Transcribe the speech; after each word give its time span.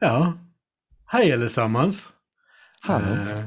Ja, 0.00 0.32
hej 1.06 1.32
allesammans. 1.32 2.12
Hallå. 2.82 3.06
Eh, 3.06 3.44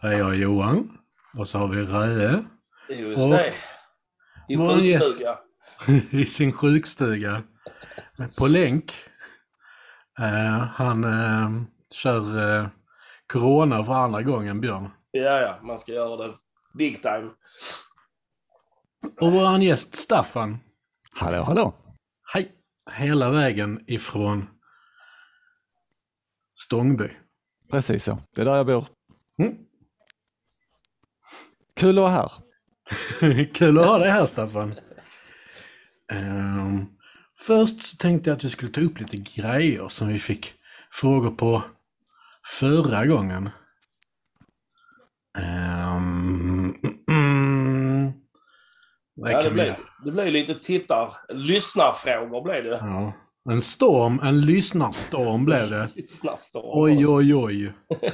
här 0.00 0.10
är 0.12 0.18
jag 0.18 0.36
Johan 0.36 0.98
och 1.36 1.48
så 1.48 1.58
har 1.58 1.68
vi 1.68 1.82
Röe 1.82 2.44
Just 2.88 3.22
Och 3.22 3.30
det. 3.30 3.54
I 4.48 4.56
vår 4.56 4.78
gäst. 4.78 5.04
sjukstuga. 5.04 5.38
i 6.20 6.24
sin 6.26 6.52
sjukstuga 6.52 7.42
på 8.36 8.46
länk. 8.46 8.92
Eh, 10.18 10.58
han 10.58 11.04
eh, 11.04 11.62
kör 11.90 12.58
eh, 12.58 12.66
Corona 13.32 13.84
för 13.84 13.92
andra 13.92 14.22
gången, 14.22 14.60
Björn. 14.60 14.90
Ja, 15.10 15.40
ja, 15.40 15.58
man 15.62 15.78
ska 15.78 15.92
göra 15.92 16.26
det 16.26 16.34
big 16.78 17.02
time. 17.02 17.30
Och 19.20 19.32
vår 19.32 19.58
gäst 19.58 19.94
Staffan, 19.96 20.58
Hallå, 21.12 21.42
hallå. 21.42 21.74
hej, 22.34 22.52
hela 22.92 23.30
vägen 23.30 23.84
ifrån 23.86 24.46
Stångby. 26.54 27.08
Precis 27.70 28.04
så. 28.04 28.18
Det 28.34 28.40
är 28.40 28.44
där 28.44 28.56
jag 28.56 28.66
bor. 28.66 28.86
Mm. 29.38 29.56
Kul 31.76 31.98
att 31.98 32.02
vara 32.02 32.10
här. 32.10 32.32
Kul 33.54 33.78
att 33.78 33.86
ha 33.86 33.98
dig 33.98 34.10
här 34.10 34.26
Staffan. 34.26 34.74
Ehm, 36.12 36.86
först 37.38 37.82
så 37.82 37.96
tänkte 37.96 38.30
jag 38.30 38.36
att 38.36 38.44
vi 38.44 38.50
skulle 38.50 38.72
ta 38.72 38.80
upp 38.80 39.00
lite 39.00 39.16
grejer 39.16 39.88
som 39.88 40.08
vi 40.08 40.18
fick 40.18 40.54
frågor 40.90 41.30
på 41.30 41.62
förra 42.60 43.06
gången. 43.06 43.50
Um, 45.38 46.74
mm, 47.08 48.12
det 49.16 49.32
Ja, 49.32 49.42
det, 49.42 49.50
blev, 49.50 49.74
det 50.04 50.10
blev 50.10 50.26
lite 50.26 50.54
tittar... 50.54 51.12
Lyssnarfrågor 51.28 52.42
blev 52.42 52.64
det. 52.64 52.78
ja. 52.80 53.12
En 53.50 53.62
storm, 53.62 54.20
en 54.22 54.40
lyssnarstorm 54.40 55.44
blev 55.44 55.70
det. 55.70 55.88
Lyssnarstorm. 55.94 56.64
Oj, 56.66 57.06
oj, 57.06 57.34
oj. 57.34 57.72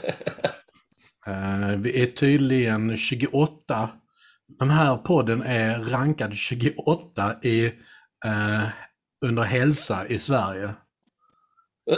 Eh, 1.26 1.76
vi 1.76 2.02
är 2.02 2.06
tydligen 2.06 2.96
28. 2.96 3.90
Den 4.58 4.70
här 4.70 4.96
podden 4.96 5.42
är 5.42 5.78
rankad 5.78 6.34
28 6.34 7.34
i, 7.42 7.64
eh, 8.24 8.62
under 9.26 9.42
hälsa 9.42 10.06
i 10.06 10.18
Sverige. 10.18 10.74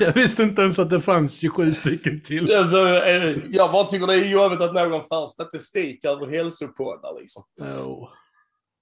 Jag 0.00 0.12
visste 0.14 0.42
inte 0.42 0.62
ens 0.62 0.78
att 0.78 0.90
det 0.90 1.00
fanns 1.00 1.34
27 1.34 1.72
stycken 1.72 2.20
till. 2.20 2.54
Alltså, 2.54 2.78
jag 3.48 3.72
bara 3.72 3.86
tycker 3.86 4.06
det 4.06 4.14
är 4.14 4.24
jobbigt 4.24 4.60
att 4.60 4.74
någon 4.74 5.04
för 5.04 5.28
statistik 5.28 6.04
över 6.04 6.26
hälsopoddar 6.26 7.20
liksom. 7.20 7.42
Oh. 7.60 8.08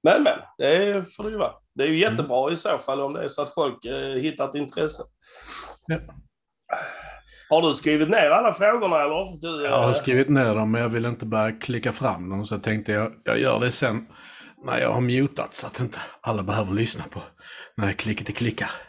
Men, 0.02 0.22
men. 0.22 0.38
Det 0.58 1.04
får 1.16 1.24
det 1.24 1.30
ju 1.30 1.36
vara. 1.36 1.52
Det 1.74 1.82
är 1.82 1.88
ju 1.88 1.98
jättebra 1.98 2.52
i 2.52 2.56
så 2.56 2.78
fall 2.78 3.00
om 3.00 3.12
det 3.12 3.24
är 3.24 3.28
så 3.28 3.42
att 3.42 3.54
folk 3.54 3.84
eh, 3.84 4.14
hittar 4.14 4.48
ett 4.48 4.54
intresse. 4.54 5.02
Ja. 5.86 5.98
Har 7.50 7.62
du 7.68 7.74
skrivit 7.74 8.10
ner 8.10 8.30
alla 8.30 8.52
frågorna 8.52 8.96
eller? 8.96 9.40
Du, 9.40 9.64
Jag 9.64 9.78
har 9.78 9.88
eh, 9.88 9.94
skrivit 9.94 10.28
ner 10.28 10.54
dem 10.54 10.70
men 10.70 10.80
jag 10.80 10.88
vill 10.88 11.04
inte 11.04 11.26
bara 11.26 11.52
klicka 11.52 11.92
fram 11.92 12.30
dem 12.30 12.44
så 12.44 12.54
jag 12.54 12.62
tänkte 12.62 12.92
jag, 12.92 13.12
jag 13.24 13.38
gör 13.38 13.60
det 13.60 13.70
sen 13.70 14.06
när 14.64 14.78
jag 14.78 14.92
har 14.92 15.00
mutat 15.00 15.54
så 15.54 15.66
att 15.66 15.80
inte 15.80 15.98
alla 16.20 16.42
behöver 16.42 16.72
lyssna 16.72 17.04
på 17.10 17.22
när 17.76 17.86
jag 17.86 17.96
klickar 17.96 18.24
till 18.24 18.34
klickar. 18.34 18.70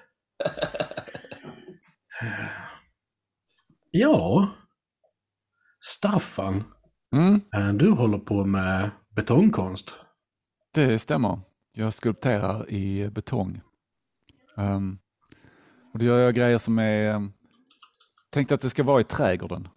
Ja, 3.92 4.50
Staffan, 5.80 6.64
Mm, 7.16 7.42
eh, 7.56 7.74
du 7.74 7.90
håller 7.92 8.18
på 8.18 8.46
med 8.46 8.90
betongkonst. 9.16 9.98
Det 10.72 11.00
stämmer. 11.00 11.40
Jag 11.74 11.94
skulpterar 11.94 12.70
i 12.70 13.10
betong. 13.10 13.62
Um, 14.58 15.00
och 15.94 16.00
då 16.00 16.06
gör 16.06 16.20
jag 16.20 16.36
grejer 16.36 16.58
som 16.58 16.80
är 16.80 17.16
um, 17.16 17.34
tänkt 18.30 18.52
att 18.52 18.62
det 18.62 18.70
ska 18.70 18.84
vara 18.84 19.02
i 19.02 19.04
trädgården. 19.04 19.68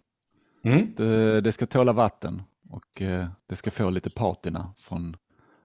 Mm. 0.63 0.93
Det, 0.95 1.41
det 1.41 1.51
ska 1.51 1.65
tåla 1.65 1.93
vatten 1.93 2.41
och 2.69 3.01
eh, 3.01 3.27
det 3.49 3.55
ska 3.55 3.71
få 3.71 3.89
lite 3.89 4.09
patina 4.09 4.73
från 4.79 5.17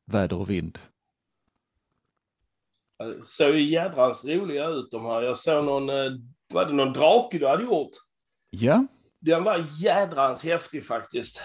väder 0.07 0.37
och 0.37 0.51
vind. 0.51 0.79
såg 3.25 3.55
ju 3.55 3.71
jädrans 3.71 4.25
roliga 4.25 4.67
ut 4.67 4.91
de 4.91 5.05
här. 5.07 5.23
Jag 5.23 5.39
såg 5.39 5.65
någon, 5.65 5.89
eh, 5.91 6.13
var 6.55 6.65
det 6.67 6.73
någon 6.73 6.93
drake 6.93 7.39
du 7.39 7.47
hade 7.49 7.63
gjort? 7.65 7.91
Ja, 8.51 8.87
Den 9.21 9.45
var 9.45 9.65
jädrans 9.83 10.45
häftig 10.45 10.87
faktiskt. 10.87 11.41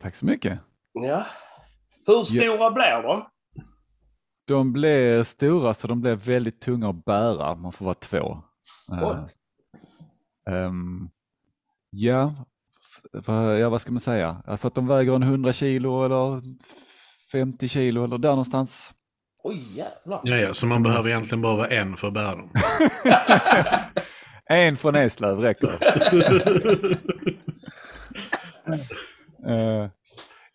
tack 0.00 0.14
så 0.16 0.26
mycket. 0.26 0.58
Ja. 0.92 1.26
Hur 2.06 2.24
stora 2.24 2.70
blev 2.70 3.02
de? 3.02 3.22
De 4.48 4.72
blev 4.72 5.24
stora 5.24 5.74
så 5.74 5.86
de 5.88 6.00
blev 6.00 6.18
väldigt 6.18 6.60
tunga 6.60 6.90
att 6.90 7.04
bära. 7.04 7.54
Man 7.54 7.72
får 7.72 7.84
vara 7.84 7.94
två. 7.94 8.42
Oj. 8.88 9.16
ehm, 10.54 11.08
ja, 11.90 12.34
ja, 13.60 13.68
vad 13.70 13.80
ska 13.80 13.92
man 13.92 14.00
säga? 14.00 14.42
Alltså 14.46 14.68
att 14.68 14.74
de 14.74 14.86
väger 14.86 15.14
en 15.14 15.22
100 15.22 15.52
kilo 15.52 16.04
eller 16.04 16.42
50 17.32 17.68
kilo 17.68 18.04
eller 18.04 18.18
där 18.18 18.28
någonstans. 18.30 18.92
Oj 19.42 19.76
jävlar. 19.76 20.20
Ja, 20.24 20.36
ja, 20.36 20.54
så 20.54 20.66
man 20.66 20.82
behöver 20.82 21.08
egentligen 21.08 21.42
bara 21.42 21.56
vara 21.56 21.68
en 21.68 21.96
för 21.96 22.08
att 22.08 22.14
bära 22.14 22.34
dem. 22.36 22.50
En 24.48 24.76
från 24.76 24.94
Eslöv 24.94 25.38
räcker. 25.38 25.68
Eh, 29.48 29.90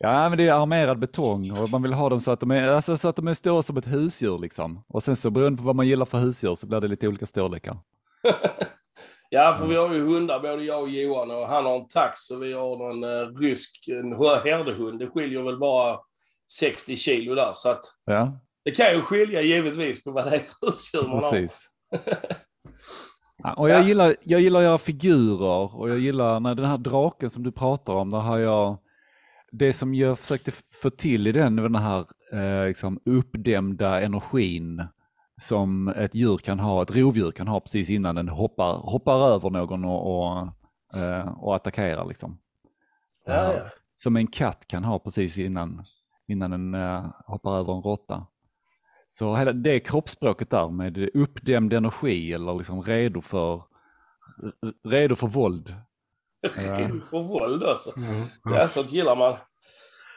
ja, 0.01 0.29
men 0.29 0.37
det 0.37 0.47
är 0.47 0.53
armerad 0.53 0.99
betong 0.99 1.51
och 1.51 1.69
man 1.69 1.83
vill 1.83 1.93
ha 1.93 2.09
dem 2.09 2.21
så 2.21 2.31
att 2.31 2.39
de 2.39 2.51
är, 2.51 2.69
alltså, 2.69 2.97
så 2.97 3.07
att 3.07 3.15
de 3.15 3.27
är 3.27 3.33
stora 3.33 3.61
som 3.61 3.77
ett 3.77 3.87
husdjur. 3.87 4.39
Liksom. 4.39 4.83
Och 4.87 5.03
sen 5.03 5.15
så 5.15 5.29
beroende 5.29 5.57
på 5.57 5.63
vad 5.63 5.75
man 5.75 5.87
gillar 5.87 6.05
för 6.05 6.17
husdjur 6.17 6.55
så 6.55 6.67
blir 6.67 6.81
det 6.81 6.87
lite 6.87 7.07
olika 7.07 7.25
storlekar. 7.25 7.77
Ja, 9.33 9.55
för 9.59 9.65
vi 9.67 9.75
har 9.75 9.93
ju 9.93 10.01
hundar, 10.05 10.39
både 10.39 10.63
jag 10.63 10.81
och 10.81 10.89
Johan, 10.89 11.31
och 11.31 11.47
han 11.47 11.65
har 11.65 11.75
en 11.75 11.87
tax 11.87 12.31
och 12.31 12.43
vi 12.43 12.53
har 12.53 12.77
någon 12.77 13.03
eh, 13.03 13.39
rysk 13.39 13.87
en 13.87 14.13
herdehund. 14.43 14.99
Det 14.99 15.07
skiljer 15.07 15.43
väl 15.43 15.59
bara 15.59 15.97
60 16.51 16.95
kilo 16.95 17.35
där, 17.35 17.51
så 17.53 17.69
att 17.69 17.79
Ja, 18.05 18.31
det 18.65 18.71
kan 18.71 18.93
ju 18.95 19.01
skilja 19.01 19.41
givetvis 19.41 20.03
på 20.03 20.11
vad 20.11 20.25
det 20.25 20.35
är 20.35 20.39
för 20.39 20.65
husdjur 20.65 21.01
man 21.07 21.23
har. 21.23 21.31
precis. 21.31 21.57
Ja, 23.43 23.53
och 23.53 23.69
jag, 23.69 23.79
Ja. 23.79 23.83
gillar, 23.87 24.15
jag 24.23 24.41
gillar 24.41 24.59
att 24.59 24.63
göra 24.65 24.77
figurer 24.77 25.75
och 25.75 25.89
jag 25.89 25.99
gillar 25.99 26.39
när 26.39 26.55
den 26.55 26.65
här 26.65 26.77
draken 26.77 27.29
som 27.29 27.43
du 27.43 27.51
pratar 27.51 27.93
om, 27.93 28.11
där 28.11 28.17
har 28.19 28.37
jag 28.37 28.77
det 29.51 29.73
som 29.73 29.95
jag 29.95 30.19
försökte 30.19 30.51
få 30.51 30.89
till 30.89 31.27
i 31.27 31.31
den, 31.31 31.55
den 31.55 31.75
här 31.75 32.05
eh, 32.33 32.67
liksom 32.67 32.99
uppdämda 33.05 34.01
energin 34.01 34.83
som 35.41 35.87
ett 35.87 36.15
djur 36.15 36.37
kan 36.37 36.59
ha, 36.59 36.83
ett 36.83 36.95
rovdjur 36.95 37.31
kan 37.31 37.47
ha 37.47 37.59
precis 37.59 37.89
innan 37.89 38.15
den 38.15 38.29
hoppar, 38.29 38.73
hoppar 38.73 39.29
över 39.33 39.49
någon 39.49 39.85
och, 39.85 40.17
och, 40.17 40.47
eh, 40.97 41.27
och 41.27 41.55
attackerar. 41.55 42.05
Liksom. 42.05 42.39
Ja, 43.25 43.53
ja. 43.53 43.65
Som 43.95 44.15
en 44.15 44.27
katt 44.27 44.67
kan 44.67 44.83
ha 44.83 44.99
precis 44.99 45.37
innan, 45.37 45.83
innan 46.27 46.51
den 46.51 46.73
eh, 46.73 47.05
hoppar 47.25 47.57
över 47.57 47.73
en 47.73 47.81
råtta. 47.81 48.27
Så 49.07 49.35
hela 49.35 49.53
det 49.53 49.79
kroppsspråket 49.79 50.49
där 50.49 50.69
med 50.69 51.09
uppdämd 51.13 51.73
energi 51.73 52.33
eller 52.33 52.55
liksom 52.55 52.81
redo 52.81 53.21
för, 53.21 53.63
redo 54.83 55.15
för 55.15 55.27
våld. 55.27 55.75
Eh, 56.43 56.91
Och 57.11 57.25
våld 57.25 57.63
alltså. 57.63 57.91
Ja. 57.95 58.25
Ja, 58.55 58.67
sånt 58.67 58.91
gillar 58.91 59.15
man. 59.15 59.37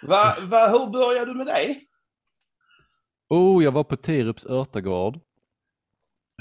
Va, 0.02 0.36
va, 0.46 0.68
hur 0.68 0.90
började 0.90 1.26
du 1.30 1.34
med 1.34 1.46
det? 1.46 1.80
Oh, 3.28 3.64
jag 3.64 3.72
var 3.72 3.84
på 3.84 3.96
Tirups 3.96 4.46
örtagård 4.46 5.20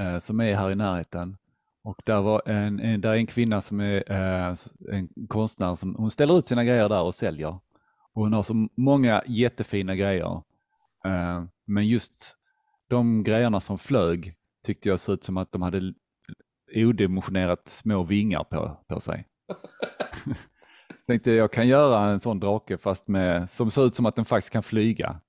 eh, 0.02 0.20
som 0.20 0.40
är 0.40 0.56
här 0.56 0.72
i 0.72 0.76
närheten. 0.76 1.38
Och 1.84 2.02
där 2.06 2.22
var 2.22 2.42
en, 2.46 2.80
en, 2.80 3.02
där 3.02 3.12
är 3.12 3.16
en 3.16 3.28
kvinna 3.28 3.62
som 3.62 3.80
är 3.80 4.12
eh, 4.12 4.56
en 4.92 5.10
konstnär 5.28 5.76
som 5.76 5.96
hon 5.96 6.12
ställer 6.12 6.38
ut 6.38 6.48
sina 6.48 6.64
grejer 6.64 6.90
där 6.90 7.02
och 7.02 7.16
säljer. 7.16 7.60
Och 8.14 8.24
hon 8.24 8.34
har 8.34 8.44
så 8.44 8.68
många 8.78 9.24
jättefina 9.28 9.96
grejer. 9.96 10.42
Eh, 11.06 11.44
men 11.66 11.88
just 11.88 12.38
de 12.90 13.24
grejerna 13.24 13.62
som 13.62 13.78
flög 13.78 14.36
tyckte 14.66 14.90
jag 14.90 15.00
såg 15.00 15.14
ut 15.14 15.24
som 15.24 15.38
att 15.38 15.52
de 15.52 15.62
hade 15.62 15.94
odimensionerat 16.76 17.68
små 17.68 18.04
vingar 18.04 18.44
på, 18.44 18.78
på 18.88 19.00
sig. 19.00 19.28
Så 20.90 21.06
tänkte 21.08 21.32
jag 21.32 21.52
kan 21.52 21.68
göra 21.68 22.10
en 22.10 22.20
sån 22.20 22.40
drake 22.40 22.78
fast 22.78 23.08
med, 23.08 23.50
som 23.50 23.72
ser 23.72 23.86
ut 23.86 23.96
som 23.96 24.06
att 24.06 24.16
den 24.16 24.26
faktiskt 24.26 24.54
kan 24.54 24.64
flyga. 24.64 25.20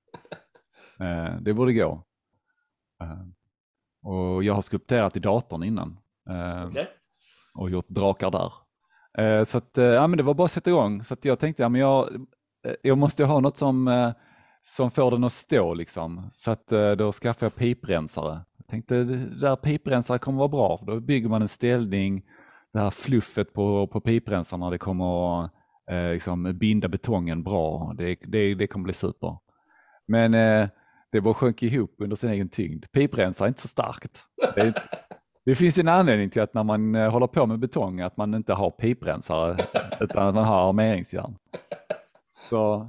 Eh, 1.00 1.40
det 1.40 1.54
borde 1.54 1.72
gå. 1.72 2.02
Eh, 3.02 3.22
och 4.04 4.44
jag 4.44 4.54
har 4.54 4.62
skulpterat 4.62 5.16
i 5.16 5.20
datorn 5.20 5.62
innan 5.62 5.98
eh, 6.30 6.66
Okej. 6.68 6.88
och 7.54 7.70
gjort 7.70 7.88
drakar 7.88 8.30
där. 8.30 8.52
Eh, 9.18 9.44
så 9.44 9.58
att, 9.58 9.78
eh, 9.78 9.84
ja, 9.84 10.06
men 10.06 10.16
det 10.16 10.22
var 10.22 10.34
bara 10.34 10.44
att 10.44 10.52
sätta 10.52 10.70
igång. 10.70 11.04
Så 11.04 11.14
att 11.14 11.24
jag 11.24 11.38
tänkte, 11.38 11.62
ja, 11.62 11.68
men 11.68 11.80
jag, 11.80 12.14
eh, 12.66 12.74
jag 12.82 12.98
måste 12.98 13.24
ha 13.24 13.40
något 13.40 13.56
som, 13.56 14.12
som 14.62 14.90
får 14.90 15.10
den 15.10 15.24
att 15.24 15.32
stå 15.32 15.74
liksom. 15.74 16.28
Så 16.32 16.50
att 16.50 16.66
då 16.98 17.12
skaffade 17.12 17.46
jag 17.46 17.54
piprensare. 17.54 18.40
Jag 18.56 18.66
tänkte, 18.66 19.04
det 19.04 19.40
där 19.40 19.56
piprensare 19.56 20.18
kommer 20.18 20.38
vara 20.38 20.48
bra, 20.48 20.84
då 20.86 21.00
bygger 21.00 21.28
man 21.28 21.42
en 21.42 21.48
ställning, 21.48 22.22
det 22.74 22.80
här 22.80 22.90
fluffet 22.90 23.52
på, 23.52 23.86
på 23.86 24.00
piprensarna, 24.00 24.70
det 24.70 24.78
kommer 24.78 25.44
att 25.44 25.50
eh, 25.90 26.12
liksom 26.12 26.58
binda 26.58 26.88
betongen 26.88 27.42
bra. 27.42 27.94
Det, 27.98 28.18
det, 28.26 28.54
det 28.54 28.66
kommer 28.66 28.84
bli 28.84 28.92
super. 28.94 29.38
Men 30.08 30.34
eh, 30.34 30.68
Det 31.12 31.20
bara 31.20 31.34
sjönk 31.34 31.62
ihop 31.62 31.94
under 31.98 32.16
sin 32.16 32.30
egen 32.30 32.48
tyngd. 32.48 32.84
Piprensar 32.92 33.44
är 33.44 33.48
inte 33.48 33.60
så 33.60 33.68
starkt. 33.68 34.22
Det, 34.54 34.74
det 35.44 35.54
finns 35.54 35.78
en 35.78 35.88
anledning 35.88 36.30
till 36.30 36.42
att 36.42 36.54
när 36.54 36.64
man 36.64 36.94
eh, 36.94 37.10
håller 37.10 37.26
på 37.26 37.46
med 37.46 37.58
betong 37.58 38.00
att 38.00 38.16
man 38.16 38.34
inte 38.34 38.52
har 38.52 38.70
piprensare 38.70 39.56
utan 40.00 40.28
att 40.28 40.34
man 40.34 40.44
har 40.44 40.68
armeringsjärn. 40.68 41.36
Så, 42.50 42.88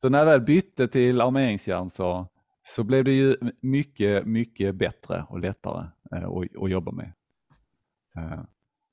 så 0.00 0.08
när 0.08 0.18
jag 0.18 0.26
väl 0.26 0.40
bytte 0.40 0.88
till 0.88 1.20
armeringsjärn 1.20 1.90
så, 1.90 2.28
så 2.62 2.84
blev 2.84 3.04
det 3.04 3.12
ju 3.12 3.36
mycket, 3.60 4.26
mycket 4.26 4.74
bättre 4.74 5.24
och 5.28 5.40
lättare 5.40 5.86
eh, 6.12 6.24
att, 6.24 6.62
att 6.62 6.70
jobba 6.70 6.92
med. 6.92 7.12
Eh, 8.16 8.40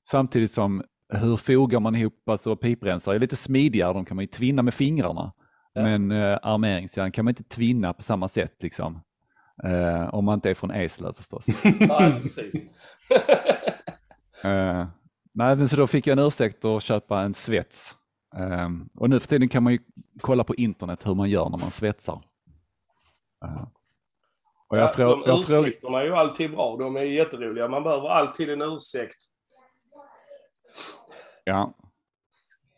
samtidigt 0.02 0.50
som 0.50 0.82
hur 1.08 1.36
fogar 1.36 1.80
man 1.80 1.94
ihop, 1.94 2.28
alltså 2.28 2.56
piprensare 2.56 3.14
är 3.14 3.20
lite 3.20 3.36
smidigare, 3.36 3.92
de 3.92 4.04
kan 4.04 4.16
man 4.16 4.22
ju 4.22 4.28
tvinna 4.28 4.62
med 4.62 4.74
fingrarna. 4.74 5.32
Ja. 5.72 5.82
Men 5.82 6.10
eh, 6.10 6.38
armeringsjärn 6.42 7.12
kan 7.12 7.24
man 7.24 7.30
inte 7.30 7.44
tvinna 7.44 7.92
på 7.92 8.02
samma 8.02 8.28
sätt 8.28 8.56
liksom. 8.60 9.00
Eh, 9.64 10.14
om 10.14 10.24
man 10.24 10.34
inte 10.34 10.50
är 10.50 10.54
från 10.54 10.70
Eslöv 10.70 11.12
förstås. 11.12 11.46
Nej, 11.64 12.20
precis. 12.22 12.64
Eh, 14.44 14.86
nej, 15.32 15.56
men 15.56 15.68
så 15.68 15.76
då 15.76 15.86
fick 15.86 16.06
jag 16.06 16.18
en 16.18 16.26
ursäkt 16.26 16.64
att 16.64 16.82
köpa 16.82 17.20
en 17.20 17.34
svets. 17.34 17.94
Eh, 18.36 18.68
och 18.94 19.10
nu 19.10 19.20
för 19.20 19.28
tiden 19.28 19.48
kan 19.48 19.62
man 19.62 19.72
ju 19.72 19.78
kolla 20.20 20.44
på 20.44 20.54
internet 20.54 21.06
hur 21.06 21.14
man 21.14 21.30
gör 21.30 21.48
när 21.48 21.58
man 21.58 21.70
svetsar. 21.70 22.22
Eh, 23.44 23.62
och 24.68 24.78
jag, 24.78 24.84
Ja, 24.84 24.88
frå, 24.88 25.26
de 25.26 25.40
ursäkterna 25.40 26.00
är 26.00 26.04
ju 26.04 26.14
alltid 26.14 26.50
bra. 26.50 26.76
De 26.76 26.96
är 26.96 27.02
jätteroliga. 27.02 27.68
Man 27.68 27.82
behöver 27.82 28.08
alltid 28.08 28.50
en 28.50 28.62
ursäkt. 28.62 29.24
Ja. 31.44 31.74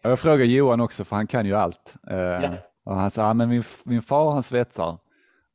Jag 0.03 0.19
frågade 0.19 0.45
Johan 0.45 0.81
också, 0.81 1.05
för 1.05 1.17
han 1.17 1.27
kan 1.27 1.47
ju 1.47 1.55
allt. 1.55 1.95
Eh, 2.11 2.17
Ja. 2.17 2.55
Och 2.87 2.97
han 2.97 3.11
sa, 3.11 3.25
ah, 3.25 3.35
men 3.35 3.49
min, 3.49 3.65
min 3.85 4.03
far 4.03 4.33
han 4.33 4.43
svetsar. 4.43 4.99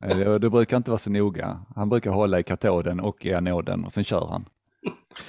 Eh, 0.04 0.16
det, 0.34 0.50
brukar 0.50 0.76
inte 0.76 0.90
vara 0.90 0.98
så 0.98 1.10
noga. 1.10 1.60
Han 1.76 1.88
brukar 1.88 2.10
hålla 2.10 2.38
i 2.40 2.42
katoden 2.42 3.00
och 3.00 3.26
i 3.26 3.34
anoden 3.34 3.84
och 3.84 3.92
sen 3.92 4.04
kör 4.04 4.26
han. 4.26 4.44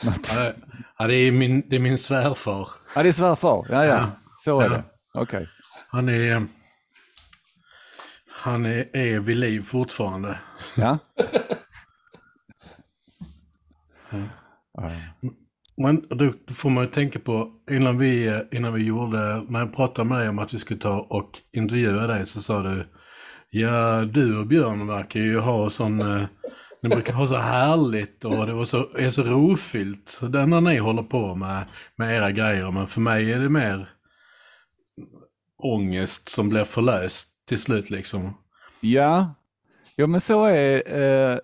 Ja, 0.04 0.12
det- 0.40 0.56
Ja, 0.98 1.12
är 1.12 1.32
min, 1.32 1.64
det 1.70 1.76
är 1.76 1.80
min 1.80 1.98
svärfar. 1.98 2.68
Ja, 2.96 3.04
det 3.04 3.10
är 3.10 3.14
svärfar. 3.14 3.66
Ja, 3.70 3.86
ja. 3.86 3.96
Ja. 3.96 4.10
Så 4.44 4.60
är 4.60 4.64
Ja. 4.64 4.70
det. 4.70 4.84
Okej. 5.14 5.48
Han 5.90 6.10
är, 6.10 6.44
han 8.44 8.66
är, 8.66 8.96
är 8.98 9.20
vid 9.20 9.38
liv 9.38 9.62
fortfarande. 9.62 10.40
Ja. 10.78 10.98
Ja. 14.74 14.90
Men 15.82 16.06
då 16.10 16.54
får 16.54 16.70
man 16.70 16.84
ju 16.84 16.90
tänka 16.90 17.20
på, 17.20 17.48
innan 17.72 17.98
vi, 17.98 18.42
innan 18.52 18.74
vi 18.74 18.84
gjorde, 18.84 19.44
när 19.48 19.60
jag 19.60 19.76
pratade 19.76 20.10
med 20.10 20.20
dig 20.20 20.30
om 20.30 20.40
att 20.40 20.54
vi 20.54 20.60
skulle 20.60 20.80
ta 20.80 21.00
och 21.00 21.30
intervjua 21.54 22.08
dig 22.08 22.26
så 22.26 22.42
sa 22.42 22.64
du, 22.64 22.86
ja 23.50 24.02
du 24.06 24.38
och 24.38 24.48
Björn 24.48 24.88
verkar 24.88 25.20
ju 25.20 25.40
ha 25.40 25.70
sån, 25.70 26.00
eh, 26.02 26.24
ni 26.82 26.90
brukar 26.90 27.14
ha 27.14 27.28
så 27.28 27.36
härligt 27.36 28.26
och 28.26 28.48
det 28.48 28.54
var 28.54 28.66
så, 28.66 28.88
är 28.98 29.10
så 29.10 29.24
rofyllt. 29.24 30.20
Det 30.22 30.46
när 30.46 30.62
ni 30.62 30.78
håller 30.78 31.04
på 31.04 31.36
med, 31.36 31.64
med 31.96 32.16
era 32.16 32.32
grejer, 32.32 32.72
men 32.72 32.88
för 32.88 33.02
mig 33.02 33.34
är 33.34 33.40
det 33.40 33.50
mer 33.50 33.90
ångest 35.58 36.30
som 36.30 36.50
blir 36.50 36.64
förlöst 36.64 37.28
till 37.48 37.60
slut 37.60 37.90
liksom. 37.90 38.38
Ja, 38.82 39.36
ja 39.96 40.08
men 40.08 40.22
så 40.22 40.46
är 40.46 40.94
eh, 41.02 41.38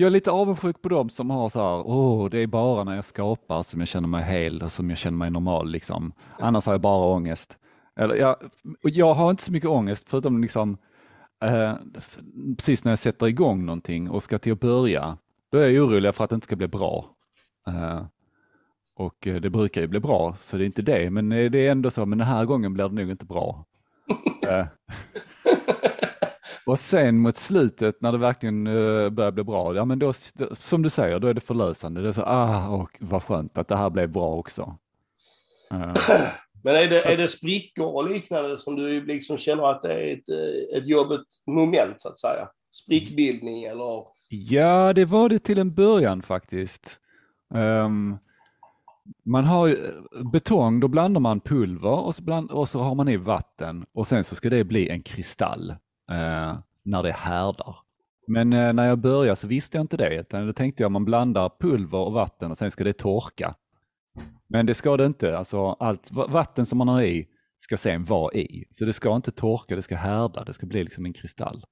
jag 0.00 0.06
är 0.06 0.10
lite 0.10 0.30
avundsjuk 0.30 0.82
på 0.82 0.88
dem 0.88 1.08
som 1.08 1.30
har 1.30 1.48
så 1.48 1.58
här, 1.58 1.86
åh, 1.86 2.30
det 2.30 2.38
är 2.38 2.46
bara 2.46 2.84
när 2.84 2.94
jag 2.94 3.04
skapar 3.04 3.62
som 3.62 3.80
jag 3.80 3.88
känner 3.88 4.08
mig 4.08 4.24
hel 4.24 4.62
och 4.62 4.72
som 4.72 4.90
jag 4.90 4.98
känner 4.98 5.18
mig 5.18 5.30
normal 5.30 5.70
liksom. 5.70 6.12
Annars 6.38 6.66
har 6.66 6.72
jag 6.72 6.80
bara 6.80 7.14
ångest. 7.14 7.58
Eller, 7.96 8.14
jag, 8.14 8.36
jag 8.82 9.14
har 9.14 9.30
inte 9.30 9.42
så 9.42 9.52
mycket 9.52 9.70
ångest 9.70 10.10
förutom 10.10 10.42
liksom, 10.42 10.78
eh, 11.42 11.74
precis 12.56 12.84
när 12.84 12.92
jag 12.92 12.98
sätter 12.98 13.26
igång 13.26 13.66
någonting 13.66 14.10
och 14.10 14.22
ska 14.22 14.38
till 14.38 14.52
att 14.52 14.60
börja, 14.60 15.18
då 15.52 15.58
är 15.58 15.68
jag 15.68 15.84
orolig 15.84 16.14
för 16.14 16.24
att 16.24 16.30
det 16.30 16.34
inte 16.34 16.44
ska 16.44 16.56
bli 16.56 16.68
bra. 16.68 17.10
Eh, 17.66 18.02
och 18.96 19.26
eh, 19.26 19.40
det 19.40 19.50
brukar 19.50 19.80
ju 19.80 19.86
bli 19.86 20.00
bra, 20.00 20.36
så 20.42 20.56
det 20.56 20.64
är 20.64 20.66
inte 20.66 20.82
det. 20.82 21.10
Men 21.10 21.32
eh, 21.32 21.50
det 21.50 21.66
är 21.66 21.70
ändå 21.70 21.90
så, 21.90 22.06
men 22.06 22.18
den 22.18 22.26
här 22.26 22.44
gången 22.44 22.74
blir 22.74 22.88
det 22.88 22.94
nog 22.94 23.10
inte 23.10 23.26
bra. 23.26 23.64
Eh, 24.48 24.66
och 26.70 26.78
sen 26.78 27.18
mot 27.18 27.36
slutet 27.36 28.00
när 28.00 28.12
det 28.12 28.18
verkligen 28.18 28.66
uh, 28.66 29.10
börjar 29.10 29.30
bli 29.32 29.44
bra, 29.44 29.74
ja 29.74 29.84
men 29.84 29.98
då, 29.98 30.12
som 30.52 30.82
du 30.82 30.90
säger, 30.90 31.18
då 31.18 31.28
är 31.28 31.34
det 31.34 31.40
förlösande. 31.40 32.02
Det 32.02 32.08
är 32.08 32.12
så, 32.12 32.22
ah, 32.22 32.68
och 32.68 32.96
vad 33.00 33.22
skönt 33.22 33.58
att 33.58 33.68
det 33.68 33.76
här 33.76 33.90
blev 33.90 34.12
bra 34.12 34.34
också. 34.34 34.76
Eh, 35.70 35.92
Men 36.62 36.74
är 36.74 36.88
det, 36.88 37.02
är 37.02 37.16
det 37.16 37.28
sprickor 37.28 37.86
och 37.86 38.10
liknande 38.10 38.58
som 38.58 38.76
du 38.76 39.06
liksom 39.06 39.38
känner 39.38 39.70
att 39.70 39.82
det 39.82 39.92
är 39.92 40.12
ett, 40.12 40.28
eh, 40.28 40.78
ett 40.78 40.88
jobbigt 40.88 41.42
moment 41.46 42.00
så 42.00 42.08
att 42.08 42.18
säga? 42.18 42.48
Sprickbildning 42.72 43.64
eller? 43.64 44.04
Ja, 44.28 44.92
det 44.92 45.04
var 45.04 45.28
det 45.28 45.38
till 45.38 45.58
en 45.58 45.74
början 45.74 46.22
faktiskt. 46.22 47.00
Ehm, 47.54 48.16
man 49.24 49.44
har 49.44 49.76
betong, 50.32 50.80
då 50.80 50.88
blandar 50.88 51.20
man 51.20 51.40
pulver 51.40 52.06
och 52.06 52.14
så, 52.14 52.22
bland, 52.22 52.50
och 52.50 52.68
så 52.68 52.78
har 52.78 52.94
man 52.94 53.08
i 53.08 53.16
vatten 53.16 53.84
och 53.92 54.06
sen 54.06 54.24
så 54.24 54.34
ska 54.34 54.50
det 54.50 54.64
bli 54.64 54.88
en 54.88 55.02
kristall 55.02 55.74
eh, 56.10 56.58
när 56.84 57.02
det 57.02 57.12
härdar. 57.12 57.76
Men 58.26 58.52
eh, 58.52 58.72
när 58.72 58.86
jag 58.88 58.98
började 58.98 59.36
så 59.36 59.46
visste 59.46 59.76
jag 59.78 59.84
inte 59.84 59.96
det, 59.96 60.16
utan 60.20 60.46
då 60.46 60.52
tänkte 60.52 60.82
jag 60.82 60.92
man 60.92 61.04
blandar 61.04 61.50
pulver 61.60 61.98
och 61.98 62.12
vatten 62.12 62.50
och 62.50 62.58
sen 62.58 62.70
ska 62.70 62.84
det 62.84 62.92
torka. 62.92 63.54
Men 64.48 64.66
det 64.66 64.74
ska 64.74 64.96
det 64.96 65.06
inte, 65.06 65.38
alltså 65.38 65.66
allt 65.66 66.12
va- 66.12 66.26
vatten 66.30 66.66
som 66.66 66.78
man 66.78 66.88
har 66.88 67.02
i 67.02 67.26
ska 67.56 67.76
sen 67.76 68.04
vara 68.04 68.32
i. 68.34 68.64
Så 68.70 68.84
det 68.84 68.92
ska 68.92 69.16
inte 69.16 69.30
torka, 69.30 69.76
det 69.76 69.82
ska 69.82 69.96
härda, 69.96 70.44
det 70.44 70.52
ska 70.54 70.66
bli 70.66 70.84
liksom 70.84 71.06
en 71.06 71.12
kristall. 71.12 71.64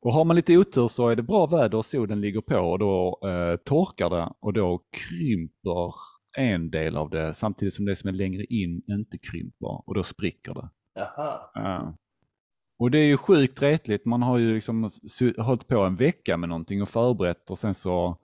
Och 0.00 0.12
har 0.12 0.24
man 0.24 0.36
lite 0.36 0.56
otur 0.58 0.88
så 0.88 1.08
är 1.08 1.16
det 1.16 1.22
bra 1.22 1.46
väder 1.46 1.78
och 1.78 1.84
solen 1.84 2.20
ligger 2.20 2.40
på 2.40 2.56
och 2.58 2.78
då 2.78 3.18
eh, 3.28 3.56
torkar 3.56 4.10
det 4.10 4.32
och 4.40 4.52
då 4.52 4.80
krymper 4.92 5.94
en 6.38 6.70
del 6.70 6.96
av 6.96 7.10
det 7.10 7.34
samtidigt 7.34 7.74
som 7.74 7.84
det 7.84 7.96
som 7.96 8.08
är 8.08 8.12
längre 8.12 8.44
in 8.44 8.82
inte 8.88 9.18
krymper 9.18 9.88
och 9.88 9.94
då 9.94 10.02
spricker 10.02 10.54
det. 10.54 10.68
Jaha. 10.94 11.40
Ja. 11.54 11.96
Och 12.84 12.90
det 12.90 12.98
är 12.98 13.04
ju 13.06 13.16
sjukt 13.16 13.62
retligt. 13.62 14.04
Man 14.04 14.22
har 14.22 14.38
ju 14.38 14.54
liksom 14.54 14.90
hållit 15.38 15.68
på 15.68 15.78
en 15.78 15.96
vecka 15.96 16.36
med 16.36 16.48
någonting 16.48 16.82
och 16.82 16.88
förberett 16.88 17.50
och 17.50 17.58
sen 17.58 17.74
så 17.74 18.18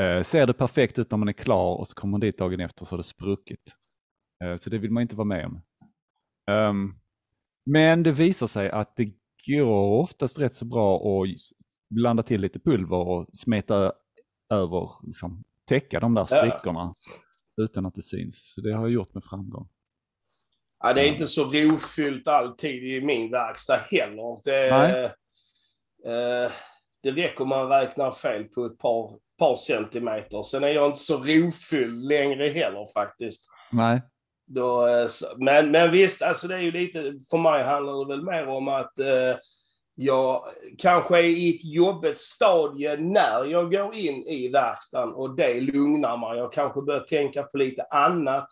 eh, 0.00 0.22
ser 0.22 0.46
det 0.46 0.52
perfekt 0.52 0.98
ut 0.98 1.10
när 1.10 1.18
man 1.18 1.28
är 1.28 1.32
klar 1.32 1.76
och 1.76 1.88
så 1.88 1.94
kommer 1.94 2.10
man 2.10 2.20
dit 2.20 2.38
dagen 2.38 2.60
efter 2.60 2.84
så 2.84 2.92
har 2.92 2.98
det 2.98 3.04
spruckit. 3.04 3.76
Eh, 4.44 4.56
så 4.56 4.70
det 4.70 4.78
vill 4.78 4.90
man 4.90 5.02
inte 5.02 5.16
vara 5.16 5.24
med 5.24 5.46
om. 5.46 5.62
Ehm, 6.50 6.92
men 7.66 8.02
det 8.02 8.12
visar 8.12 8.46
sig 8.46 8.70
att 8.70 8.96
det 8.96 9.12
går 9.46 10.00
oftast 10.00 10.38
rätt 10.38 10.54
så 10.54 10.64
bra 10.64 10.96
att 10.96 11.28
blanda 11.90 12.22
till 12.22 12.40
lite 12.40 12.60
pulver 12.60 13.08
och 13.08 13.26
smeta 13.32 13.92
över, 14.50 14.90
liksom, 15.06 15.44
täcka 15.68 16.00
de 16.00 16.14
där 16.14 16.26
Ja. 16.30 16.38
sprickorna 16.38 16.94
utan 17.62 17.86
att 17.86 17.94
det 17.94 18.02
syns. 18.02 18.52
Så 18.54 18.60
det 18.60 18.72
har 18.72 18.80
jag 18.82 18.90
gjort 18.90 19.14
med 19.14 19.24
framgång. 19.24 19.68
Ja, 20.82 20.92
det 20.92 21.00
är 21.00 21.06
inte 21.06 21.26
så 21.26 21.44
rofyllt 21.44 22.28
alltid 22.28 22.84
i 22.84 23.00
min 23.00 23.30
verkstad 23.30 23.76
heller. 23.90 24.38
Det, 24.44 24.70
Nej. 24.70 25.04
eh, 26.04 26.52
det 27.02 27.10
räcker 27.10 27.42
om 27.42 27.48
man 27.48 27.68
räknar 27.68 28.12
fel 28.12 28.44
på 28.44 28.64
ett 28.64 28.78
par, 28.78 29.18
par 29.38 29.56
centimeter. 29.56 30.42
Sen 30.42 30.64
är 30.64 30.68
jag 30.68 30.86
inte 30.86 31.00
så 31.00 31.16
rofylld 31.16 32.04
längre 32.08 32.48
heller 32.48 32.92
faktiskt. 32.94 33.50
Nej, 33.72 34.02
Då, 34.46 34.86
eh, 34.88 35.08
men, 35.36 35.70
men 35.70 35.90
visst, 35.92 36.22
alltså 36.22 36.48
det 36.48 36.54
är 36.54 36.58
ju 36.58 36.70
lite, 36.70 37.02
för 37.30 37.38
mig 37.38 37.64
handlar 37.64 38.04
det 38.04 38.16
väl 38.16 38.24
mer 38.24 38.48
om 38.48 38.68
att 38.68 38.98
eh, 38.98 39.36
jag 39.94 40.44
kanske 40.78 41.18
är 41.18 41.24
i 41.24 41.56
ett 41.56 41.64
jobbigt 41.64 42.18
stadie 42.18 42.96
när 42.96 43.44
jag 43.44 43.72
går 43.72 43.94
in 43.94 44.26
i 44.26 44.48
verkstaden 44.48 45.14
och 45.14 45.36
det 45.36 45.60
lugnar 45.60 46.16
mig. 46.16 46.38
Jag 46.38 46.52
kanske 46.52 46.82
börjar 46.82 47.00
tänka 47.00 47.42
på 47.42 47.58
lite 47.58 47.82
annat. 47.82 48.48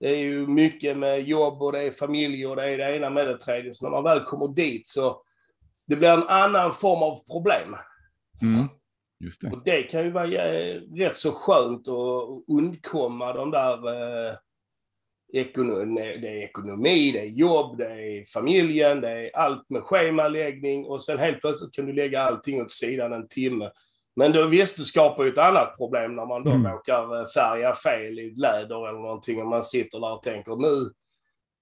Det 0.00 0.08
är 0.08 0.16
ju 0.16 0.46
mycket 0.46 0.96
med 0.96 1.22
jobb 1.22 1.62
och 1.62 1.72
det 1.72 1.82
är 1.82 1.90
familj 1.90 2.46
och 2.46 2.56
det 2.56 2.70
är 2.70 2.78
det 2.78 2.96
ena 2.96 3.10
med 3.10 3.26
det 3.26 3.38
tredje. 3.38 3.74
Så 3.74 3.84
när 3.84 3.90
man 3.90 4.04
väl 4.04 4.24
kommer 4.24 4.48
dit 4.48 4.86
så 4.86 5.22
det 5.86 5.96
blir 5.96 6.08
en 6.08 6.28
annan 6.28 6.74
form 6.74 7.02
av 7.02 7.24
problem. 7.32 7.76
mm. 8.42 8.68
just 9.24 9.40
det. 9.40 9.50
Och 9.50 9.64
det 9.64 9.82
kan 9.82 10.04
ju 10.04 10.10
vara 10.10 10.26
rätt 10.96 11.16
så 11.16 11.32
skönt 11.32 11.88
att 11.88 12.44
undkomma 12.48 13.32
de 13.32 13.50
där 13.50 13.74
eh, 13.74 14.36
det 15.32 16.28
är 16.28 16.44
ekonomi, 16.44 17.12
det 17.12 17.20
är 17.20 17.24
jobb, 17.24 17.78
det 17.78 17.84
är 17.84 18.24
familjen, 18.24 19.00
det 19.00 19.10
är 19.10 19.36
allt 19.36 19.70
med 19.70 19.82
schemaläggning 19.82 20.84
och 20.84 21.02
sen 21.02 21.18
helt 21.18 21.40
plötsligt 21.40 21.72
kan 21.72 21.86
du 21.86 21.92
lägga 21.92 22.22
allting 22.22 22.62
åt 22.62 22.70
sidan 22.70 23.12
en 23.12 23.28
timme. 23.28 23.70
Men 24.16 24.32
då 24.32 24.46
visst, 24.46 24.76
du 24.76 24.84
skapar 24.84 25.24
ju 25.24 25.30
ett 25.30 25.38
annat 25.38 25.76
problem 25.76 26.16
när 26.16 26.26
man 26.26 26.44
då 26.44 26.50
Mm. 26.50 26.72
råkar 26.72 27.20
eh, 27.20 27.26
färga 27.26 27.74
fel 27.74 28.18
i 28.18 28.34
läder 28.36 28.88
eller 28.88 28.98
någonting 28.98 29.40
och 29.40 29.46
man 29.46 29.62
sitter 29.62 30.00
där 30.00 30.12
och 30.12 30.22
tänker 30.22 30.56
nu, 30.56 30.90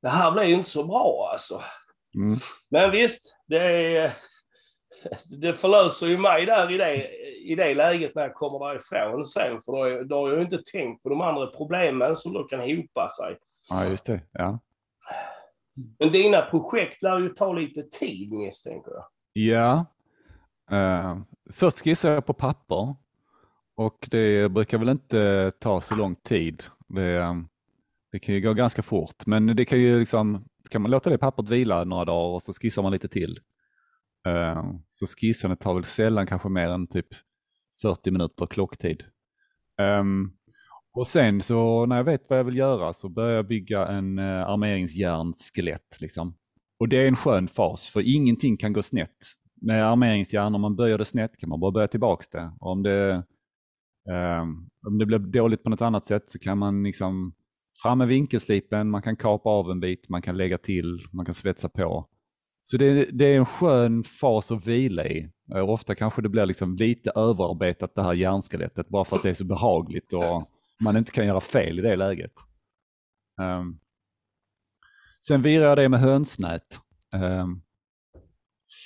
det 0.02 0.08
här 0.08 0.32
blir 0.32 0.42
ju 0.42 0.54
inte 0.54 0.70
så 0.70 0.84
bra 0.84 1.28
alltså. 1.32 1.60
Mm. 2.14 2.38
Men 2.70 2.90
visst, 2.90 3.38
det, 3.46 3.58
är, 3.96 4.12
det 5.40 5.54
förlöser 5.54 6.06
ju 6.06 6.18
mig 6.18 6.46
där 6.46 6.70
i 6.72 6.78
det, 6.78 7.08
i 7.38 7.54
det 7.54 7.74
läget 7.74 8.14
när 8.14 8.22
jag 8.22 8.34
kommer 8.34 8.68
därifrån 8.68 9.24
sen. 9.24 9.62
För 9.62 9.72
då, 9.72 10.04
då 10.04 10.16
har 10.16 10.28
jag 10.28 10.36
ju 10.36 10.42
inte 10.42 10.62
tänkt 10.72 11.02
på 11.02 11.08
de 11.08 11.20
andra 11.20 11.46
problemen 11.46 12.16
som 12.16 12.32
då 12.32 12.44
kan 12.44 12.60
hopa 12.60 13.08
sig. 13.10 13.38
Ja, 13.70 13.84
just 13.84 14.06
det. 14.06 14.20
Ja. 14.32 14.58
Men 15.98 16.12
dina 16.12 16.42
projekt 16.42 17.02
lär 17.02 17.18
ju 17.18 17.28
ta 17.28 17.52
lite 17.52 17.82
tid 17.82 18.32
misstänker 18.32 18.92
jag. 18.92 19.04
Ja, 19.32 19.86
Uh, 20.72 21.18
först 21.52 21.78
skissar 21.78 22.10
jag 22.10 22.26
på 22.26 22.32
papper 22.32 22.94
och 23.76 24.08
det 24.10 24.52
brukar 24.52 24.78
väl 24.78 24.88
inte 24.88 25.52
ta 25.58 25.80
så 25.80 25.94
lång 25.94 26.16
tid. 26.16 26.62
Det, 26.88 27.22
ehm, 27.22 27.48
det 28.12 28.18
kan 28.18 28.34
ju 28.34 28.40
gå 28.40 28.54
ganska 28.54 28.82
fort, 28.82 29.26
men 29.26 29.46
det 29.46 29.64
kan 29.64 29.80
ju 29.80 29.98
liksom, 29.98 30.44
kan 30.70 30.82
man 30.82 30.90
låta 30.90 31.10
det 31.10 31.18
pappret 31.18 31.48
vila 31.48 31.84
några 31.84 32.04
dagar 32.04 32.34
och 32.34 32.42
så 32.42 32.52
skissar 32.52 32.82
man 32.82 32.92
lite 32.92 33.08
till. 33.08 33.38
Ehm, 34.26 34.82
så 34.88 35.06
skissandet 35.06 35.60
tar 35.60 35.74
väl 35.74 35.84
sällan 35.84 36.26
kanske 36.26 36.48
mer 36.48 36.68
än 36.68 36.86
typ 36.86 37.06
40 37.82 38.10
minuter 38.10 38.46
klocktid. 38.46 39.04
Ehm, 39.80 40.32
och 40.92 41.06
sen 41.06 41.42
så 41.42 41.86
när 41.86 41.96
jag 41.96 42.04
vet 42.04 42.30
vad 42.30 42.38
jag 42.38 42.44
vill 42.44 42.56
göra 42.56 42.92
så 42.92 43.08
börjar 43.08 43.36
jag 43.36 43.46
bygga 43.46 43.86
en 43.86 44.18
eh, 44.18 44.48
armeringsjärnskelett. 44.48 46.00
Liksom. 46.00 46.34
Och 46.78 46.88
det 46.88 46.96
är 46.96 47.08
en 47.08 47.16
skön 47.16 47.48
fas 47.48 47.86
för 47.86 48.00
ingenting 48.00 48.56
kan 48.56 48.72
gå 48.72 48.82
snett. 48.82 49.16
Med 49.60 49.86
armeringsjärn, 49.86 50.54
om 50.54 50.60
man 50.60 50.76
böjer 50.76 50.98
det 50.98 51.04
snett 51.04 51.38
kan 51.38 51.48
man 51.48 51.60
bara 51.60 51.70
börja 51.70 51.88
tillbaks 51.88 52.28
det. 52.28 52.52
Och 52.60 52.70
om 52.72 52.82
det, 52.82 53.10
eh, 54.10 54.42
om 54.86 54.98
det 54.98 55.06
blir 55.06 55.18
dåligt 55.18 55.62
på 55.62 55.70
något 55.70 55.80
annat 55.80 56.04
sätt 56.04 56.30
så 56.30 56.38
kan 56.38 56.58
man 56.58 56.82
liksom 56.82 57.34
fram 57.82 57.98
med 57.98 58.08
vinkelslipen, 58.08 58.90
man 58.90 59.02
kan 59.02 59.16
kapa 59.16 59.50
av 59.50 59.70
en 59.70 59.80
bit, 59.80 60.08
man 60.08 60.22
kan 60.22 60.36
lägga 60.36 60.58
till, 60.58 60.98
man 61.12 61.24
kan 61.24 61.34
svetsa 61.34 61.68
på. 61.68 62.08
Så 62.62 62.76
det, 62.76 63.04
det 63.04 63.24
är 63.24 63.38
en 63.38 63.46
skön 63.46 64.02
fas 64.04 64.50
att 64.50 64.66
vila 64.66 65.06
i. 65.06 65.30
Och 65.54 65.72
ofta 65.72 65.94
kanske 65.94 66.22
det 66.22 66.28
blir 66.28 66.46
liksom 66.46 66.76
lite 66.76 67.10
överarbetat 67.10 67.94
det 67.94 68.02
här 68.02 68.12
hjärnskelettet 68.12 68.88
bara 68.88 69.04
för 69.04 69.16
att 69.16 69.22
det 69.22 69.30
är 69.30 69.34
så 69.34 69.44
behagligt 69.44 70.12
och 70.12 70.48
man 70.84 70.96
inte 70.96 71.12
kan 71.12 71.26
göra 71.26 71.40
fel 71.40 71.78
i 71.78 71.82
det 71.82 71.96
läget. 71.96 72.32
Um, 73.40 73.80
sen 75.20 75.42
virar 75.42 75.64
jag 75.64 75.78
det 75.78 75.88
med 75.88 76.00
hönsnät. 76.00 76.80
Um, 77.14 77.62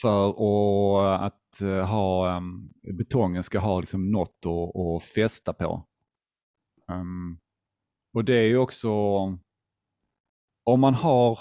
för 0.03 1.05
att 1.15 1.61
eh, 1.61 1.87
ha 1.87 2.37
um, 2.37 2.73
betongen 2.99 3.43
ska 3.43 3.59
ha 3.59 3.81
liksom 3.81 4.11
något 4.11 4.47
att, 4.47 4.77
att 4.77 5.03
fästa 5.03 5.53
på. 5.53 5.87
Um, 6.93 7.39
och 8.15 8.25
det 8.25 8.35
är 8.35 8.47
ju 8.47 8.59
också 8.59 8.91
om 10.65 10.81
man 10.81 10.95
har 10.95 11.39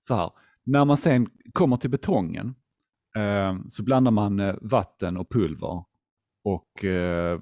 så 0.00 0.14
här, 0.14 0.30
när 0.64 0.84
man 0.84 0.96
sen 0.96 1.30
kommer 1.52 1.76
till 1.76 1.90
betongen 1.90 2.54
um, 3.16 3.68
så 3.68 3.82
blandar 3.82 4.10
man 4.10 4.40
eh, 4.40 4.54
vatten 4.60 5.16
och 5.16 5.30
pulver 5.30 5.84
och 6.44 6.84
eh, 6.84 7.40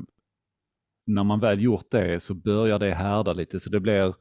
när 1.07 1.25
man 1.25 1.41
väl 1.41 1.63
gjort 1.63 1.91
det 1.91 2.21
så 2.21 2.35
börjar 2.35 2.79
det 2.79 2.95
härda 2.95 3.33
lite 3.33 3.61
så 3.61 3.71
det 3.71 3.81
blir 3.81 4.15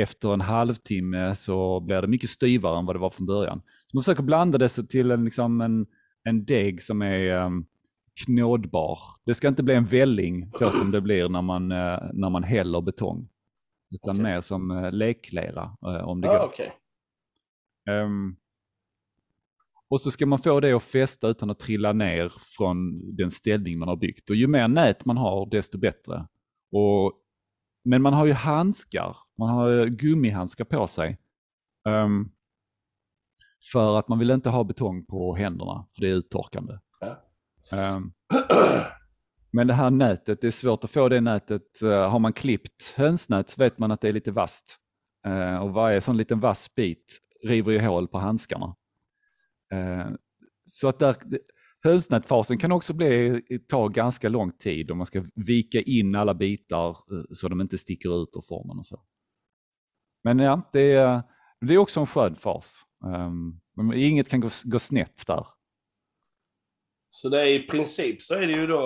efter 0.00 0.32
en 0.32 0.40
halvtimme 0.40 1.34
så 1.34 1.80
blir 1.80 2.00
det 2.00 2.08
mycket 2.08 2.30
styvare 2.30 2.78
än 2.78 2.86
vad 2.86 2.96
det 2.96 3.00
var 3.00 3.10
från 3.10 3.26
början. 3.26 3.62
Så 3.86 3.96
man 3.96 4.02
försöker 4.02 4.22
blanda 4.22 4.58
det 4.58 4.68
till 4.68 5.10
en, 5.10 5.24
liksom 5.24 5.60
en, 5.60 5.86
en 6.24 6.44
deg 6.44 6.82
som 6.82 7.02
är 7.02 7.44
um, 7.44 7.66
knådbar. 8.24 8.98
Det 9.26 9.34
ska 9.34 9.48
inte 9.48 9.62
bli 9.62 9.74
en 9.74 9.84
välling 9.84 10.50
så 10.52 10.70
som 10.70 10.90
det 10.90 11.00
blir 11.00 11.28
när 11.28 11.42
man, 11.42 11.72
uh, 11.72 11.98
när 12.12 12.30
man 12.30 12.42
häller 12.42 12.80
betong. 12.80 13.28
Utan 13.94 14.16
okay. 14.16 14.22
mer 14.22 14.40
som 14.40 14.70
uh, 14.70 14.92
leklera 14.92 15.76
uh, 15.86 16.08
om 16.08 16.20
det 16.20 16.30
ah, 16.30 16.38
går. 16.38 16.48
Okay. 16.48 16.68
Um, 17.90 18.36
och 19.88 20.00
så 20.00 20.10
ska 20.10 20.26
man 20.26 20.38
få 20.38 20.60
det 20.60 20.72
att 20.72 20.82
fästa 20.82 21.28
utan 21.28 21.50
att 21.50 21.58
trilla 21.58 21.92
ner 21.92 22.32
från 22.56 23.00
den 23.16 23.30
ställning 23.30 23.78
man 23.78 23.88
har 23.88 23.96
byggt. 23.96 24.30
Och 24.30 24.36
ju 24.36 24.46
mer 24.46 24.68
nät 24.68 25.04
man 25.04 25.16
har, 25.16 25.50
desto 25.50 25.78
bättre. 25.78 26.26
Och, 26.72 27.12
men 27.84 28.02
man 28.02 28.14
har 28.14 28.26
ju 28.26 28.32
handskar, 28.32 29.16
man 29.38 29.48
har 29.48 29.86
gummihandskar 29.86 30.64
på 30.64 30.86
sig. 30.86 31.18
Um, 31.88 32.32
för 33.72 33.98
att 33.98 34.08
man 34.08 34.18
vill 34.18 34.30
inte 34.30 34.50
ha 34.50 34.64
betong 34.64 35.04
på 35.06 35.34
händerna, 35.34 35.86
för 35.94 36.00
det 36.00 36.08
är 36.08 36.14
uttorkande. 36.14 36.78
Ja. 37.00 37.96
Um, 37.96 38.12
men 39.50 39.66
det 39.66 39.74
här 39.74 39.90
nätet, 39.90 40.40
det 40.40 40.46
är 40.46 40.50
svårt 40.50 40.84
att 40.84 40.90
få 40.90 41.08
det 41.08 41.20
nätet. 41.20 41.82
Uh, 41.82 42.08
har 42.08 42.18
man 42.18 42.32
klippt 42.32 42.94
hönsnät 42.96 43.58
vet 43.58 43.78
man 43.78 43.90
att 43.90 44.00
det 44.00 44.08
är 44.08 44.12
lite 44.12 44.30
vasst. 44.30 44.78
Uh, 45.26 45.56
och 45.56 45.72
varje 45.72 46.00
sån 46.00 46.16
liten 46.16 46.40
vass 46.40 46.74
bit 46.74 47.18
river 47.44 47.72
ju 47.72 47.80
hål 47.80 48.08
på 48.08 48.18
handskarna. 48.18 48.76
Uh, 49.74 50.14
så 50.66 50.88
att 50.88 50.98
där, 50.98 51.16
hönsnätfasen 51.82 52.58
kan 52.58 52.72
också 52.72 52.94
bli, 52.94 53.40
ta 53.68 53.88
ganska 53.88 54.28
lång 54.28 54.52
tid 54.52 54.90
om 54.90 54.98
man 54.98 55.06
ska 55.06 55.24
vika 55.34 55.80
in 55.80 56.14
alla 56.14 56.34
bitar 56.34 56.96
så 57.34 57.48
de 57.48 57.60
inte 57.60 57.78
sticker 57.78 58.22
ut 58.22 58.28
ur 58.36 58.40
formen 58.40 58.78
och 58.78 58.86
så. 58.86 59.00
Men 60.24 60.38
ja, 60.38 60.70
det 60.72 60.92
är, 60.92 61.22
det 61.60 61.74
är 61.74 61.78
också 61.78 62.00
en 62.00 62.06
skön 62.06 62.34
fas. 62.34 62.82
Um, 63.04 63.92
inget 63.92 64.28
kan 64.28 64.40
gå, 64.40 64.48
gå 64.64 64.78
snett 64.78 65.26
där. 65.26 65.46
Så 67.10 67.28
det 67.28 67.40
är 67.40 67.46
i 67.46 67.66
princip 67.66 68.22
så 68.22 68.34
är 68.34 68.46
det 68.46 68.52
ju 68.52 68.66
då 68.66 68.80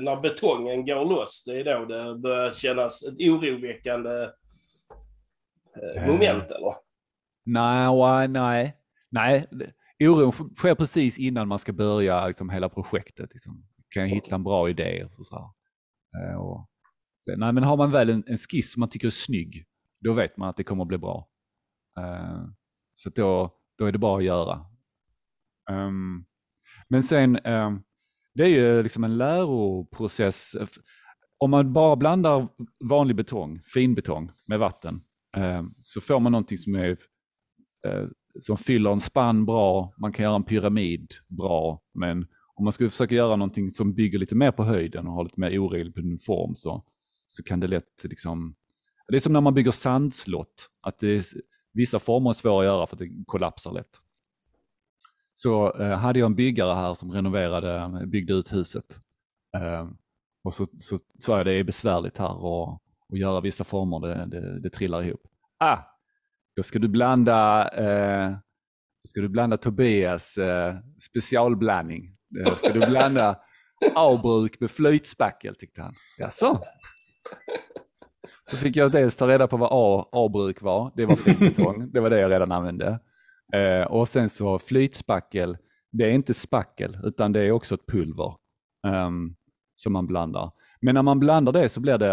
när 0.00 0.20
betongen 0.20 0.86
går 0.86 1.04
loss, 1.04 1.44
det 1.46 1.60
är 1.60 1.64
då 1.64 1.84
det 1.84 2.18
börjar 2.18 2.52
kännas 2.52 3.02
ett 3.02 3.28
oroväckande 3.28 4.22
eh, 5.76 6.06
moment, 6.06 6.50
eller? 6.50 6.74
Nej, 7.44 8.28
nej. 8.28 8.74
Nej, 9.10 9.46
oron 10.00 10.32
sker 10.32 10.74
precis 10.74 11.18
innan 11.18 11.48
man 11.48 11.58
ska 11.58 11.72
börja 11.72 12.26
liksom, 12.26 12.50
hela 12.50 12.68
projektet. 12.68 13.30
Liksom. 13.32 13.64
Kan 13.90 14.02
jag 14.02 14.10
hitta 14.10 14.34
en 14.34 14.44
bra 14.44 14.70
idé? 14.70 15.04
Och 15.04 15.14
så, 15.14 15.24
så 15.24 15.54
eh, 16.18 16.36
och, 16.36 16.70
så, 17.18 17.36
nej, 17.36 17.52
men 17.52 17.64
har 17.64 17.76
man 17.76 17.90
väl 17.90 18.10
en, 18.10 18.24
en 18.26 18.36
skiss 18.36 18.72
som 18.72 18.80
man 18.80 18.88
tycker 18.88 19.06
är 19.06 19.10
snygg, 19.10 19.66
då 20.00 20.12
vet 20.12 20.36
man 20.36 20.48
att 20.48 20.56
det 20.56 20.64
kommer 20.64 20.82
att 20.82 20.88
bli 20.88 20.98
bra. 20.98 21.28
Eh, 21.98 22.44
så 22.94 23.10
då, 23.10 23.54
då 23.78 23.84
är 23.84 23.92
det 23.92 23.98
bara 23.98 24.18
att 24.18 24.24
göra. 24.24 24.66
Um, 25.70 26.24
men 26.88 27.02
sen, 27.02 27.46
um, 27.46 27.82
det 28.34 28.42
är 28.42 28.48
ju 28.48 28.82
liksom 28.82 29.04
en 29.04 29.18
läroprocess. 29.18 30.56
Om 31.38 31.50
man 31.50 31.72
bara 31.72 31.96
blandar 31.96 32.48
vanlig 32.90 33.16
betong, 33.16 33.60
finbetong, 33.74 34.30
med 34.46 34.58
vatten, 34.58 35.00
um, 35.36 35.74
så 35.80 36.00
får 36.00 36.20
man 36.20 36.32
någonting 36.32 36.58
som, 36.58 36.74
är, 36.74 36.90
uh, 36.90 38.08
som 38.40 38.56
fyller 38.56 38.90
en 38.90 39.00
spann 39.00 39.46
bra, 39.46 39.92
man 39.96 40.12
kan 40.12 40.22
göra 40.22 40.36
en 40.36 40.44
pyramid 40.44 41.14
bra, 41.28 41.82
men 41.92 42.26
om 42.54 42.64
man 42.64 42.72
skulle 42.72 42.90
försöka 42.90 43.14
göra 43.14 43.36
någonting 43.36 43.70
som 43.70 43.94
bygger 43.94 44.18
lite 44.18 44.34
mer 44.34 44.52
på 44.52 44.64
höjden 44.64 45.06
och 45.06 45.12
har 45.12 45.24
lite 45.24 45.40
mer 45.40 45.58
oregelbunden 45.58 46.18
form 46.18 46.54
så, 46.54 46.84
så 47.26 47.42
kan 47.42 47.60
det 47.60 47.66
lätt 47.66 48.04
liksom... 48.04 48.54
Det 49.08 49.16
är 49.16 49.20
som 49.20 49.32
när 49.32 49.40
man 49.40 49.54
bygger 49.54 49.70
sandslott, 49.70 50.70
att 50.80 50.98
det 50.98 51.08
är, 51.08 51.22
Vissa 51.72 51.98
former 51.98 52.30
är 52.30 52.34
svåra 52.34 52.60
att 52.60 52.64
göra 52.64 52.86
för 52.86 52.96
att 52.96 53.00
det 53.00 53.24
kollapsar 53.26 53.72
lätt. 53.72 54.00
Så 55.34 55.80
eh, 55.80 55.98
hade 55.98 56.18
jag 56.18 56.26
en 56.26 56.34
byggare 56.34 56.74
här 56.74 56.94
som 56.94 57.12
renoverade, 57.12 58.06
byggde 58.06 58.32
ut 58.32 58.52
huset. 58.52 59.00
Eh, 59.56 59.88
och 60.42 60.54
så 60.54 60.66
sa 61.18 61.36
jag 61.36 61.46
det 61.46 61.52
är 61.52 61.64
besvärligt 61.64 62.18
här 62.18 62.44
och, 62.44 62.82
och 63.08 63.18
göra 63.18 63.40
vissa 63.40 63.64
former, 63.64 64.00
det, 64.00 64.26
det, 64.26 64.60
det, 64.60 64.70
trillar 64.70 65.02
ihop. 65.02 65.28
Ah, 65.58 65.78
då 66.58 66.62
ska 66.62 66.78
du 66.78 66.88
blanda, 66.88 67.68
eh, 67.68 68.36
ska 69.04 69.20
du 69.20 69.28
blanda 69.28 69.56
Tobias 69.56 70.38
eh, 70.38 70.76
specialblandning. 71.10 72.10
Då 72.44 72.56
ska 72.56 72.72
du 72.72 72.86
blanda 72.86 73.38
avbruk 73.94 74.60
med 74.60 74.70
flytspackel, 74.70 75.54
tyckte 75.54 75.82
han. 75.82 75.92
Jaså? 76.18 76.58
Då 78.50 78.56
fick 78.56 78.76
jag 78.76 78.92
dels 78.92 79.16
ta 79.16 79.28
reda 79.28 79.46
på 79.46 79.56
vad 79.56 79.68
A, 79.72 80.08
A-bruk 80.12 80.62
var. 80.62 80.92
Det 80.96 81.06
var 81.06 81.16
finbetong. 81.16 81.90
det 81.92 82.00
var 82.00 82.10
det 82.10 82.20
jag 82.20 82.30
redan 82.30 82.52
använde. 82.52 83.00
Eh, 83.54 83.86
och 83.86 84.08
sen 84.08 84.30
så 84.30 84.58
flytspackel. 84.58 85.56
Det 85.92 86.04
är 86.04 86.12
inte 86.12 86.34
spackel 86.34 86.98
utan 87.04 87.32
det 87.32 87.40
är 87.40 87.52
också 87.52 87.74
ett 87.74 87.86
pulver 87.86 88.34
um, 88.86 89.36
som 89.74 89.92
man 89.92 90.06
blandar. 90.06 90.50
Men 90.80 90.94
när 90.94 91.02
man 91.02 91.20
blandar 91.20 91.52
det 91.52 91.68
så 91.68 91.80
blir 91.80 91.98
det, 91.98 92.12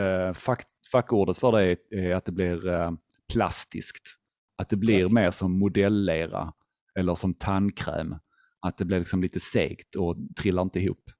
eh, 0.00 0.32
fack, 0.32 0.62
fackordet 0.92 1.38
för 1.38 1.52
det 1.52 1.76
är 1.90 2.14
att 2.14 2.24
det 2.24 2.32
blir 2.32 2.68
eh, 2.68 2.90
plastiskt. 3.32 4.08
Att 4.58 4.68
det 4.68 4.76
blir 4.76 5.08
mer 5.08 5.30
som 5.30 5.58
modelllera 5.58 6.52
eller 6.98 7.14
som 7.14 7.34
tandkräm. 7.34 8.14
Att 8.60 8.78
det 8.78 8.84
blir 8.84 8.98
liksom 8.98 9.22
lite 9.22 9.40
segt 9.40 9.96
och 9.96 10.16
trillar 10.40 10.62
inte 10.62 10.80
ihop. 10.80 11.10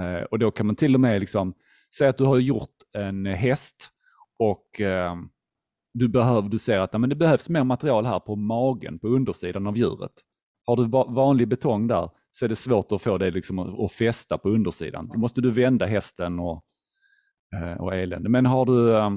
Eh, 0.00 0.22
och 0.22 0.38
då 0.38 0.50
kan 0.50 0.66
man 0.66 0.76
till 0.76 0.94
och 0.94 1.00
med 1.00 1.20
liksom, 1.20 1.54
säga 1.98 2.10
att 2.10 2.18
du 2.18 2.24
har 2.24 2.38
gjort 2.38 2.76
en 2.92 3.26
häst 3.26 3.90
och 4.38 4.80
eh, 4.80 5.16
du, 5.94 6.08
behöver, 6.08 6.48
du 6.48 6.58
ser 6.58 6.78
att 6.78 7.00
men 7.00 7.10
det 7.10 7.16
behövs 7.16 7.48
mer 7.48 7.64
material 7.64 8.06
här 8.06 8.20
på 8.20 8.36
magen, 8.36 8.98
på 8.98 9.08
undersidan 9.08 9.66
av 9.66 9.76
djuret. 9.76 10.12
Har 10.66 10.76
du 10.76 10.88
vanlig 11.14 11.48
betong 11.48 11.86
där 11.86 12.10
så 12.30 12.44
är 12.44 12.48
det 12.48 12.56
svårt 12.56 12.92
att 12.92 13.02
få 13.02 13.18
det 13.18 13.30
liksom 13.30 13.58
att, 13.58 13.92
fästa 13.92 14.38
på 14.38 14.48
undersidan. 14.48 15.08
Då 15.08 15.18
måste 15.18 15.40
du 15.40 15.50
vända 15.50 15.86
hästen 15.86 16.38
och, 16.38 16.64
eh, 17.56 17.80
och 17.80 17.94
elände. 17.94 18.28
Men 18.28 18.46
har 18.46 18.66
du, 18.66 18.96
eh, 18.96 19.10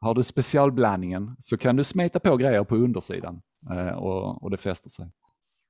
har 0.00 0.14
du 0.14 0.22
specialblandningen 0.22 1.36
så 1.38 1.56
kan 1.56 1.76
du 1.76 1.84
smeta 1.84 2.20
på 2.20 2.36
grejer 2.36 2.64
på 2.64 2.76
undersidan 2.76 3.40
eh, 3.70 3.98
och, 3.98 4.42
och 4.42 4.50
det 4.50 4.56
fäster 4.56 4.90
sig. 4.90 5.06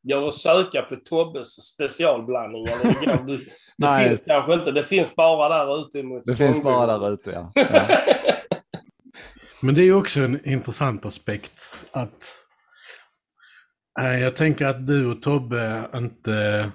Går 0.03 0.29
att 0.29 0.35
söka 0.35 0.83
på 0.83 0.97
Tobbes 1.05 1.49
specialblandning? 1.49 2.67
Eller 2.67 3.27
det, 3.27 3.39
det 3.79 4.09
finns 4.09 4.23
kanske 4.27 4.55
inte, 4.55 4.73
det 4.73 4.83
finns 4.83 5.17
bara 5.17 5.49
där 5.49 5.81
ute 5.81 6.03
mot 6.03 6.25
Det 6.25 6.37
finns 6.37 6.63
bara 6.63 6.99
där 6.99 7.13
ute, 7.13 7.31
ja. 7.31 7.53
ja. 7.55 7.87
Men 9.63 9.75
det 9.75 9.83
är 9.83 9.93
också 9.93 10.21
en 10.21 10.49
intressant 10.49 11.07
aspekt 11.07 11.77
att 11.93 12.35
eh, 14.01 14.21
jag 14.21 14.37
tänker 14.37 14.67
att 14.67 14.87
du 14.87 15.11
och 15.11 15.23
Tobbe 15.23 15.91
inte 15.95 16.71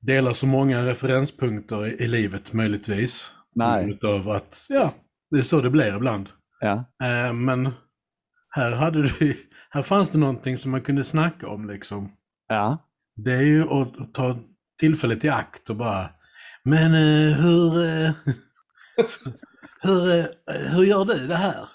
delar 0.00 0.32
så 0.32 0.46
många 0.46 0.86
referenspunkter 0.86 1.86
i, 1.86 1.90
i 1.90 2.08
livet 2.08 2.52
möjligtvis. 2.52 3.34
Nej. 3.54 3.90
Utav 3.90 4.28
att, 4.28 4.66
ja, 4.68 4.94
det 5.30 5.38
är 5.38 5.42
så 5.42 5.60
det 5.60 5.70
blir 5.70 5.96
ibland. 5.96 6.28
Ja. 6.60 6.84
Eh, 7.02 7.32
men 7.32 7.68
här, 8.50 8.72
hade 8.72 9.02
du, 9.02 9.36
här 9.70 9.82
fanns 9.82 10.10
det 10.10 10.18
någonting 10.18 10.58
som 10.58 10.70
man 10.70 10.80
kunde 10.80 11.04
snacka 11.04 11.48
om 11.48 11.68
liksom. 11.68 12.12
Ja. 12.48 12.78
Det 13.16 13.32
är 13.32 13.42
ju 13.42 13.62
att 13.62 14.14
ta 14.14 14.36
tillfället 14.80 15.24
i 15.24 15.28
akt 15.28 15.70
och 15.70 15.76
bara, 15.76 16.10
men 16.64 16.94
eh, 16.94 17.36
hur, 17.36 17.84
eh, 17.84 18.12
hur, 19.82 20.26
hur 20.74 20.84
gör 20.84 21.04
du 21.04 21.26
det 21.26 21.34
här? 21.34 21.68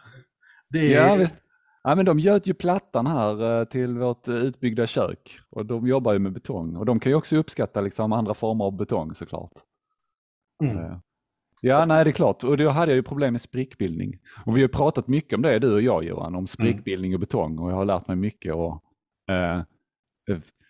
Det 0.70 0.94
är, 0.94 1.08
Ja, 1.08 1.16
visst. 1.16 1.36
Ja, 1.84 1.96
men 1.96 2.06
de 2.06 2.20
göt 2.20 2.48
ju 2.48 2.54
plattan 2.54 3.08
här 3.08 3.66
till 3.66 3.98
vårt 3.98 4.28
utbyggda 4.28 4.88
kök 4.88 5.40
och 5.50 5.66
de 5.66 5.88
jobbar 5.88 6.14
ju 6.14 6.20
med 6.20 6.34
betong 6.34 6.76
och 6.76 6.86
de 6.86 7.00
kan 7.00 7.12
ju 7.12 7.16
också 7.16 7.36
uppskatta 7.36 7.82
liksom 7.82 8.14
andra 8.14 8.34
former 8.34 8.66
av 8.66 8.78
betong 8.78 9.16
såklart. 9.16 9.52
Mm. 10.64 11.00
Ja, 11.62 11.86
nej 11.86 12.04
det 12.04 12.10
är 12.10 12.12
klart. 12.12 12.44
Och 12.44 12.58
då 12.58 12.70
hade 12.70 12.92
jag 12.92 12.96
ju 12.96 13.04
problem 13.04 13.34
med 13.34 13.42
sprickbildning. 13.42 14.14
Och 14.46 14.58
vi 14.58 14.62
har 14.62 14.68
pratat 14.68 15.08
mycket 15.08 15.34
om 15.34 15.42
det, 15.42 15.60
du 15.60 15.74
och 15.74 15.82
jag 15.82 16.04
Johan, 16.04 16.36
om 16.36 16.48
sprickbildning 16.48 17.14
och 17.14 17.20
betong 17.20 17.60
och 17.60 17.72
jag 17.72 17.76
har 17.76 17.86
lärt 17.86 18.08
mig 18.08 18.18
mycket. 18.18 18.54
Och, 18.54 18.84
eh, 19.30 19.64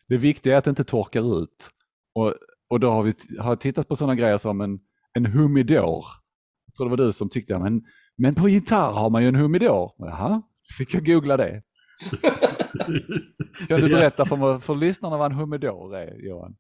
det- 0.08 0.18
viktiga 0.18 0.54
är 0.54 0.58
att 0.58 0.64
det 0.64 0.70
inte 0.70 0.84
torkar 0.84 1.42
ut. 1.44 1.70
Och, 2.16 2.34
och 2.70 2.80
då 2.80 2.92
har 2.92 3.04
vi 3.04 3.14
har 3.40 3.56
tittat 3.56 3.88
på 3.88 3.96
sådana 3.96 4.16
grejer 4.16 4.38
som 4.38 4.62
en, 4.62 4.80
en 5.14 5.26
humidor. 5.26 6.06
Jag 6.66 6.76
tror 6.78 6.86
det 6.86 6.90
var 6.98 7.06
du 7.06 7.12
som 7.12 7.30
tyckte, 7.30 7.60
men, 7.60 7.84
men 8.18 8.36
på 8.36 8.50
gitarr 8.50 8.92
har 8.92 9.10
man 9.10 9.22
ju 9.22 9.28
en 9.28 9.36
humidor. 9.36 9.92
Jaha, 9.98 10.42
fick 10.78 10.94
jag 10.94 11.06
googla 11.06 11.38
det. 11.38 11.64
Kan 13.68 13.82
du 13.82 13.90
berätta 13.90 14.26
för, 14.26 14.60
för 14.60 14.76
lyssnarna 14.76 15.18
vad 15.18 15.32
en 15.32 15.38
humidor 15.38 15.96
är, 15.96 16.28
Johan? 16.28 16.56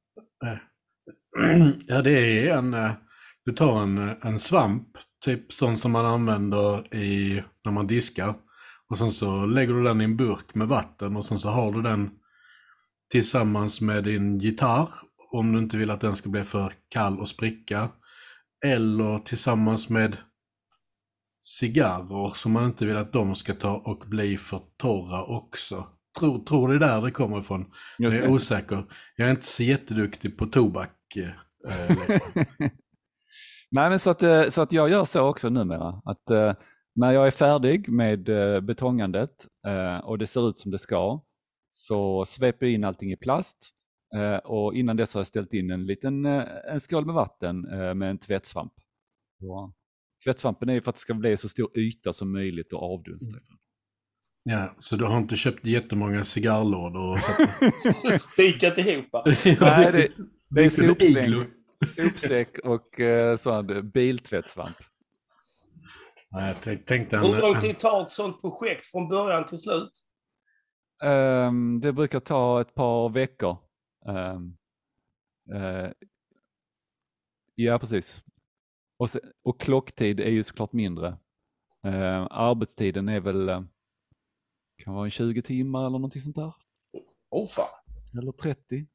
Ja, 1.88 2.02
det 2.02 2.12
är 2.50 2.58
en, 2.58 2.74
eh, 2.74 2.92
du 3.46 3.52
tar 3.52 3.82
en, 3.82 4.16
en 4.22 4.40
svamp, 4.40 4.88
typ 5.26 5.54
sån 5.54 5.78
som 5.78 5.92
man 5.92 6.06
använder 6.06 6.96
i, 6.96 7.44
när 7.66 7.72
man 7.72 7.88
diskar. 7.88 8.36
Och 8.90 8.98
sen 8.98 9.12
så 9.12 9.46
lägger 9.46 9.74
du 9.74 9.84
den 9.84 10.02
i 10.02 10.04
en 10.04 10.18
burk 10.18 10.56
med 10.56 10.68
vatten 10.68 11.16
och 11.16 11.26
sen 11.26 11.40
så 11.40 11.50
har 11.50 11.72
du 11.72 11.82
den 11.82 12.10
tillsammans 13.12 13.82
med 13.82 14.04
din 14.04 14.40
gitarr. 14.40 14.90
Om 15.32 15.54
du 15.54 15.60
inte 15.60 15.78
vill 15.78 15.92
att 15.92 16.02
den 16.02 16.16
ska 16.16 16.30
bli 16.30 16.44
för 16.44 16.74
kall 16.90 17.20
och 17.20 17.30
spricka. 17.30 17.90
Eller 18.66 19.20
tillsammans 19.20 19.90
med 19.90 20.18
cigarrer 21.42 22.30
som 22.30 22.52
man 22.52 22.66
inte 22.66 22.86
vill 22.86 22.98
att 22.98 23.14
de 23.14 23.36
ska 23.36 23.54
ta 23.54 23.76
och 23.76 24.04
bli 24.08 24.38
för 24.38 24.62
torra 24.78 25.24
också. 25.24 25.88
Tror, 26.20 26.46
tror 26.46 26.70
det 26.70 26.76
är 26.76 26.80
där 26.80 27.02
det 27.02 27.12
kommer 27.12 27.40
ifrån. 27.40 27.66
Just 27.98 28.16
jag 28.16 28.24
är 28.24 28.28
det. 28.28 28.34
osäker. 28.34 28.86
Jag 29.16 29.28
är 29.28 29.32
inte 29.32 29.46
så 29.48 29.64
jätteduktig 29.64 30.38
på 30.38 30.46
tobak. 30.46 31.16
eh, 31.16 32.20
Nej, 33.72 33.90
men 33.90 34.00
så 34.00 34.10
att, 34.10 34.24
eh, 34.24 34.50
så 34.50 34.62
att 34.62 34.72
jag 34.72 34.90
gör 34.90 35.06
så 35.06 35.22
också 35.22 35.50
numera. 35.50 36.02
Att 36.06 36.30
eh, 36.30 36.54
när 36.96 37.12
jag 37.12 37.28
är 37.28 37.32
färdig 37.32 37.90
med 37.90 38.30
eh, 38.30 38.62
betongandet 38.62 39.48
eh, 39.68 39.98
och 39.98 40.18
det 40.18 40.28
ser 40.28 40.50
ut 40.50 40.60
som 40.60 40.72
det 40.72 40.80
ska 40.80 41.22
så 41.70 42.26
sveper 42.26 42.66
jag 42.66 42.74
in 42.74 42.84
allting 42.84 43.12
i 43.12 43.18
plast 43.18 43.72
och 44.44 44.74
innan 44.74 44.98
dess 44.98 45.14
har 45.14 45.20
jag 45.20 45.28
ställt 45.28 45.54
in 45.54 45.72
en 45.72 45.86
liten 45.86 46.26
en 46.26 46.80
skål 46.80 47.06
med 47.06 47.16
vatten 47.16 47.62
med 47.98 48.10
en 48.10 48.18
tvättsvamp. 48.18 48.74
Och 49.42 49.74
tvättsvampen 50.26 50.70
är 50.70 50.74
ju 50.74 50.82
för 50.82 50.90
att 50.90 50.96
det 50.96 51.02
ska 51.02 51.14
bli 51.14 51.38
så 51.38 51.50
stor 51.50 51.78
yta 51.78 52.14
som 52.14 52.32
möjligt 52.32 52.74
att 52.74 52.80
avdunsta 52.80 53.38
ifrån. 53.38 53.58
ja, 54.44 54.76
så 54.80 54.96
du 54.96 55.06
har 55.06 55.18
inte 55.18 55.36
köpt 55.36 55.66
jättemånga 55.66 56.24
cigarrlådor? 56.24 57.20
Och 58.04 58.14
Spikat 58.20 58.78
ihop. 58.78 59.06
Nej, 59.62 59.92
det, 59.92 60.08
det 60.50 60.62
är 60.62 61.20
en 61.20 61.46
sopsäck, 61.96 62.58
och 62.64 63.00
eh, 63.00 63.38
sån 63.38 63.90
biltvättsvamp. 63.90 64.78
Nej, 66.32 66.48
jag 66.48 66.62
tänk- 66.62 66.86
tänkte 66.86 67.18
Hur 67.18 67.42
lång 67.42 67.60
tid 67.62 67.80
tar 67.80 68.02
ett 68.06 68.12
sånt 68.12 68.42
projekt 68.42 68.86
från 68.86 69.08
början 69.10 69.46
till 69.46 69.58
slut? 69.58 69.92
Ehm, 71.04 71.80
det 71.82 71.94
brukar 71.94 72.20
ta 72.20 72.62
ett 72.62 72.74
par 72.74 73.10
veckor. 73.10 73.58
Ehm, 74.08 74.58
eh, 75.54 75.92
ja, 77.56 77.80
precis. 77.80 78.24
Och, 78.98 79.10
se, 79.10 79.20
och 79.44 79.60
klocktid 79.62 80.20
är 80.20 80.30
ju 80.30 80.44
såklart 80.44 80.74
mindre. 80.74 81.18
Ehm, 81.84 82.28
arbetstiden 82.32 83.10
är 83.10 83.20
väl 83.20 83.50
eh, 83.50 83.62
kan 84.84 84.94
vara 84.94 85.06
en 85.06 85.12
20 85.12 85.42
timmar 85.42 85.80
eller 85.80 85.90
någonting 85.90 86.22
sånt 86.22 86.36
där. 86.36 86.54
Åh 87.30 87.48
fan. 87.48 87.66
Eller 88.22 88.32
30. 88.32 88.88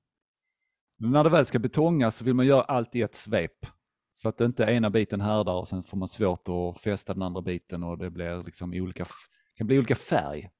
Men 1.01 1.11
när 1.11 1.25
det 1.25 1.31
väl 1.31 1.47
ska 1.47 1.59
betongas 1.59 2.17
så 2.17 2.25
vill 2.25 2.35
man 2.35 2.47
göra 2.47 2.63
allt 2.63 2.97
i 2.97 3.03
ett 3.03 3.15
svep. 3.15 3.67
Så 4.13 4.29
att 4.29 4.41
inte 4.41 4.63
ena 4.63 4.91
biten 4.91 5.21
härdar 5.21 5.53
och 5.53 5.69
sen 5.69 5.83
får 5.83 5.97
man 5.97 6.09
svårt 6.09 6.49
att 6.49 6.81
fästa 6.81 7.15
den 7.15 7.23
andra 7.23 7.43
biten 7.43 7.83
och 7.83 7.99
det 7.99 8.11
blir 8.11 8.45
liksom 8.45 8.73
olika, 8.73 9.05
kan 9.57 9.67
bli 9.67 9.79
olika 9.79 9.95
färg. 9.95 10.51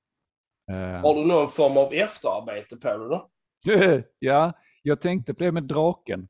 Ehm, 0.71 1.03
Har 1.03 1.15
du 1.15 1.27
någon 1.27 1.49
form 1.49 1.77
av 1.77 1.93
efterarbete 1.93 2.77
på 2.77 2.89
det 2.89 3.09
då? 3.09 3.31
ja, 4.19 4.53
jag 4.83 5.01
tänkte 5.01 5.35
på 5.35 5.45
det 5.45 5.53
med 5.53 5.65
draken. 5.65 6.21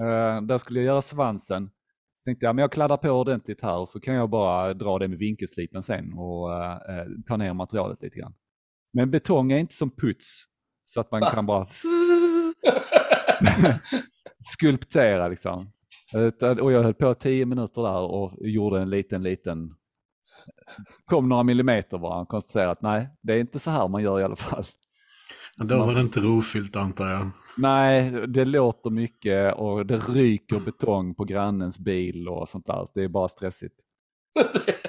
Uh, 0.00 0.42
där 0.42 0.58
skulle 0.58 0.80
jag 0.80 0.86
göra 0.86 1.02
svansen. 1.02 1.70
Så 2.14 2.24
tänkte 2.24 2.46
jag, 2.46 2.54
men 2.54 2.62
jag 2.62 2.72
kladdar 2.72 2.96
på 2.96 3.10
ordentligt 3.10 3.62
här 3.62 3.78
och 3.78 3.88
så 3.88 4.00
kan 4.00 4.14
jag 4.14 4.30
bara 4.30 4.74
dra 4.74 4.98
det 4.98 5.08
med 5.08 5.18
vinkelslipen 5.18 5.82
sen 5.82 6.12
och 6.12 6.52
eh, 6.52 6.72
eh, 6.72 7.06
ta 7.26 7.36
ner 7.36 7.52
materialet 7.52 8.02
lite 8.02 8.18
grann. 8.18 8.34
Men 8.92 9.10
betong 9.10 9.52
är 9.52 9.58
inte 9.58 9.74
som 9.74 9.90
puts 9.90 10.44
så 10.84 11.00
att 11.00 11.10
man 11.10 11.20
kan 11.30 11.46
bara 11.46 11.66
skulptera 14.40 15.28
liksom. 15.28 15.70
Och 16.60 16.72
jag 16.72 16.82
höll 16.82 16.94
på 16.94 17.14
tio 17.14 17.46
minuter 17.46 17.82
där 17.82 18.00
och 18.00 18.38
gjorde 18.40 18.80
en 18.80 18.90
liten, 18.90 19.22
liten, 19.22 19.74
kom 21.04 21.28
några 21.28 21.42
millimeter 21.42 21.98
bara 21.98 22.20
och 22.20 22.28
konstaterade 22.28 22.70
att 22.70 22.82
nej, 22.82 23.08
det 23.22 23.32
är 23.32 23.38
inte 23.38 23.58
så 23.58 23.70
här 23.70 23.88
man 23.88 24.02
gör 24.02 24.20
i 24.20 24.24
alla 24.24 24.36
fall. 24.36 24.64
då 25.56 25.78
var 25.78 25.94
det 25.94 26.00
inte 26.00 26.20
rofyllt 26.20 26.76
antar 26.76 27.10
jag. 27.10 27.30
Nej, 27.56 28.10
det 28.10 28.44
låter 28.44 28.90
mycket 28.90 29.54
och 29.54 29.86
det 29.86 29.98
ryker 29.98 30.60
betong 30.60 31.14
på 31.14 31.24
grannens 31.24 31.78
bil 31.78 32.28
och 32.28 32.48
sånt 32.48 32.66
där. 32.66 32.86
Så 32.86 32.92
Det 32.94 33.04
är 33.04 33.08
bara 33.08 33.28
stressigt. 33.28 33.74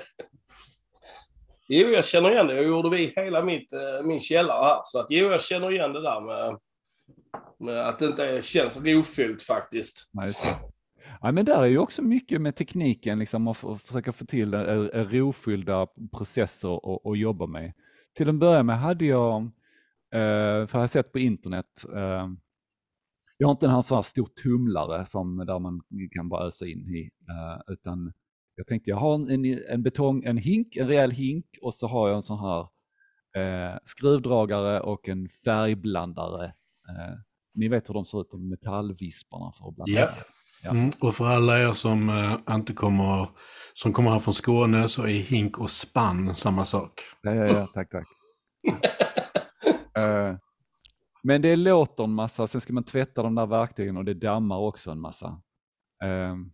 Jo, 1.67 1.87
jag 1.87 2.05
känner 2.05 2.31
igen 2.31 2.47
det. 2.47 2.55
Jag 2.55 2.65
gjorde 2.65 2.89
vi 2.89 3.13
hela 3.15 3.43
mitt, 3.43 3.73
eh, 3.73 4.05
min 4.05 4.19
källare 4.19 4.63
här. 4.63 4.81
Så 4.83 4.99
att 4.99 5.07
jo, 5.09 5.27
jag 5.27 5.41
känner 5.41 5.71
igen 5.71 5.93
det 5.93 6.01
där 6.01 6.21
med 6.21 6.59
att 7.85 7.99
det 7.99 8.05
inte 8.05 8.41
känns 8.41 8.85
rofyllt 8.85 9.41
faktiskt. 9.41 10.09
Nej. 10.13 10.33
Ja, 11.21 11.31
men 11.31 11.45
där 11.45 11.61
är 11.61 11.65
ju 11.65 11.77
också 11.77 12.01
mycket 12.01 12.41
med 12.41 12.55
tekniken, 12.55 13.19
liksom, 13.19 13.47
att 13.47 13.57
försöka 13.57 14.11
få 14.11 14.25
till 14.25 14.53
eh, 14.53 14.61
eh, 14.61 15.09
rofyllda 15.09 15.87
processer 16.17 16.75
att 16.75 17.05
att 17.05 17.19
jobba 17.19 17.45
med. 17.45 17.73
Till 18.17 18.29
en 18.29 18.39
början 18.39 18.65
med 18.65 18.79
hade 18.79 19.05
jag, 19.05 19.41
eh, 20.13 20.67
för 20.67 20.69
jag 20.71 20.79
har 20.79 20.87
sett 20.87 21.11
på 21.11 21.19
internet, 21.19 21.85
jag 23.37 23.47
har 23.47 23.51
inte 23.51 23.67
en 23.67 23.83
sån 23.83 23.95
här 23.95 24.01
stor 24.01 24.27
tumlare 24.43 25.05
som 25.05 25.37
där 25.37 25.59
man 25.59 25.81
kan 26.11 26.29
bara 26.29 26.47
ösa 26.47 26.65
in 26.65 26.95
i, 26.95 27.09
utan 27.67 28.13
jag 28.55 28.67
tänkte 28.67 28.89
jag 28.89 28.97
har 28.97 29.15
en, 29.15 29.45
en 29.69 29.83
betong, 29.83 30.23
en 30.23 30.37
hink, 30.37 30.75
en 30.75 30.87
rejäl 30.87 31.11
hink 31.11 31.45
och 31.61 31.73
så 31.73 31.87
har 31.87 32.07
jag 32.07 32.15
en 32.15 32.21
sån 32.21 32.39
här 32.39 32.67
eh, 33.35 33.77
skruvdragare 33.85 34.79
och 34.79 35.09
en 35.09 35.29
färgblandare. 35.29 36.53
Eh, 36.89 37.15
ni 37.53 37.67
vet 37.67 37.89
hur 37.89 37.93
de 37.93 38.05
ser 38.05 38.21
ut, 38.21 38.31
de 38.31 38.49
metallvisparna 38.49 39.51
för 39.51 39.67
att 39.67 39.75
blanda. 39.75 40.01
Ja. 40.01 40.09
Ja. 40.63 40.71
Mm, 40.71 40.91
och 40.99 41.13
för 41.13 41.25
alla 41.25 41.59
er 41.59 41.71
som 41.71 42.09
eh, 42.09 42.55
inte 42.55 42.73
kommer, 42.73 43.29
som 43.73 43.93
kommer 43.93 44.11
här 44.11 44.19
från 44.19 44.33
Skåne 44.33 44.89
så 44.89 45.03
är 45.03 45.07
hink 45.07 45.59
och 45.59 45.69
spann 45.69 46.35
samma 46.35 46.65
sak. 46.65 46.91
Ja, 47.21 47.35
ja, 47.35 47.45
ja, 47.45 47.67
tack, 47.73 47.89
tack. 47.89 48.05
Eh, 49.97 50.35
men 51.23 51.41
det 51.41 51.55
låter 51.55 52.03
en 52.03 52.13
massa, 52.13 52.47
sen 52.47 52.61
ska 52.61 52.73
man 52.73 52.83
tvätta 52.83 53.23
de 53.23 53.35
där 53.35 53.45
verktygen 53.45 53.97
och 53.97 54.05
det 54.05 54.13
dammar 54.13 54.57
också 54.57 54.91
en 54.91 54.99
massa. 54.99 55.41
Ehm, 56.03 56.51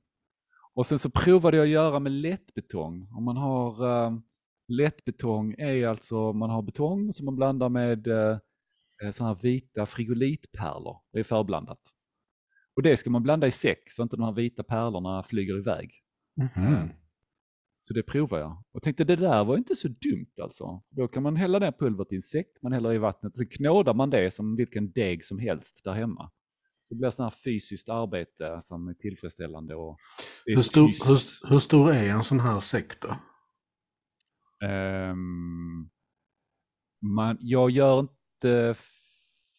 och 0.74 0.86
sen 0.86 1.00
så 1.00 1.10
provade 1.10 1.58
jag 1.58 1.64
att 1.64 1.70
göra 1.70 2.00
med 2.00 2.12
lättbetong. 2.12 3.08
Om 3.18 3.24
man 3.24 3.38
har 3.38 3.86
uh, 3.86 4.20
lättbetong 4.68 5.56
är 5.58 5.88
alltså, 5.88 6.34
man 6.34 6.50
har 6.50 6.62
betong 6.62 7.14
som 7.14 7.26
man 7.26 7.36
blandar 7.36 7.70
med 7.70 8.08
uh, 8.08 8.38
sådana 9.12 9.34
här 9.34 9.42
vita 9.42 9.86
frigolitpärlor. 9.86 10.98
Det 11.14 11.20
är 11.20 11.24
förblandat. 11.24 11.82
Och 12.76 12.82
det 12.82 12.98
ska 12.98 13.10
man 13.10 13.24
blanda 13.24 13.48
i 13.48 13.52
säck 13.52 13.92
så 13.92 14.04
inte 14.04 14.16
de 14.16 14.24
här 14.24 14.32
vita 14.32 14.64
pärlorna 14.64 15.24
flyger 15.24 15.58
iväg. 15.58 15.92
Mhm. 16.36 16.90
Så 17.80 17.94
det 17.94 18.04
provar 18.04 18.40
jag. 18.40 18.64
Och 18.72 18.82
tänkte 18.82 19.04
det 19.04 19.16
där 19.16 19.44
var 19.44 19.58
inte 19.58 19.76
så 19.76 19.88
dumt 19.88 20.34
alltså. 20.42 20.84
Då 20.90 21.08
kan 21.08 21.24
man 21.24 21.36
hälla 21.36 21.60
ner 21.60 21.72
pulvret 21.72 22.12
i 22.12 22.16
en 22.16 22.22
säck, 22.22 22.48
man 22.62 22.74
häller 22.74 22.94
i 22.94 22.98
vattnet, 22.98 23.36
så 23.36 23.46
knådar 23.46 23.94
man 23.94 24.10
det 24.10 24.32
som 24.32 24.56
vilken 24.56 24.92
deg 24.92 25.24
som 25.24 25.40
helst 25.40 25.82
där 25.84 25.94
hemma. 25.94 26.32
Så 26.84 26.94
det 26.94 26.98
blir 27.00 27.10
sådant 27.10 27.34
här 27.34 27.40
fysiskt 27.40 27.90
arbete 27.90 28.60
som 28.62 28.88
är 28.88 28.94
tillfredsställande 28.94 29.76
och 29.76 29.98
är 30.46 30.56
Hur, 30.56 30.62
stor, 30.62 30.88
hur, 31.08 31.50
hur 31.54 31.60
stor 31.60 31.92
är 31.92 32.10
en 32.10 32.24
sån 32.24 32.40
här 32.40 32.60
säck 32.60 33.02
då? 33.02 33.16
Ehm, 34.68 35.90
man, 37.02 37.38
jag 37.40 37.72
gör 37.72 38.00
inte 38.00 38.14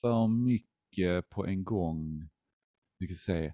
för 0.00 0.28
mycket 0.28 1.30
på 1.30 1.46
en 1.46 1.64
gång. 1.64 2.28
vi 2.98 3.06
kan 3.06 3.16
se, 3.16 3.52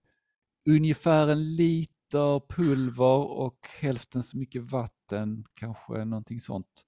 ungefär 0.69 1.29
en 1.29 1.55
liter 1.55 2.49
pulver 2.49 3.39
och 3.39 3.69
hälften 3.81 4.23
så 4.23 4.39
mycket 4.39 4.63
vatten, 4.63 5.45
kanske 5.55 6.05
någonting 6.05 6.41
sånt. 6.41 6.85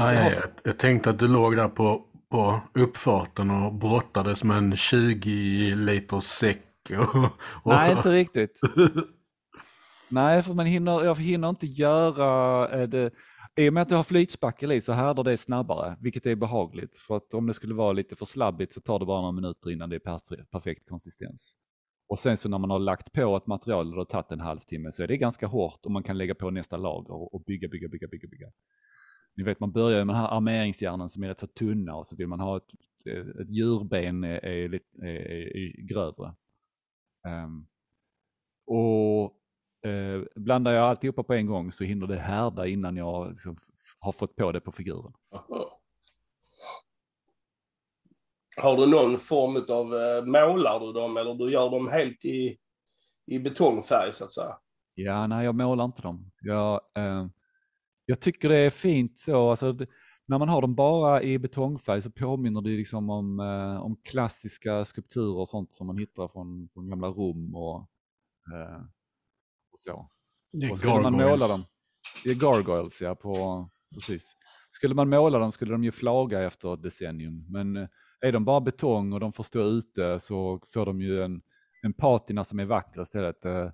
Aj, 0.00 0.16
jag, 0.16 0.32
jag 0.64 0.78
tänkte 0.78 1.10
att 1.10 1.18
du 1.18 1.28
låg 1.28 1.56
där 1.56 1.68
på, 1.68 2.04
på 2.30 2.60
uppfarten 2.74 3.50
och 3.50 3.74
brottades 3.74 4.44
med 4.44 4.56
en 4.56 4.76
20 4.76 5.74
liters 5.74 6.24
säck. 6.24 6.64
Och, 6.90 7.24
och... 7.62 7.72
Nej, 7.72 7.92
inte 7.92 8.12
riktigt. 8.12 8.60
Nej, 10.08 10.42
för 10.42 10.54
man 10.54 10.66
hinner, 10.66 11.04
jag 11.04 11.20
hinner 11.20 11.48
inte 11.48 11.66
göra 11.66 12.68
eh, 12.80 12.88
det. 12.88 13.10
I 13.58 13.68
och 13.68 13.72
med 13.72 13.82
att 13.82 13.88
du 13.88 13.94
har 13.94 14.02
flytspackel 14.02 14.72
i 14.72 14.80
så 14.80 14.92
härdar 14.92 15.24
det 15.24 15.36
snabbare, 15.36 15.96
vilket 16.00 16.26
är 16.26 16.36
behagligt. 16.36 16.96
För 16.96 17.16
att 17.16 17.34
om 17.34 17.46
det 17.46 17.54
skulle 17.54 17.74
vara 17.74 17.92
lite 17.92 18.16
för 18.16 18.26
slabbigt 18.26 18.72
så 18.72 18.80
tar 18.80 18.98
det 18.98 19.06
bara 19.06 19.20
några 19.20 19.32
minuter 19.32 19.70
innan 19.70 19.90
det 19.90 19.96
är 19.96 20.44
perfekt 20.44 20.88
konsistens. 20.88 21.56
Och 22.08 22.18
sen 22.18 22.36
så 22.36 22.48
när 22.48 22.58
man 22.58 22.70
har 22.70 22.78
lagt 22.78 23.12
på 23.12 23.36
ett 23.36 23.46
material 23.46 23.86
och 23.86 23.94
det 23.94 24.00
har 24.00 24.04
tagit 24.04 24.32
en 24.32 24.40
halvtimme 24.40 24.92
så 24.92 25.02
är 25.02 25.06
det 25.06 25.16
ganska 25.16 25.46
hårt 25.46 25.86
och 25.86 25.90
man 25.90 26.02
kan 26.02 26.18
lägga 26.18 26.34
på 26.34 26.50
nästa 26.50 26.76
lager 26.76 27.34
och 27.34 27.44
bygga, 27.44 27.68
bygga, 27.68 27.88
bygga, 27.88 28.08
bygga, 28.08 28.28
bygga. 28.28 28.50
Ni 29.36 29.44
vet 29.44 29.60
man 29.60 29.72
börjar 29.72 30.04
med 30.04 30.14
den 30.14 30.22
här 30.22 30.36
armeringsjärnen 30.36 31.08
som 31.08 31.22
är 31.22 31.28
rätt 31.28 31.38
så 31.38 31.46
tunna 31.46 31.96
och 31.96 32.06
så 32.06 32.16
vill 32.16 32.28
man 32.28 32.40
ha 32.40 32.56
ett, 32.56 32.72
eh, 33.06 33.42
ett 33.42 33.50
djurben 33.50 34.24
är, 34.24 34.44
är, 34.44 34.74
är, 34.74 35.56
är 35.56 35.86
grövre. 35.86 36.34
Um, 37.44 37.66
och 38.66 39.37
uh, 39.86 40.24
blandar 40.36 40.72
jag 40.72 40.84
alltihopa 40.84 41.22
på 41.22 41.34
en 41.34 41.46
gång 41.46 41.72
så 41.72 41.84
hinner 41.84 42.06
det 42.06 42.18
härda 42.18 42.66
innan 42.66 42.96
jag 42.96 43.30
liksom 43.30 43.56
har 44.00 44.12
fått 44.12 44.36
på 44.36 44.52
det 44.52 44.60
på 44.60 44.72
figuren. 44.72 45.12
Har 48.56 48.76
du 48.76 48.90
någon 48.90 49.18
form 49.18 49.56
av, 49.56 49.94
uh, 49.94 50.24
målar 50.24 50.80
du 50.80 50.92
dem 50.92 51.16
eller 51.16 51.34
du 51.34 51.52
gör 51.52 51.70
dem 51.70 51.88
helt 51.88 52.24
i, 52.24 52.58
i 53.26 53.38
betongfärg 53.38 54.12
så 54.12 54.24
att 54.24 54.32
säga? 54.32 54.58
Ja, 54.94 55.26
nej 55.26 55.44
jag 55.44 55.54
målar 55.54 55.84
inte 55.84 56.02
dem. 56.02 56.30
Jag, 56.40 56.80
uh, 56.98 57.26
jag 58.06 58.20
tycker 58.20 58.48
det 58.48 58.56
är 58.56 58.70
fint 58.70 59.18
så, 59.18 59.50
alltså, 59.50 59.76
när 60.28 60.38
man 60.38 60.48
har 60.48 60.62
dem 60.62 60.74
bara 60.74 61.22
i 61.22 61.38
betongfärg 61.38 62.02
så 62.02 62.10
påminner 62.10 62.60
det 62.60 62.70
liksom 62.70 63.10
om, 63.10 63.40
eh, 63.40 63.80
om 63.80 63.96
klassiska 63.96 64.84
skulpturer 64.84 65.36
och 65.36 65.48
sånt 65.48 65.72
som 65.72 65.86
man 65.86 65.98
hittar 65.98 66.28
från, 66.28 66.68
från 66.74 66.88
gamla 66.88 67.08
Rom 67.08 67.54
och, 67.54 67.78
eh, 68.54 68.82
och 69.78 69.82
så. 69.94 70.10
Det 70.52 70.66
är 70.66 70.72
och 70.72 70.78
skulle 70.78 70.94
man 70.94 71.12
gargoyles. 71.12 71.40
måla 71.40 71.48
dem, 71.48 71.64
det 72.24 72.30
är 72.30 72.34
gargoyles 72.34 73.00
ja, 73.00 73.14
på, 73.14 73.68
precis. 73.94 74.34
Skulle 74.70 74.94
man 74.94 75.08
måla 75.08 75.38
dem 75.38 75.52
skulle 75.52 75.72
de 75.72 75.84
ju 75.84 75.92
flaga 75.92 76.42
efter 76.42 76.74
ett 76.74 76.82
decennium, 76.82 77.46
men 77.48 77.76
eh, 77.76 77.88
är 78.20 78.32
de 78.32 78.44
bara 78.44 78.60
betong 78.60 79.12
och 79.12 79.20
de 79.20 79.32
får 79.32 79.44
stå 79.44 79.60
ute 79.60 80.20
så 80.20 80.60
får 80.72 80.86
de 80.86 81.00
ju 81.00 81.22
en, 81.22 81.42
en 81.82 81.92
patina 81.92 82.44
som 82.44 82.60
är 82.60 82.64
vacker 82.64 83.02
istället. 83.02 83.42
Det, 83.42 83.72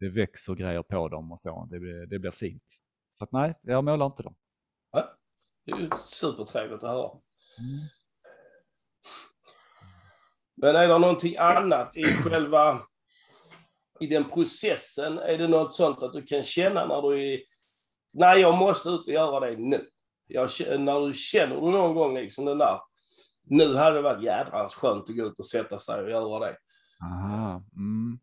det 0.00 0.08
växer 0.08 0.54
grejer 0.54 0.82
på 0.82 1.08
dem 1.08 1.32
och 1.32 1.40
så, 1.40 1.68
det 1.70 1.78
blir, 1.78 2.06
det 2.06 2.18
blir 2.18 2.30
fint. 2.30 2.80
Så 3.12 3.24
att 3.24 3.32
nej, 3.32 3.54
jag 3.62 3.84
målar 3.84 4.06
inte 4.06 4.22
dem. 4.22 4.34
Ja, 4.92 5.18
det 5.64 5.72
är 5.72 5.76
ju 5.76 5.90
supertrevligt 5.96 6.84
att 6.84 6.90
höra. 6.90 7.10
Mm. 7.58 7.86
Men 10.56 10.76
är 10.76 10.88
det 10.88 10.98
någonting 10.98 11.36
annat 11.36 11.96
i 11.96 12.04
själva 12.04 12.80
i 14.00 14.06
den 14.06 14.30
processen? 14.30 15.18
Är 15.18 15.38
det 15.38 15.48
något 15.48 15.74
sånt 15.74 16.02
att 16.02 16.12
du 16.12 16.22
kan 16.22 16.42
känna 16.42 16.86
när 16.86 17.02
du 17.02 17.32
är... 17.32 17.40
Nej, 18.12 18.40
jag 18.40 18.58
måste 18.58 18.88
ut 18.88 19.06
och 19.06 19.12
göra 19.12 19.50
det 19.50 19.56
nu. 19.56 19.80
Jag, 20.26 20.50
när 20.80 21.06
du 21.06 21.14
känner 21.14 21.54
du 21.54 21.70
någon 21.70 21.94
gång 21.94 22.14
liksom 22.14 22.44
den 22.44 22.58
där... 22.58 22.80
Nu 23.48 23.74
hade 23.74 23.96
det 23.96 24.02
varit 24.02 24.22
jädrans 24.22 24.74
skönt 24.74 25.10
att 25.10 25.16
gå 25.16 25.26
ut 25.26 25.38
och 25.38 25.46
sätta 25.46 25.78
sig 25.78 26.02
och 26.02 26.10
göra 26.10 26.38
det. 26.38 26.56
Aha, 27.04 27.64
mm. 27.76 28.18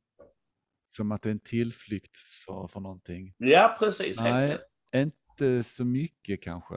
Som 0.85 1.11
att 1.11 1.21
det 1.23 1.29
är 1.29 1.31
en 1.31 1.39
tillflykt 1.39 2.17
för, 2.45 2.67
för 2.67 2.79
någonting. 2.79 3.33
Ja, 3.37 3.75
precis. 3.79 4.19
Nej, 4.19 4.57
inte 4.95 5.63
så 5.63 5.85
mycket 5.85 6.43
kanske. 6.43 6.75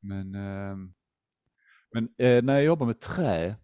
Men, 0.00 0.34
eh, 0.34 0.76
men 1.92 2.08
eh, 2.18 2.42
när 2.42 2.54
jag 2.54 2.64
jobbar 2.64 2.86
med 2.86 3.00
trä, 3.00 3.56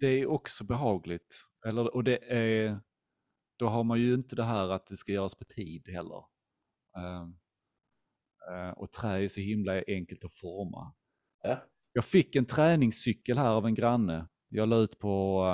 det 0.00 0.06
är 0.06 0.26
också 0.26 0.64
behagligt. 0.64 1.44
Eller, 1.66 1.94
och 1.94 2.04
det 2.04 2.18
är, 2.32 2.80
då 3.56 3.68
har 3.68 3.84
man 3.84 4.00
ju 4.00 4.14
inte 4.14 4.36
det 4.36 4.44
här 4.44 4.68
att 4.68 4.86
det 4.86 4.96
ska 4.96 5.12
göras 5.12 5.34
på 5.34 5.44
tid 5.44 5.88
heller. 5.88 6.24
Eh, 6.96 8.70
och 8.70 8.92
trä 8.92 9.24
är 9.24 9.28
så 9.28 9.40
himla 9.40 9.82
enkelt 9.86 10.24
att 10.24 10.32
forma. 10.32 10.92
Ja. 11.42 11.62
Jag 11.92 12.04
fick 12.04 12.36
en 12.36 12.46
träningscykel 12.46 13.38
här 13.38 13.50
av 13.50 13.66
en 13.66 13.74
granne. 13.74 14.28
Jag 14.48 14.68
la 14.68 14.76
ut 14.76 14.98
på, 14.98 15.44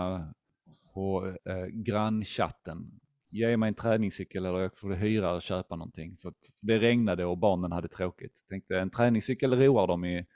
på 0.94 1.36
eh, 1.44 1.66
grannchatten 1.66 3.00
ge 3.30 3.56
mig 3.56 3.68
en 3.68 3.74
träningscykel 3.74 4.46
eller 4.46 4.58
jag 4.58 4.76
får 4.76 4.90
hyra 4.90 5.34
och 5.34 5.42
köpa 5.42 5.76
någonting. 5.76 6.16
Så 6.16 6.32
det 6.62 6.78
regnade 6.78 7.24
och 7.24 7.38
barnen 7.38 7.72
hade 7.72 7.88
tråkigt. 7.88 8.44
Tänkte 8.48 8.78
en 8.78 8.90
träningscykel 8.90 9.54
roar 9.54 9.86
dem 9.86 10.04
i, 10.04 10.26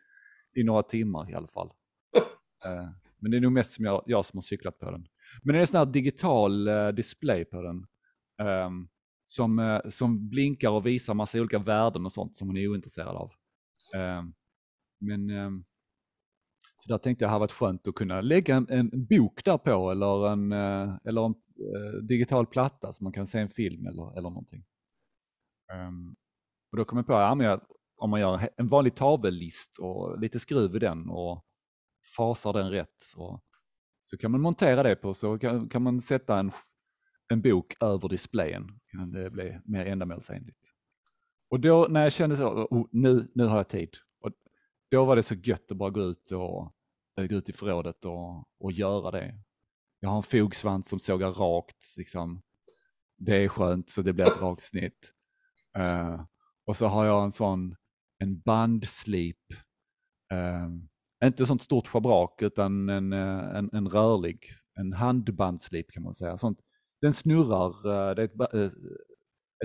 i 0.54 0.62
några 0.62 0.82
timmar 0.82 1.30
i 1.30 1.34
alla 1.34 1.48
fall. 1.48 1.72
uh, 2.66 2.90
men 3.24 3.30
det 3.30 3.36
är 3.36 3.40
nog 3.40 3.52
mest 3.52 3.72
som 3.72 3.84
jag, 3.84 4.02
jag 4.06 4.24
som 4.24 4.36
har 4.36 4.42
cyklat 4.42 4.78
på 4.78 4.90
den. 4.90 5.06
Men 5.42 5.52
det 5.52 5.58
är 5.58 5.60
en 5.60 5.66
sån 5.66 5.78
här 5.78 5.86
digital 5.86 6.68
uh, 6.68 6.88
display 6.88 7.44
på 7.44 7.62
den. 7.62 7.86
Um, 8.48 8.88
som, 9.24 9.58
uh, 9.58 9.80
som 9.88 10.28
blinkar 10.28 10.70
och 10.70 10.86
visar 10.86 11.14
massa 11.14 11.38
olika 11.38 11.58
värden 11.58 12.06
och 12.06 12.12
sånt 12.12 12.36
som 12.36 12.48
hon 12.48 12.56
är 12.56 12.68
ointresserad 12.68 13.16
av. 13.16 13.32
Um, 13.94 14.34
men 15.00 15.30
um, 15.30 15.64
så 16.78 16.88
där 16.88 16.98
tänkte 16.98 17.24
jag 17.24 17.28
det 17.28 17.32
hade 17.32 17.40
varit 17.40 17.52
skönt 17.52 17.88
att 17.88 17.94
kunna 17.94 18.20
lägga 18.20 18.56
en, 18.56 18.70
en 18.70 19.06
bok 19.06 19.44
där 19.44 19.58
på 19.58 19.90
eller 19.90 20.28
en, 20.32 20.52
eller 21.04 21.26
en 21.26 21.34
eh, 21.34 22.02
digital 22.02 22.46
platta 22.46 22.92
så 22.92 23.04
man 23.04 23.12
kan 23.12 23.26
se 23.26 23.38
en 23.38 23.48
film 23.48 23.86
eller, 23.86 24.18
eller 24.18 24.30
någonting. 24.30 24.64
Och 26.72 26.76
då 26.76 26.84
kom 26.84 26.98
jag 26.98 27.06
på, 27.06 27.12
ja, 27.12 27.34
men 27.34 27.46
jag, 27.46 27.60
om 27.96 28.10
man 28.10 28.20
gör 28.20 28.48
en 28.56 28.68
vanlig 28.68 28.94
tavellist 28.94 29.78
och 29.78 30.20
lite 30.20 30.38
skruv 30.38 30.76
i 30.76 30.78
den 30.78 31.10
och 31.10 31.46
fasar 32.16 32.52
den 32.52 32.70
rätt 32.70 33.12
och, 33.16 33.44
så 34.00 34.16
kan 34.16 34.30
man 34.30 34.40
montera 34.40 34.82
det 34.82 34.96
på 34.96 35.14
så 35.14 35.38
kan, 35.38 35.68
kan 35.68 35.82
man 35.82 36.00
sätta 36.00 36.38
en, 36.38 36.52
en 37.28 37.42
bok 37.42 37.74
över 37.80 38.08
displayen 38.08 38.68
så 38.78 38.88
kan 38.88 39.12
det 39.12 39.30
bli 39.30 39.60
mer 39.64 39.86
ändamålsenligt. 39.86 40.74
Och 41.48 41.60
då 41.60 41.86
när 41.90 42.02
jag 42.02 42.12
kände 42.12 42.36
så, 42.36 42.48
oh, 42.48 42.86
nu, 42.92 43.28
nu 43.34 43.44
har 43.44 43.56
jag 43.56 43.68
tid. 43.68 43.96
Och 44.20 44.30
då 44.90 45.04
var 45.04 45.16
det 45.16 45.22
så 45.22 45.34
gött 45.34 45.70
att 45.70 45.76
bara 45.76 45.90
gå 45.90 46.02
ut, 46.02 46.30
och, 46.30 46.74
eh, 47.16 47.26
gå 47.26 47.34
ut 47.34 47.48
i 47.48 47.52
förrådet 47.52 48.04
och, 48.04 48.48
och 48.58 48.72
göra 48.72 49.10
det. 49.10 49.34
Jag 50.00 50.08
har 50.08 50.16
en 50.16 50.22
fogsvans 50.22 50.88
som 50.88 50.98
sågar 50.98 51.32
rakt. 51.32 51.96
Liksom. 51.96 52.42
Det 53.16 53.44
är 53.44 53.48
skönt 53.48 53.90
så 53.90 54.02
det 54.02 54.12
blir 54.12 54.24
ett 54.24 54.40
rakt 54.40 54.62
snitt. 54.62 55.12
Uh, 55.78 56.24
och 56.64 56.76
så 56.76 56.86
har 56.86 57.04
jag 57.04 57.24
en 57.24 57.32
sån 57.32 57.76
en 58.18 58.40
bandslip. 58.40 59.52
Uh, 60.32 60.68
inte 61.26 61.46
sånt 61.46 61.62
stort 61.62 61.86
schabrak 61.86 62.42
utan 62.42 62.88
en, 62.88 63.12
uh, 63.12 63.56
en, 63.56 63.70
en 63.72 63.88
rörlig, 63.88 64.38
en 64.80 64.92
handbandslip 64.92 65.92
kan 65.92 66.02
man 66.02 66.14
säga. 66.14 66.38
Sånt, 66.38 66.58
den 67.02 67.12
snurrar, 67.12 68.14
det 68.14 68.22
är 68.22 68.24
ett, 68.24 68.54
ett, 68.54 68.72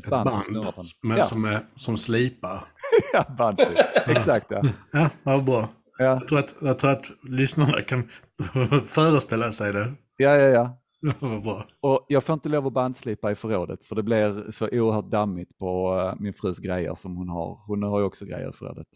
Ett 0.03 0.09
band, 0.09 0.25
band 0.29 0.35
som 0.45 0.53
snurrar 0.53 0.71
på 0.71 0.81
den. 0.81 0.89
Men 1.03 1.17
Ja. 1.17 1.23
som, 1.23 1.45
är, 1.45 1.59
som 1.75 1.97
slipar. 1.97 2.59
ja, 3.13 3.25
bandslip. 3.37 3.77
Exakt 4.07 4.45
ja. 4.49 4.61
Ja, 4.91 5.09
vad 5.23 5.45
bra. 5.45 5.69
Ja, 5.97 6.05
Jag 6.05 6.27
tror, 6.27 6.39
att, 6.39 6.55
jag 6.61 6.79
tror 6.79 6.91
att 6.91 7.05
lyssnarna 7.29 7.81
kan 7.81 8.09
föreställa 8.85 9.51
sig 9.51 9.73
det. 9.73 9.91
ja, 10.17 10.35
ja. 10.35 10.47
ja. 10.47 10.75
Och 11.81 12.05
jag 12.09 12.23
får 12.23 12.33
inte 12.33 12.49
lov 12.49 12.67
att 12.67 12.73
bandslipa 12.73 13.31
i 13.31 13.35
förrådet 13.35 13.83
för 13.83 13.95
det 13.95 14.03
blir 14.03 14.51
så 14.51 14.67
oerhört 14.71 15.11
dammigt 15.11 15.57
på 15.57 15.99
eh, 15.99 16.21
min 16.21 16.33
frus 16.33 16.59
grejer 16.59 16.95
som 16.95 17.15
hon 17.17 17.29
har. 17.29 17.59
Hon 17.67 17.83
har 17.83 17.99
ju 17.99 18.05
också 18.05 18.25
grejer 18.25 18.49
i 18.49 18.53
förrådet. 18.53 18.87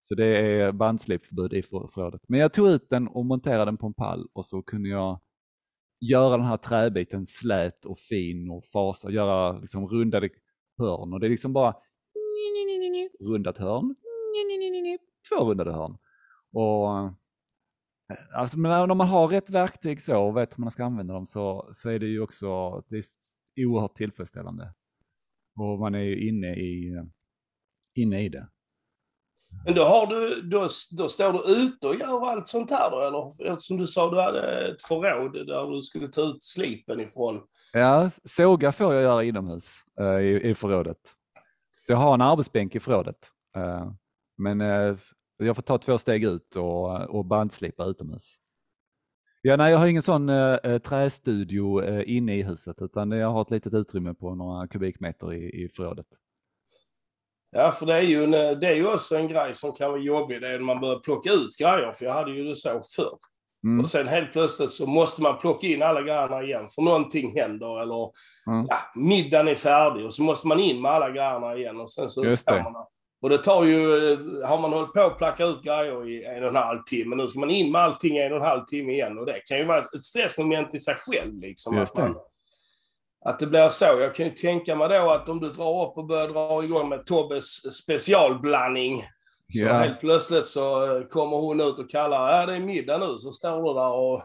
Så 0.00 0.14
det 0.14 0.26
är 0.26 0.72
bandslipförbud 0.72 1.52
i 1.52 1.62
förrådet. 1.62 2.22
Men 2.28 2.40
jag 2.40 2.52
tog 2.52 2.68
ut 2.68 2.90
den 2.90 3.08
och 3.08 3.26
monterade 3.26 3.64
den 3.64 3.76
på 3.76 3.86
en 3.86 3.94
pall 3.94 4.28
och 4.32 4.46
så 4.46 4.62
kunde 4.62 4.88
jag 4.88 5.20
göra 6.00 6.36
den 6.36 6.46
här 6.46 6.56
träbiten 6.56 7.26
slät 7.26 7.84
och 7.84 7.98
fin 7.98 8.50
och 8.50 8.64
fasa, 8.64 9.10
göra 9.10 9.58
liksom 9.58 9.88
rundade 9.88 10.28
hörn 10.78 11.12
och 11.12 11.20
det 11.20 11.26
är 11.26 11.30
liksom 11.30 11.52
bara 11.52 11.76
rundat 13.20 13.58
hörn, 13.58 13.94
två 15.28 15.44
rundade 15.44 15.72
hörn. 15.72 15.96
Och 16.52 16.98
eh, 16.98 17.12
Alltså, 18.34 18.58
men 18.58 18.90
om 18.90 18.98
man 18.98 19.08
har 19.08 19.28
rätt 19.28 19.50
verktyg 19.50 20.02
så 20.02 20.22
och 20.22 20.36
vet 20.36 20.58
hur 20.58 20.60
man 20.60 20.70
ska 20.70 20.84
använda 20.84 21.14
dem 21.14 21.26
så, 21.26 21.70
så 21.72 21.90
är 21.90 21.98
det 21.98 22.06
ju 22.06 22.20
också 22.20 22.82
det 22.88 22.96
är 23.62 23.66
oerhört 23.66 23.94
tillfredsställande. 23.94 24.74
Och 25.56 25.78
man 25.78 25.94
är 25.94 26.00
ju 26.02 26.28
inne 26.28 26.54
i, 26.54 27.02
inne 27.94 28.24
i 28.24 28.28
det. 28.28 28.48
Men 29.64 29.74
då, 29.74 29.84
har 29.84 30.06
du, 30.06 30.42
då, 30.42 30.68
då 30.92 31.08
står 31.08 31.32
du 31.32 31.62
ute 31.62 31.86
och 31.88 31.94
gör 31.94 32.30
allt 32.30 32.48
sånt 32.48 32.70
här 32.70 32.90
då? 32.90 33.00
Eller 33.00 33.52
eftersom 33.52 33.76
du 33.76 33.86
sa 33.86 34.10
du 34.10 34.20
hade 34.20 34.68
ett 34.68 34.82
förråd 34.82 35.46
där 35.46 35.74
du 35.74 35.82
skulle 35.82 36.08
ta 36.08 36.20
ut 36.20 36.44
slipen 36.44 37.00
ifrån. 37.00 37.40
Ja, 37.72 38.10
såga 38.24 38.72
får 38.72 38.94
jag 38.94 39.02
göra 39.02 39.24
inomhus 39.24 39.70
eh, 40.00 40.06
i, 40.06 40.50
i 40.50 40.54
förrådet. 40.54 40.98
Så 41.80 41.92
jag 41.92 41.98
har 41.98 42.14
en 42.14 42.20
arbetsbänk 42.20 42.74
i 42.74 42.80
förrådet. 42.80 43.16
Eh, 43.56 43.92
men 44.38 44.60
eh, 44.60 44.96
jag 45.36 45.56
får 45.56 45.62
ta 45.62 45.78
två 45.78 45.98
steg 45.98 46.24
ut 46.24 46.56
och, 46.56 47.00
och 47.00 47.24
bandslipa 47.24 47.84
utomhus. 47.84 48.36
Ja, 49.42 49.56
nej, 49.56 49.72
jag 49.72 49.78
har 49.78 49.86
ingen 49.86 50.02
sån 50.02 50.28
äh, 50.28 50.78
trästudio 50.78 51.82
äh, 51.82 52.16
inne 52.16 52.36
i 52.36 52.42
huset 52.42 52.82
utan 52.82 53.10
jag 53.10 53.30
har 53.30 53.42
ett 53.42 53.50
litet 53.50 53.74
utrymme 53.74 54.14
på 54.14 54.34
några 54.34 54.68
kubikmeter 54.68 55.32
i, 55.32 55.64
i 55.64 55.68
förrådet. 55.68 56.06
Ja, 57.52 57.72
för 57.72 57.86
det 57.86 57.94
är, 57.94 58.00
ju 58.00 58.24
en, 58.24 58.30
det 58.30 58.66
är 58.66 58.74
ju 58.74 58.92
också 58.92 59.16
en 59.16 59.28
grej 59.28 59.54
som 59.54 59.72
kan 59.72 59.90
vara 59.90 60.00
jobbig, 60.00 60.40
det 60.40 60.48
är 60.48 60.58
när 60.58 60.64
man 60.64 60.80
börjar 60.80 60.98
plocka 60.98 61.30
ut 61.32 61.56
grejer, 61.58 61.92
för 61.92 62.04
jag 62.04 62.12
hade 62.12 62.30
ju 62.30 62.44
det 62.44 62.56
så 62.56 62.80
förr. 62.96 63.18
Mm. 63.64 63.80
Och 63.80 63.86
sen 63.86 64.08
helt 64.08 64.32
plötsligt 64.32 64.70
så 64.70 64.86
måste 64.86 65.22
man 65.22 65.38
plocka 65.38 65.66
in 65.66 65.82
alla 65.82 66.02
grejerna 66.02 66.42
igen, 66.42 66.68
för 66.68 66.82
någonting 66.82 67.40
händer, 67.40 67.82
eller 67.82 68.10
mm. 68.46 68.66
ja, 68.68 68.76
middagen 68.94 69.48
är 69.48 69.54
färdig 69.54 70.04
och 70.04 70.12
så 70.12 70.22
måste 70.22 70.48
man 70.48 70.60
in 70.60 70.82
med 70.82 70.92
alla 70.92 71.10
grejerna 71.10 71.56
igen 71.56 71.80
och 71.80 71.90
sen 71.90 72.08
så 72.08 72.30
står 72.30 72.62
man 72.62 72.72
där. 72.72 72.84
Och 73.22 73.30
det 73.30 73.38
tar 73.38 73.64
ju, 73.64 73.80
har 74.44 74.60
man 74.60 74.72
hållit 74.72 74.92
på 74.92 75.00
att 75.00 75.18
plocka 75.18 75.44
ut 75.44 75.62
grejer 75.62 76.08
i 76.08 76.24
en 76.24 76.42
och 76.42 76.48
en 76.48 76.56
halv 76.56 76.82
timme, 76.82 77.16
nu 77.16 77.28
ska 77.28 77.40
man 77.40 77.50
in 77.50 77.72
med 77.72 77.80
allting 77.80 78.16
i 78.16 78.22
en 78.22 78.32
och 78.32 78.38
en 78.38 78.44
halv 78.44 78.64
timme 78.64 78.92
igen 78.92 79.18
och 79.18 79.26
det 79.26 79.40
kan 79.46 79.58
ju 79.58 79.64
vara 79.64 79.78
ett 79.78 80.04
stressmoment 80.04 80.74
i 80.74 80.80
sig 80.80 80.94
själv. 80.94 81.40
Liksom, 81.40 81.76
Just 81.76 81.96
det. 81.96 82.02
Att, 82.02 82.08
man, 82.08 82.22
att 83.24 83.38
det 83.38 83.46
blir 83.46 83.68
så. 83.68 83.84
Jag 83.84 84.14
kan 84.14 84.26
ju 84.26 84.32
tänka 84.32 84.74
mig 84.74 84.88
då 84.88 85.10
att 85.10 85.28
om 85.28 85.40
du 85.40 85.48
drar 85.48 85.88
upp 85.88 85.98
och 85.98 86.06
börjar 86.06 86.28
dra 86.28 86.64
igång 86.64 86.88
med 86.88 87.06
Tobbes 87.06 87.74
specialblandning, 87.74 89.04
så 89.48 89.58
yeah. 89.58 89.82
helt 89.82 90.00
plötsligt 90.00 90.46
så 90.46 90.86
kommer 91.10 91.36
hon 91.36 91.60
ut 91.60 91.78
och 91.78 91.90
kallar, 91.90 92.40
ja 92.40 92.46
det 92.46 92.56
är 92.56 92.60
middag 92.60 92.98
nu, 92.98 93.18
så 93.18 93.32
står 93.32 93.62
du 93.62 93.74
där 93.74 93.92
och 93.92 94.22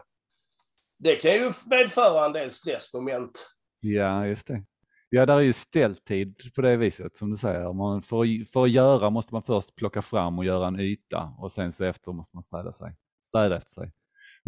det 0.98 1.16
kan 1.16 1.32
ju 1.32 1.52
medföra 1.66 2.26
en 2.26 2.32
del 2.32 2.50
stressmoment. 2.50 3.46
Ja, 3.80 4.26
just 4.26 4.46
det. 4.46 4.64
Ja, 5.08 5.26
där 5.26 5.36
är 5.36 5.40
ju 5.40 5.52
ställtid 5.52 6.54
på 6.54 6.62
det 6.62 6.76
viset 6.76 7.16
som 7.16 7.30
du 7.30 7.36
säger. 7.36 7.72
Man, 7.72 8.02
för, 8.02 8.52
för 8.52 8.64
att 8.64 8.70
göra 8.70 9.10
måste 9.10 9.34
man 9.34 9.42
först 9.42 9.76
plocka 9.76 10.02
fram 10.02 10.38
och 10.38 10.44
göra 10.44 10.66
en 10.66 10.80
yta 10.80 11.34
och 11.38 11.52
sen 11.52 11.72
så 11.72 11.84
efter 11.84 12.12
måste 12.12 12.36
man 12.36 12.42
städa, 12.42 12.72
sig, 12.72 12.96
städa 13.22 13.56
efter 13.56 13.70
sig. 13.70 13.92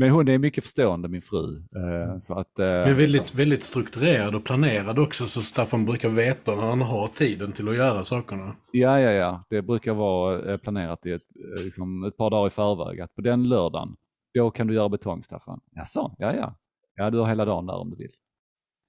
Men 0.01 0.11
hon 0.11 0.29
är 0.29 0.39
mycket 0.39 0.65
förstående, 0.65 1.09
min 1.09 1.23
fru. 1.23 1.57
Eh, 1.57 2.19
så 2.19 2.39
att, 2.39 2.59
eh... 2.59 2.67
Men 2.67 2.97
väldigt, 2.97 3.35
väldigt 3.35 3.63
strukturerad 3.63 4.35
och 4.35 4.45
planerad 4.45 4.99
också, 4.99 5.25
så 5.25 5.43
Staffan 5.43 5.85
brukar 5.85 6.09
veta 6.09 6.55
när 6.55 6.63
han 6.63 6.81
har 6.81 7.09
tiden 7.09 7.53
till 7.53 7.69
att 7.69 7.77
göra 7.77 8.05
sakerna. 8.05 8.57
Ja, 8.73 9.01
ja, 9.01 9.11
ja. 9.11 9.45
Det 9.51 9.63
brukar 9.63 9.95
vara 9.95 10.53
eh, 10.53 10.57
planerat 10.57 11.07
i 11.07 11.13
ett, 11.13 11.23
liksom 11.65 12.05
ett 12.05 12.17
par 12.17 12.31
dagar 12.31 12.47
i 12.47 12.51
förväg. 12.51 13.01
Att 13.01 13.15
på 13.15 13.21
den 13.21 13.49
lördagen, 13.49 13.97
då 14.35 14.51
kan 14.51 14.67
du 14.67 14.75
göra 14.75 14.89
betong, 14.89 15.23
Staffan. 15.23 15.61
Jaså, 15.71 16.15
ja, 16.19 16.35
ja. 16.35 16.55
Ja, 16.95 17.11
du 17.11 17.19
har 17.19 17.27
hela 17.27 17.45
dagen 17.45 17.67
där 17.67 17.77
om 17.77 17.91
du 17.91 17.97
vill. 17.97 18.13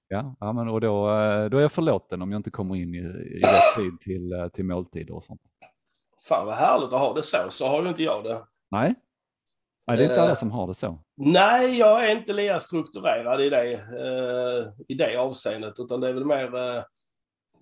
Ja, 0.08 0.36
ja 0.40 0.52
men 0.52 0.68
och 0.68 0.80
då, 0.80 1.06
då 1.50 1.58
är 1.58 1.60
jag 1.60 1.72
förlåten 1.72 2.22
om 2.22 2.32
jag 2.32 2.38
inte 2.38 2.50
kommer 2.50 2.76
in 2.76 2.94
i, 2.94 2.98
i 2.98 3.40
rätt 3.40 3.76
tid 3.76 4.00
till, 4.00 4.50
till 4.52 4.64
måltider 4.64 5.14
och 5.14 5.24
sånt. 5.24 5.40
Fan 6.28 6.46
vad 6.46 6.56
härligt 6.56 6.92
att 6.92 7.00
ha 7.00 7.14
det 7.14 7.22
så. 7.22 7.36
Så 7.48 7.68
har 7.68 7.82
ju 7.82 7.88
inte 7.88 8.02
jag 8.02 8.24
det. 8.24 8.42
Nej, 8.70 8.94
Nej 9.90 9.98
det 9.98 10.04
är 10.04 10.08
inte 10.08 10.22
alla 10.22 10.36
som 10.36 10.50
har 10.50 10.66
det 10.66 10.74
så. 10.74 10.98
Nej, 11.16 11.78
jag 11.78 12.04
är 12.04 12.16
inte 12.16 12.32
lika 12.32 12.60
strukturerad 12.60 13.40
i 13.40 13.50
det, 13.50 13.72
i 14.88 14.94
det 14.94 15.16
avseendet. 15.16 15.74
Utan 15.78 16.00
det 16.00 16.08
är 16.08 16.12
väl 16.12 16.24
mer 16.24 16.84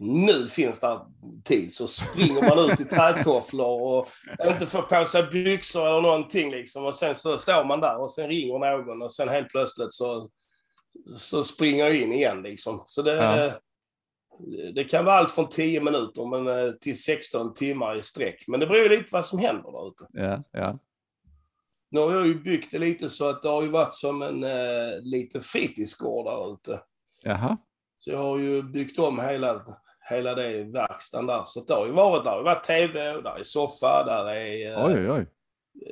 nu 0.00 0.48
finns 0.48 0.80
det 0.80 1.00
tid 1.44 1.74
så 1.74 1.86
springer 1.86 2.42
man 2.42 2.70
ut 2.70 2.80
i 2.80 2.84
trätofflor 2.96 3.82
och 3.82 4.08
inte 4.50 4.66
får 4.66 4.82
på 4.82 5.04
sig 5.04 5.22
byxor 5.22 5.86
eller 5.86 6.00
någonting 6.00 6.50
liksom. 6.50 6.84
Och 6.86 6.94
sen 6.94 7.14
så 7.14 7.38
står 7.38 7.64
man 7.64 7.80
där 7.80 8.00
och 8.00 8.10
sen 8.10 8.28
ringer 8.28 8.58
någon 8.58 9.02
och 9.02 9.12
sen 9.12 9.28
helt 9.28 9.48
plötsligt 9.48 9.92
så 9.92 10.28
så 11.16 11.44
springer 11.44 11.84
jag 11.84 11.96
in 11.96 12.12
igen 12.12 12.42
liksom. 12.42 12.82
Så 12.84 13.02
det, 13.02 13.14
ja. 13.14 13.60
det 14.74 14.84
kan 14.84 15.04
vara 15.04 15.16
allt 15.16 15.30
från 15.30 15.48
10 15.48 15.80
minuter 15.80 16.26
men, 16.26 16.66
eh, 16.66 16.72
till 16.72 17.02
16 17.02 17.54
timmar 17.54 17.96
i 17.96 18.02
sträck. 18.02 18.44
Men 18.46 18.60
det 18.60 18.66
beror 18.66 18.88
lite 18.88 19.02
på 19.02 19.16
vad 19.16 19.24
som 19.24 19.38
händer 19.38 19.72
där 19.72 19.88
ute. 19.88 20.06
Ja, 20.12 20.42
ja. 20.60 20.78
Nu 21.90 22.00
har 22.00 22.12
jag 22.12 22.26
ju 22.26 22.42
byggt 22.42 22.70
det 22.70 22.78
lite 22.78 23.08
så 23.08 23.28
att 23.28 23.42
det 23.42 23.48
har 23.48 23.62
ju 23.62 23.68
varit 23.68 23.94
som 23.94 24.22
en 24.22 24.44
eh, 24.44 25.00
liten 25.00 25.40
fritidsgård 25.40 26.26
där 26.26 26.52
ute. 26.52 26.80
Jaha. 27.22 27.56
Så 27.98 28.10
jag 28.10 28.18
har 28.18 28.38
ju 28.38 28.62
byggt 28.62 28.98
om 28.98 29.20
hela, 29.20 29.64
hela 30.10 30.34
det 30.34 30.64
verkstaden 30.64 31.26
där. 31.26 31.42
Så 31.46 31.64
det 31.64 31.74
har 31.74 31.86
ju 31.86 31.92
varit, 31.92 32.24
där 32.24 32.30
har 32.30 32.42
varit 32.42 32.64
tv, 32.64 33.14
och 33.14 33.22
där 33.22 33.38
är 33.38 33.42
soffa, 33.42 34.04
där 34.04 34.26
är... 34.26 34.72
Eh, 34.72 34.84
oj, 34.86 34.94
oj, 34.94 35.10
oj. 35.10 35.26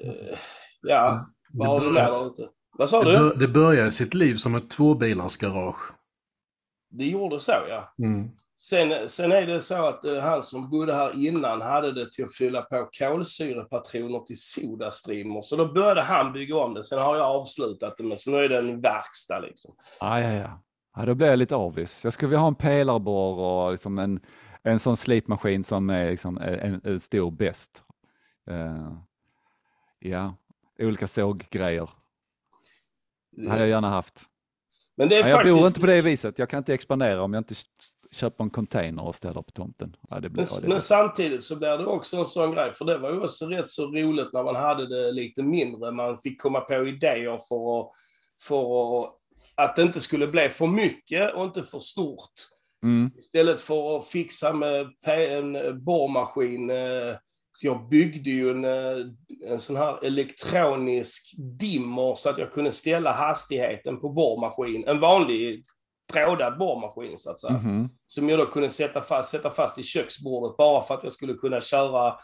Eh, 0.02 0.38
ja, 0.82 1.30
vad 1.54 1.68
har 1.68 1.80
du 1.80 1.92
mer 1.92 2.00
där 2.00 2.26
ute? 2.26 2.48
Vad 2.78 2.90
sa 2.90 3.04
du? 3.04 3.34
Det 3.34 3.48
började 3.48 3.90
sitt 3.90 4.14
liv 4.14 4.34
som 4.34 4.54
ett 4.54 4.70
tvåbilarsgarage. 4.70 5.94
Det 6.90 7.04
gjorde 7.04 7.40
så 7.40 7.52
ja. 7.68 7.94
Mm. 7.98 8.30
Sen, 8.58 9.08
sen 9.08 9.32
är 9.32 9.46
det 9.46 9.60
så 9.60 9.86
att 9.86 10.04
uh, 10.04 10.18
han 10.18 10.42
som 10.42 10.70
bodde 10.70 10.94
här 10.94 11.26
innan 11.26 11.60
hade 11.60 11.92
det 11.92 12.12
till 12.12 12.24
att 12.24 12.34
fylla 12.34 12.62
på 12.62 12.88
kolsyrepatroner 12.98 14.18
till 14.18 14.40
Sodastreamer. 14.40 15.42
Så 15.42 15.56
då 15.56 15.72
började 15.72 16.02
han 16.02 16.32
bygga 16.32 16.56
om 16.56 16.74
det. 16.74 16.84
Sen 16.84 16.98
har 16.98 17.16
jag 17.16 17.26
avslutat 17.26 17.96
det 17.96 18.04
med, 18.04 18.20
så 18.20 18.30
nu 18.30 18.36
är 18.36 18.48
det 18.48 18.58
en 18.58 18.80
verkstad 18.80 19.40
liksom. 19.40 19.74
Ah, 20.00 20.18
ja, 20.18 20.32
ja. 20.32 20.62
ja, 20.96 21.06
då 21.06 21.14
blir 21.14 21.26
jag 21.26 21.38
lite 21.38 21.56
avis. 21.56 22.04
Jag 22.04 22.12
skulle 22.12 22.28
vilja 22.28 22.40
ha 22.40 22.48
en 22.48 22.54
pelarborr 22.54 23.38
och 23.38 23.72
liksom 23.72 23.98
en, 23.98 24.20
en 24.62 24.78
sån 24.78 24.96
slipmaskin 24.96 25.64
som 25.64 25.90
är 25.90 26.10
liksom 26.10 26.38
en, 26.38 26.80
en 26.84 27.00
stor 27.00 27.30
bäst. 27.30 27.82
Uh, 28.50 28.98
ja, 29.98 30.36
olika 30.78 31.08
såggrejer. 31.08 31.90
Det 33.30 33.48
hade 33.48 33.60
jag 33.60 33.68
gärna 33.68 33.90
haft. 33.90 34.22
Men 34.96 35.08
det 35.08 35.16
är 35.16 35.20
ja, 35.20 35.28
jag 35.28 35.36
faktiskt... 35.36 35.56
bor 35.56 35.66
inte 35.66 35.80
på 35.80 35.86
det 35.86 36.02
viset. 36.02 36.38
Jag 36.38 36.48
kan 36.48 36.58
inte 36.58 36.74
expandera 36.74 37.22
om 37.22 37.34
jag 37.34 37.40
inte 37.40 37.54
köper 38.16 38.44
en 38.44 38.50
container 38.50 39.04
och 39.04 39.14
ställer 39.14 39.42
på 39.42 39.50
tomten. 39.50 39.96
Ja, 40.10 40.20
det 40.20 40.28
blir, 40.28 40.46
men, 40.52 40.62
det 40.62 40.68
men 40.68 40.80
samtidigt 40.80 41.44
så 41.44 41.56
blir 41.56 41.78
det 41.78 41.86
också 41.86 42.16
en 42.16 42.24
sån 42.24 42.50
grej, 42.50 42.72
för 42.72 42.84
det 42.84 42.98
var 42.98 43.10
ju 43.10 43.20
också 43.20 43.46
rätt 43.46 43.70
så 43.70 43.86
roligt 43.86 44.32
när 44.32 44.42
man 44.42 44.56
hade 44.56 44.86
det 44.86 45.12
lite 45.12 45.42
mindre. 45.42 45.90
Man 45.90 46.18
fick 46.18 46.40
komma 46.40 46.60
på 46.60 46.86
idéer 46.86 47.38
för 47.48 47.80
att, 47.80 47.90
för 48.40 49.00
att, 49.04 49.14
att 49.54 49.76
det 49.76 49.82
inte 49.82 50.00
skulle 50.00 50.26
bli 50.26 50.48
för 50.48 50.66
mycket 50.66 51.34
och 51.34 51.44
inte 51.44 51.62
för 51.62 51.80
stort. 51.80 52.32
Mm. 52.82 53.10
Istället 53.18 53.60
för 53.60 53.96
att 53.96 54.06
fixa 54.06 54.52
med 54.52 54.86
en 55.06 55.84
borrmaskin 55.84 56.70
eh, 56.70 57.16
så 57.52 57.66
jag 57.66 57.88
byggde 57.88 58.30
ju 58.30 58.50
en, 58.50 58.64
eh, 58.64 59.06
en 59.46 59.58
sån 59.58 59.76
här 59.76 60.04
elektronisk 60.04 61.34
dimmer 61.60 62.14
så 62.14 62.30
att 62.30 62.38
jag 62.38 62.52
kunde 62.52 62.72
ställa 62.72 63.12
hastigheten 63.12 64.00
på 64.00 64.08
borrmaskin. 64.08 64.84
En 64.88 65.00
vanlig 65.00 65.64
trådad 66.12 66.58
borrmaskin 66.58 67.18
så 67.18 67.30
att 67.30 67.40
säga. 67.40 67.60
Mm. 67.64 67.88
Som 68.06 68.28
jag 68.28 68.38
då 68.38 68.46
kunde 68.46 68.70
sätta 68.70 69.02
fast, 69.02 69.30
sätta 69.30 69.50
fast 69.50 69.78
i 69.78 69.82
köksbordet 69.82 70.56
bara 70.56 70.82
för 70.82 70.94
att 70.94 71.02
jag 71.02 71.12
skulle 71.12 71.34
kunna 71.34 71.60
köra 71.60 72.14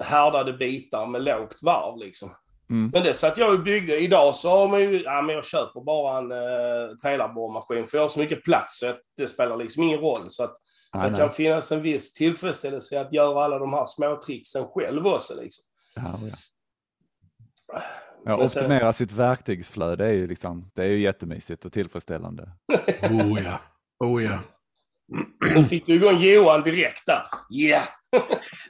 härdade 0.00 0.52
bitar 0.52 1.06
med 1.06 1.24
lågt 1.24 1.62
varv 1.62 1.98
liksom. 1.98 2.30
Mm. 2.70 2.90
Men 2.94 3.02
det 3.02 3.14
satt 3.14 3.38
jag 3.38 3.54
och 3.54 3.62
byggde. 3.62 3.98
Idag 3.98 4.34
så 4.34 4.50
har 4.50 4.68
man 4.68 4.80
ju, 4.80 5.02
ja 5.02 5.22
men 5.22 5.34
jag 5.34 5.44
köper 5.44 5.80
bara 5.80 6.18
en 6.18 6.32
eh, 6.32 6.96
pelarborrmaskin 7.02 7.86
för 7.86 7.98
jag 7.98 8.04
har 8.04 8.08
så 8.08 8.18
mycket 8.18 8.44
plats 8.44 8.78
så 8.78 8.94
det 9.16 9.28
spelar 9.28 9.56
liksom 9.56 9.82
ingen 9.82 10.00
roll. 10.00 10.30
Så 10.30 10.44
att 10.44 10.56
det 10.92 11.16
kan 11.16 11.30
finnas 11.30 11.72
en 11.72 11.82
viss 11.82 12.12
tillfredsställelse 12.12 12.94
i 12.94 12.98
att 12.98 13.12
göra 13.12 13.44
alla 13.44 13.58
de 13.58 13.72
här 13.72 13.86
små 13.86 14.20
tricksen 14.26 14.64
själv 14.64 15.06
också. 15.06 15.34
Liksom. 15.40 15.64
Ja, 15.94 16.20
ja. 16.22 17.82
Ja, 18.24 18.44
optimera 18.44 18.92
sitt 18.92 19.12
verktygsflöde 19.12 20.06
är 20.06 20.12
ju, 20.12 20.26
liksom, 20.26 20.70
det 20.74 20.82
är 20.82 20.88
ju 20.88 21.00
jättemysigt 21.00 21.64
och 21.64 21.72
tillfredsställande. 21.72 22.52
oh 23.02 23.42
ja, 23.44 23.60
oh 24.04 24.24
ja. 24.24 24.38
Då 25.54 25.64
fick 25.64 25.86
du 25.86 25.94
igång 25.94 26.18
Johan 26.18 26.62
direkt 26.62 27.06
där. 27.06 27.22
Yeah! 27.52 27.84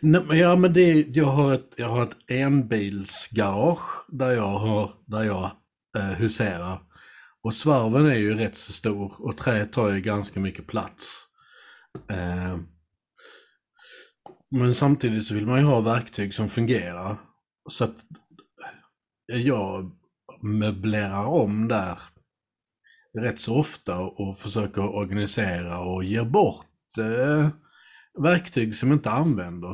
ja, 0.39 0.57
men 0.57 0.73
det, 0.73 1.07
jag, 1.09 1.27
har 1.27 1.55
ett, 1.55 1.75
jag 1.77 1.89
har 1.89 2.03
ett 2.03 2.17
enbilsgarage 2.31 4.05
där 4.09 4.31
jag, 4.31 4.49
har, 4.49 4.93
där 5.07 5.25
jag 5.25 5.51
eh, 5.97 6.03
huserar. 6.03 6.79
Och 7.43 7.55
svarven 7.55 8.07
är 8.07 8.17
ju 8.17 8.35
rätt 8.35 8.57
så 8.57 8.73
stor 8.73 9.13
och 9.19 9.37
träet 9.37 9.73
tar 9.73 9.91
ju 9.91 10.01
ganska 10.01 10.41
mycket 10.41 10.67
plats. 10.67 11.25
Eh, 12.11 12.57
men 14.51 14.75
samtidigt 14.75 15.25
så 15.25 15.35
vill 15.35 15.47
man 15.47 15.59
ju 15.59 15.65
ha 15.65 15.81
verktyg 15.81 16.35
som 16.35 16.49
fungerar. 16.49 17.17
Så 17.71 17.85
att 17.85 17.97
jag 19.29 19.91
möblerar 20.43 21.27
om 21.27 21.69
där 21.69 21.99
rätt 23.19 23.39
så 23.41 23.57
ofta 23.57 23.99
och 24.01 24.39
försöker 24.39 24.97
organisera 24.97 25.81
och 25.81 26.05
ger 26.05 26.25
bort 26.25 26.99
eh, 26.99 27.49
verktyg 28.23 28.75
som 28.75 28.93
inte 28.93 29.11
använder. 29.11 29.71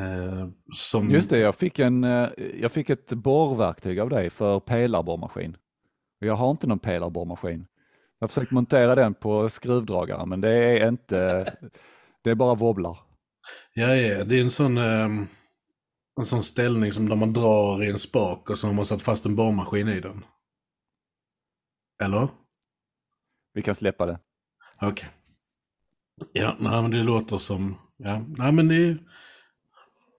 Eh, 0.00 0.48
som... 0.74 1.10
Just 1.10 1.30
det, 1.30 1.38
jag 1.38 1.54
fick, 1.54 1.78
en, 1.78 2.04
eh, 2.04 2.28
jag 2.60 2.72
fick 2.72 2.90
ett 2.90 3.12
borrverktyg 3.12 4.00
av 4.00 4.08
dig 4.08 4.30
för 4.30 4.60
pelarborrmaskin. 4.60 5.56
Jag 6.18 6.34
har 6.34 6.50
inte 6.50 6.66
någon 6.66 6.78
pelarborrmaskin. 6.78 7.66
Jag 8.18 8.24
har 8.24 8.28
försökt 8.28 8.50
montera 8.50 8.94
den 8.94 9.14
på 9.14 9.48
skruvdragare 9.48 10.26
men 10.26 10.40
det 10.40 10.54
är 10.54 10.88
inte, 10.88 11.46
det 12.24 12.30
är 12.30 12.34
bara 12.34 12.54
wobblar. 12.54 12.98
Ja, 13.74 13.96
ja, 13.96 14.24
det 14.24 14.36
är 14.38 14.40
en 14.40 14.50
sån, 14.50 14.78
um, 14.78 15.26
en 16.18 16.26
sån 16.26 16.42
ställning 16.42 16.92
som 16.92 17.08
där 17.08 17.16
man 17.16 17.32
drar 17.32 17.82
i 17.84 17.90
en 17.90 17.98
spak 17.98 18.50
och 18.50 18.58
så 18.58 18.66
har 18.66 18.74
man 18.74 18.86
satt 18.86 19.02
fast 19.02 19.26
en 19.26 19.36
borrmaskin 19.36 19.88
i 19.88 20.00
den. 20.00 20.24
Eller? 22.02 22.28
Vi 23.52 23.62
kan 23.62 23.74
släppa 23.74 24.06
det. 24.06 24.18
Okej. 24.76 24.88
Okay. 24.90 25.08
Ja, 26.32 26.56
nej, 26.58 26.82
men 26.82 26.90
det 26.90 27.02
låter 27.02 27.38
som, 27.38 27.76
ja, 27.96 28.22
nej 28.28 28.52
men 28.52 28.68
det 28.68 28.98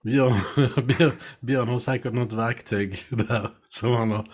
Björn, 0.04 0.34
Björn, 0.86 1.12
Björn 1.40 1.68
har 1.68 1.78
säkert 1.78 2.12
något 2.12 2.32
verktyg 2.32 2.98
där 3.10 3.48
som 3.68 3.90
han 3.90 4.10
har. 4.10 4.28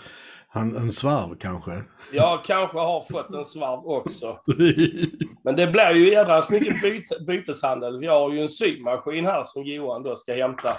Han, 0.50 0.76
en 0.76 0.92
svarv 0.92 1.34
kanske? 1.38 1.82
Jag 2.12 2.44
kanske 2.44 2.78
har 2.78 3.00
fått 3.12 3.34
en 3.34 3.44
svarv 3.44 3.86
också. 3.86 4.38
Men 5.44 5.56
det 5.56 5.66
blir 5.66 5.94
ju 5.94 6.10
jädrans 6.12 6.48
mycket 6.50 6.82
byt, 6.82 7.26
byteshandel. 7.26 8.00
Vi 8.00 8.06
har 8.06 8.32
ju 8.32 8.42
en 8.42 8.48
symaskin 8.48 9.26
här 9.26 9.44
som 9.44 9.64
Johan 9.64 10.02
då 10.02 10.16
ska 10.16 10.34
hämta. 10.34 10.76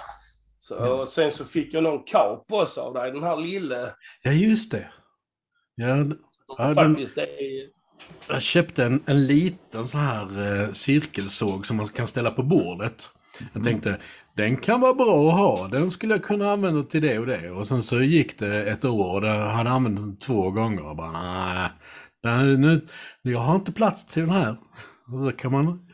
Så, 0.62 1.00
och 1.00 1.08
sen 1.08 1.30
så 1.30 1.44
fick 1.44 1.74
jag 1.74 1.82
någon 1.82 2.02
kap 2.04 2.52
också 2.52 2.80
av 2.80 2.94
dig, 2.94 3.12
den 3.12 3.22
här 3.22 3.36
lille. 3.36 3.94
Ja, 4.22 4.32
just 4.32 4.70
det. 4.70 4.88
Ja, 5.74 6.04
ja, 6.58 6.74
den, 6.74 6.96
är... 6.96 7.06
jag 8.28 8.42
köpte 8.42 8.84
en, 8.84 9.02
en 9.06 9.26
liten 9.26 9.88
sån 9.88 10.00
här 10.00 10.62
eh, 10.62 10.72
cirkelsåg 10.72 11.66
som 11.66 11.76
man 11.76 11.88
kan 11.88 12.06
ställa 12.06 12.30
på 12.30 12.42
bordet. 12.42 13.10
Jag 13.52 13.64
tänkte, 13.64 13.98
den 14.36 14.56
kan 14.56 14.80
vara 14.80 14.94
bra 14.94 15.28
att 15.28 15.38
ha. 15.38 15.68
Den 15.68 15.90
skulle 15.90 16.14
jag 16.14 16.24
kunna 16.24 16.52
använda 16.52 16.82
till 16.82 17.02
det 17.02 17.18
och 17.18 17.26
det. 17.26 17.50
Och 17.50 17.66
sen 17.66 17.82
så 17.82 18.02
gick 18.02 18.38
det 18.38 18.64
ett 18.64 18.84
år 18.84 19.22
och 19.22 19.28
jag 19.28 19.48
hade 19.48 19.70
använt 19.70 19.96
den 19.96 20.16
två 20.16 20.50
gånger. 20.50 20.86
Och 20.86 20.96
bara, 20.96 21.12
nej, 21.12 21.70
nej, 22.22 22.56
nu, 22.56 22.80
jag 23.22 23.38
har 23.38 23.54
inte 23.54 23.72
plats 23.72 24.04
till 24.04 24.22
den 24.22 24.30
här. 24.30 24.56
Och 25.06 25.18
så 25.18 25.32
kan 25.32 25.52
man 25.52 25.88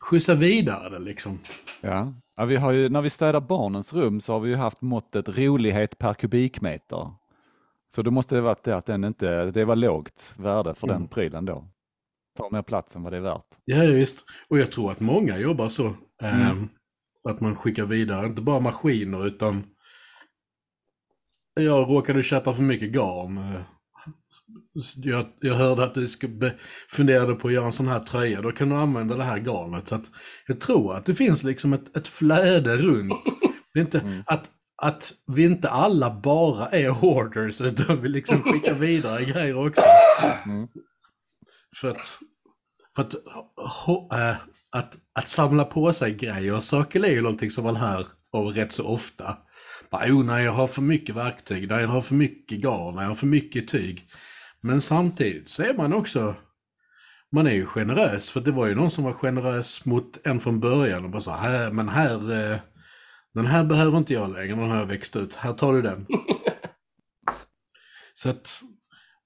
skjutsa 0.00 0.34
vidare 0.34 0.88
det 0.88 0.98
liksom. 0.98 1.38
Ja. 1.80 2.14
Ja, 2.36 2.44
vi 2.44 2.56
har 2.56 2.72
ju, 2.72 2.88
när 2.88 3.02
vi 3.02 3.10
städar 3.10 3.40
barnens 3.40 3.92
rum 3.92 4.20
så 4.20 4.32
har 4.32 4.40
vi 4.40 4.50
ju 4.50 4.56
haft 4.56 4.82
måttet 4.82 5.28
rolighet 5.28 5.98
per 5.98 6.14
kubikmeter. 6.14 7.14
Så 7.94 8.02
då 8.02 8.10
måste 8.10 8.34
det 8.34 8.40
varit 8.40 8.62
det 8.64 8.76
att 8.76 8.86
den 8.86 9.04
inte, 9.04 9.44
det 9.50 9.64
var 9.64 9.76
lågt 9.76 10.34
värde 10.36 10.74
för 10.74 10.86
Mm. 10.88 11.00
den 11.00 11.08
prylen 11.08 11.44
då. 11.44 11.68
Tar 12.38 12.50
mer 12.50 12.62
plats 12.62 12.96
än 12.96 13.02
vad 13.02 13.12
det 13.12 13.16
är 13.16 13.20
värt. 13.20 13.46
Ja, 13.64 13.80
visst. 13.84 14.24
Och 14.48 14.58
jag 14.58 14.72
tror 14.72 14.90
att 14.90 15.00
många 15.00 15.38
jobbar 15.38 15.68
så. 15.68 15.86
Eh, 16.22 16.50
Mm. 16.50 16.68
Att 17.28 17.40
man 17.40 17.56
skickar 17.56 17.84
vidare, 17.84 18.26
inte 18.26 18.42
bara 18.42 18.60
maskiner 18.60 19.26
utan... 19.26 19.64
Jag 21.60 21.90
råkade 21.90 22.22
köpa 22.22 22.54
för 22.54 22.62
mycket 22.62 22.92
garn. 22.92 23.54
Jag, 24.96 25.26
jag 25.40 25.54
hörde 25.54 25.84
att 25.84 25.94
du 25.94 26.08
skulle 26.08 26.52
funderade 26.88 27.34
på 27.34 27.48
att 27.48 27.54
göra 27.54 27.66
en 27.66 27.72
sån 27.72 27.88
här 27.88 28.00
tröja. 28.00 28.42
Då 28.42 28.52
kan 28.52 28.68
du 28.68 28.74
använda 28.74 29.16
det 29.16 29.24
här 29.24 29.38
garnet. 29.38 29.88
Så 29.88 29.94
att 29.94 30.10
jag 30.46 30.60
tror 30.60 30.94
att 30.94 31.06
det 31.06 31.14
finns 31.14 31.42
liksom 31.42 31.72
ett, 31.72 31.96
ett 31.96 32.08
flöde 32.08 32.76
runt. 32.76 33.24
Det 33.74 33.80
är 33.80 33.84
inte 33.84 33.98
Mm. 33.98 34.22
att, 34.26 34.50
att 34.82 35.12
vi 35.26 35.44
inte 35.44 35.68
alla 35.68 36.20
bara 36.20 36.66
är 36.66 36.88
hoarders 36.88 37.60
utan 37.60 38.02
vi 38.02 38.08
liksom 38.08 38.42
skickar 38.42 38.74
vidare 38.74 39.24
grejer 39.24 39.66
också. 39.66 39.82
Mm. 40.46 40.68
För 41.76 41.88
att, 41.90 42.18
för 42.96 43.02
att, 43.02 43.14
ho, 43.86 44.08
äh, 44.12 44.36
att, 44.72 44.98
att 45.14 45.28
samla 45.28 45.64
på 45.64 45.92
sig 45.92 46.14
grejer 46.14 46.54
och 46.56 46.64
saker 46.64 47.04
är 47.04 47.10
ju 47.12 47.22
någonting 47.22 47.50
som 47.50 47.64
man 47.64 47.76
hör 47.76 48.06
av 48.32 48.46
rätt 48.46 48.72
så 48.72 48.84
ofta. 48.86 49.36
Bara, 49.90 50.06
oh, 50.06 50.24
nej, 50.24 50.44
jag 50.44 50.52
har 50.52 50.66
för 50.66 50.82
mycket 50.82 51.14
verktyg, 51.14 51.68
nej, 51.68 51.80
jag 51.80 51.88
har 51.88 52.00
för 52.00 52.14
mycket 52.14 52.58
garn, 52.58 52.94
jag 52.94 53.08
har 53.08 53.14
för 53.14 53.26
mycket 53.26 53.68
tyg. 53.68 54.08
Men 54.62 54.80
samtidigt 54.80 55.48
så 55.48 55.62
är 55.62 55.74
man 55.74 55.92
också, 55.92 56.34
man 57.32 57.46
är 57.46 57.52
ju 57.52 57.66
generös. 57.66 58.30
För 58.30 58.40
det 58.40 58.50
var 58.50 58.66
ju 58.66 58.74
någon 58.74 58.90
som 58.90 59.04
var 59.04 59.12
generös 59.12 59.84
mot 59.84 60.26
en 60.26 60.40
från 60.40 60.60
början 60.60 61.04
och 61.04 61.10
bara 61.10 61.22
sa, 61.22 61.36
här, 61.36 61.72
men 61.72 61.88
här, 61.88 62.52
eh, 62.52 62.58
den 63.34 63.46
här 63.46 63.64
behöver 63.64 63.98
inte 63.98 64.12
jag 64.12 64.30
längre, 64.30 64.54
den 64.54 64.70
har 64.70 64.76
jag 64.76 64.86
växt 64.86 65.16
ut, 65.16 65.34
här 65.34 65.52
tar 65.52 65.72
du 65.72 65.82
den. 65.82 66.06
så 68.14 68.30
att, 68.30 68.62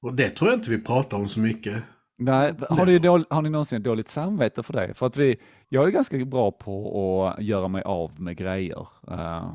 och 0.02 0.14
det 0.14 0.30
tror 0.30 0.50
jag 0.50 0.58
inte 0.58 0.70
vi 0.70 0.84
pratar 0.84 1.16
om 1.16 1.28
så 1.28 1.40
mycket. 1.40 1.82
Nej, 2.18 2.54
har, 2.70 2.86
ni 2.86 2.98
dål, 2.98 3.24
har 3.30 3.42
ni 3.42 3.50
någonsin 3.50 3.82
dåligt 3.82 4.08
samvete 4.08 4.62
för 4.62 4.72
det? 4.72 4.94
För 4.94 5.06
att 5.06 5.16
vi, 5.16 5.36
jag 5.68 5.86
är 5.86 5.90
ganska 5.90 6.24
bra 6.24 6.50
på 6.52 7.26
att 7.26 7.44
göra 7.44 7.68
mig 7.68 7.82
av 7.82 8.20
med 8.20 8.36
grejer. 8.36 8.88
Eh, 9.10 9.54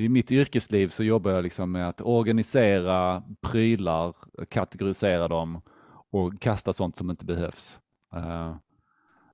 I 0.00 0.08
mitt 0.08 0.32
yrkesliv 0.32 0.88
så 0.88 1.04
jobbar 1.04 1.30
jag 1.30 1.42
liksom 1.42 1.72
med 1.72 1.88
att 1.88 2.00
organisera 2.00 3.22
prylar, 3.40 4.14
kategorisera 4.48 5.28
dem 5.28 5.60
och 6.10 6.40
kasta 6.40 6.72
sånt 6.72 6.96
som 6.96 7.10
inte 7.10 7.24
behövs. 7.24 7.80
eh, 8.14 8.56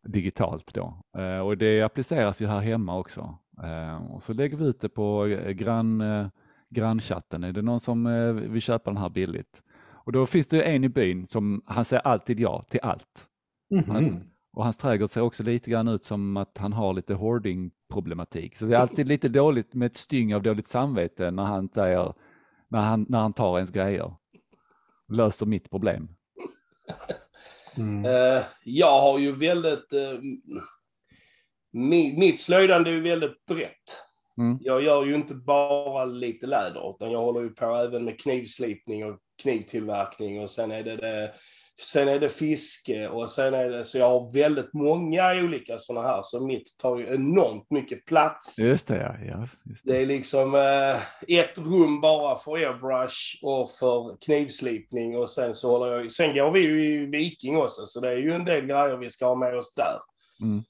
digitalt 0.03 0.75
då. 0.75 1.03
Eh, 1.19 1.39
och 1.39 1.59
det 1.59 1.83
appliceras 1.83 2.41
ju 2.43 2.47
här 2.47 2.61
hemma 2.61 2.99
också. 2.99 3.39
Eh, 3.63 3.97
och 4.13 4.23
så 4.23 4.33
lägger 4.33 4.57
vi 4.57 4.65
ut 4.65 4.81
det 4.81 4.89
på 4.89 5.27
eh, 5.27 5.51
grann, 5.51 6.01
eh, 6.01 6.27
grannchatten. 6.71 7.45
Är 7.45 7.53
det 7.53 7.63
någon 7.63 7.81
som 7.81 8.07
eh, 8.07 8.33
vill 8.33 8.63
köpa 8.63 8.91
den 8.91 8.97
här 9.03 9.09
billigt? 9.09 9.63
Och 9.89 10.13
då 10.13 10.27
finns 10.27 10.49
det 10.49 10.63
en 10.63 10.85
i 10.85 10.89
byn 10.89 11.27
som, 11.27 11.63
han 11.67 11.85
säger 11.85 12.03
alltid 12.07 12.41
ja 12.41 12.63
till 12.71 12.81
allt. 12.83 13.27
Mhm. 13.71 14.21
Och 14.57 14.65
hans 14.65 14.79
trädgård 14.79 15.11
ser 15.11 15.21
också 15.21 15.43
lite 15.43 15.71
grann 15.71 15.89
ut 15.89 16.05
som 16.05 16.37
att 16.37 16.59
han 16.59 16.73
har 16.73 16.95
lite 16.95 17.15
hoarding-problematik. 17.15 18.57
Så 18.57 18.65
det 18.65 18.75
är 18.75 18.79
alltid 18.79 19.09
lite 19.09 19.29
dåligt 19.29 19.75
med 19.75 19.87
ett 19.87 19.97
styng 19.97 20.35
av 20.35 20.43
dåligt 20.43 20.67
samvete 20.67 21.31
när 21.31 21.45
han, 21.45 21.69
säger, 21.69 22.15
när 22.69 22.81
han, 22.81 23.07
när 23.09 23.19
han 23.19 23.33
tar 23.33 23.59
ens 23.59 23.71
grejer. 23.71 24.15
Löser 25.13 25.47
mitt 25.47 25.71
problem. 25.71 26.09
Mm. 27.77 28.05
Eh, 28.05 28.45
jag 28.65 29.01
har 29.01 29.19
ju 29.19 29.33
väldigt... 29.33 29.93
mi, 31.73 32.19
mitt 32.19 32.41
slöjdande 32.41 32.91
är 32.91 32.95
ju 32.95 33.03
väldigt 33.03 33.47
brett. 33.47 34.03
Mm. 34.39 34.59
Jag 34.61 34.83
gör 34.83 35.05
ju 35.05 35.15
inte 35.15 35.35
bara 35.35 36.05
lite 36.05 36.47
läder, 36.47 36.91
utan 36.91 37.11
jag 37.11 37.21
håller 37.21 37.41
ju 37.41 37.51
på 37.51 37.65
även 37.65 38.05
med 38.05 38.21
knivslipning 38.21 39.05
och 39.05 39.19
knivtillverkning 39.43 40.41
och 40.43 40.51
sen 40.51 40.71
är 40.71 40.83
det, 40.83 40.97
det 40.97 41.35
Sen 41.81 42.09
är 42.09 42.21
det 42.21 42.29
fiske 42.29 43.09
och 43.09 43.31
sen 43.31 43.55
är 43.55 43.69
det, 43.69 43.85
så 43.85 43.99
jag 43.99 44.11
har 44.11 44.33
väldigt 44.33 44.73
många 44.73 45.35
olika 45.35 45.79
sådana 45.79 46.09
här, 46.09 46.21
så 46.23 46.41
mitt 46.41 46.79
tar 46.79 46.99
ju 46.99 47.15
enormt 47.15 47.71
mycket 47.71 48.05
plats. 48.05 48.59
Just 48.59 48.89
det, 48.89 48.97
ja. 48.97 49.27
ja 49.29 49.47
just 49.65 49.85
det. 49.85 49.93
Det 49.93 49.99
är 49.99 50.07
liksom 50.07 50.55
eh, 50.55 51.39
ett 51.41 51.59
rum 51.59 52.01
bara 52.01 52.37
för 52.37 52.53
airbrush 52.53 53.39
och 53.43 53.71
för 53.71 54.17
knivslipning 54.25 55.17
och 55.17 55.31
sen 55.31 55.55
så 55.55 55.71
håller 55.71 55.97
jag 55.97 56.13
Sen 56.13 56.35
går 56.35 56.51
vi 56.51 56.61
ju 56.61 56.85
i 56.85 57.07
Viking 57.07 57.57
också, 57.57 57.87
så 57.87 58.01
det 58.01 58.09
är 58.09 58.17
ju 58.17 58.33
en 58.33 58.45
del 58.45 58.67
grejer 58.67 58.97
vi 58.97 59.11
ska 59.11 59.27
ha 59.27 59.35
med 59.35 59.57
oss 59.57 59.75
där. 59.75 59.99
Mm. 60.41 60.63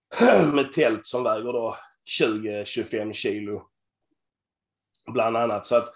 med 0.54 0.72
tält 0.72 1.06
som 1.06 1.22
väger 1.22 1.52
då 1.52 1.76
20-25 2.20 3.12
kilo. 3.12 3.62
Bland 5.12 5.36
annat. 5.36 5.66
Så 5.66 5.76
att 5.76 5.88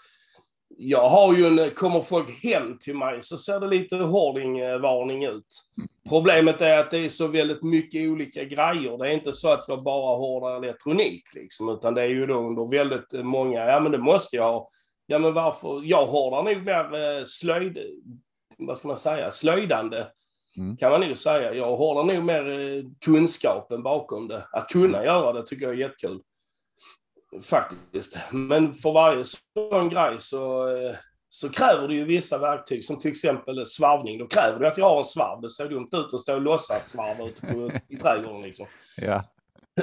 jag 0.79 1.09
har 1.09 1.35
ju 1.35 1.47
en, 1.47 1.71
kommer 1.71 2.01
folk 2.01 2.43
hem 2.43 2.79
till 2.79 2.97
mig 2.97 3.23
så 3.23 3.39
ser 3.39 3.61
det 3.61 3.67
lite 3.67 3.97
hoarding-varning 3.97 5.25
ut. 5.25 5.47
Problemet 6.09 6.61
är 6.61 6.79
att 6.79 6.91
det 6.91 6.99
är 6.99 7.09
så 7.09 7.27
väldigt 7.27 7.63
mycket 7.63 8.09
olika 8.09 8.45
grejer. 8.45 8.99
Det 8.99 9.09
är 9.09 9.13
inte 9.13 9.33
så 9.33 9.49
att 9.49 9.65
jag 9.69 9.83
bara 9.83 10.17
hoardar 10.17 10.57
elektronik 10.65 11.35
liksom, 11.35 11.69
utan 11.69 11.95
det 11.95 12.03
är 12.03 12.09
ju 12.09 12.27
då 12.27 12.35
under 12.35 12.71
väldigt 12.71 13.13
många, 13.13 13.65
ja 13.65 13.81
men 13.81 13.93
det 13.93 13.99
måste 13.99 14.37
jag 14.37 14.53
ha. 14.53 14.71
Ja 15.07 15.19
men 15.19 15.35
varför? 15.35 15.81
Jag 15.85 16.07
hoardar 16.07 16.43
nog 16.43 16.65
mer 16.65 17.19
eh, 17.19 17.25
slöjd, 17.25 17.79
vad 18.59 18.79
ska 18.79 18.89
man 18.89 18.97
säga, 18.97 19.31
slöjdande. 19.31 20.07
Mm. 20.57 20.77
Kan 20.77 20.91
man 20.91 21.01
nog 21.01 21.17
säga. 21.17 21.55
Jag 21.55 21.77
hoardar 21.77 22.15
nog 22.15 22.25
mer 22.25 22.49
eh, 22.49 22.85
kunskapen 23.05 23.83
bakom 23.83 24.29
det. 24.29 24.47
Att 24.53 24.69
kunna 24.69 25.05
göra 25.05 25.33
det 25.33 25.47
tycker 25.47 25.65
jag 25.65 25.75
är 25.75 25.79
jättekul. 25.79 26.21
Faktiskt. 27.43 28.19
Men 28.31 28.75
för 28.75 28.93
varje 28.93 29.25
sån 29.25 29.89
grej 29.89 30.19
så, 30.19 30.69
eh, 30.69 30.95
så 31.29 31.49
kräver 31.49 31.89
det 31.89 31.95
ju 31.95 32.05
vissa 32.05 32.39
verktyg, 32.39 32.85
som 32.85 32.99
till 32.99 33.11
exempel 33.11 33.67
svarvning. 33.67 34.19
Då 34.19 34.27
kräver 34.27 34.59
det 34.59 34.69
att 34.69 34.79
jag 34.79 34.89
har 34.89 34.99
en 34.99 35.05
svarv. 35.05 35.41
Det 35.41 35.51
ser 35.51 35.69
dumt 35.69 35.89
ut 35.93 36.15
att 36.15 36.21
stå 36.21 36.35
och 36.35 36.41
låtsas 36.41 36.89
svarva 36.89 37.29
ute 37.29 37.47
på, 37.47 37.71
i 37.95 37.97
trädgården. 37.97 38.43
Liksom. 38.43 38.67
Ja. 38.97 39.25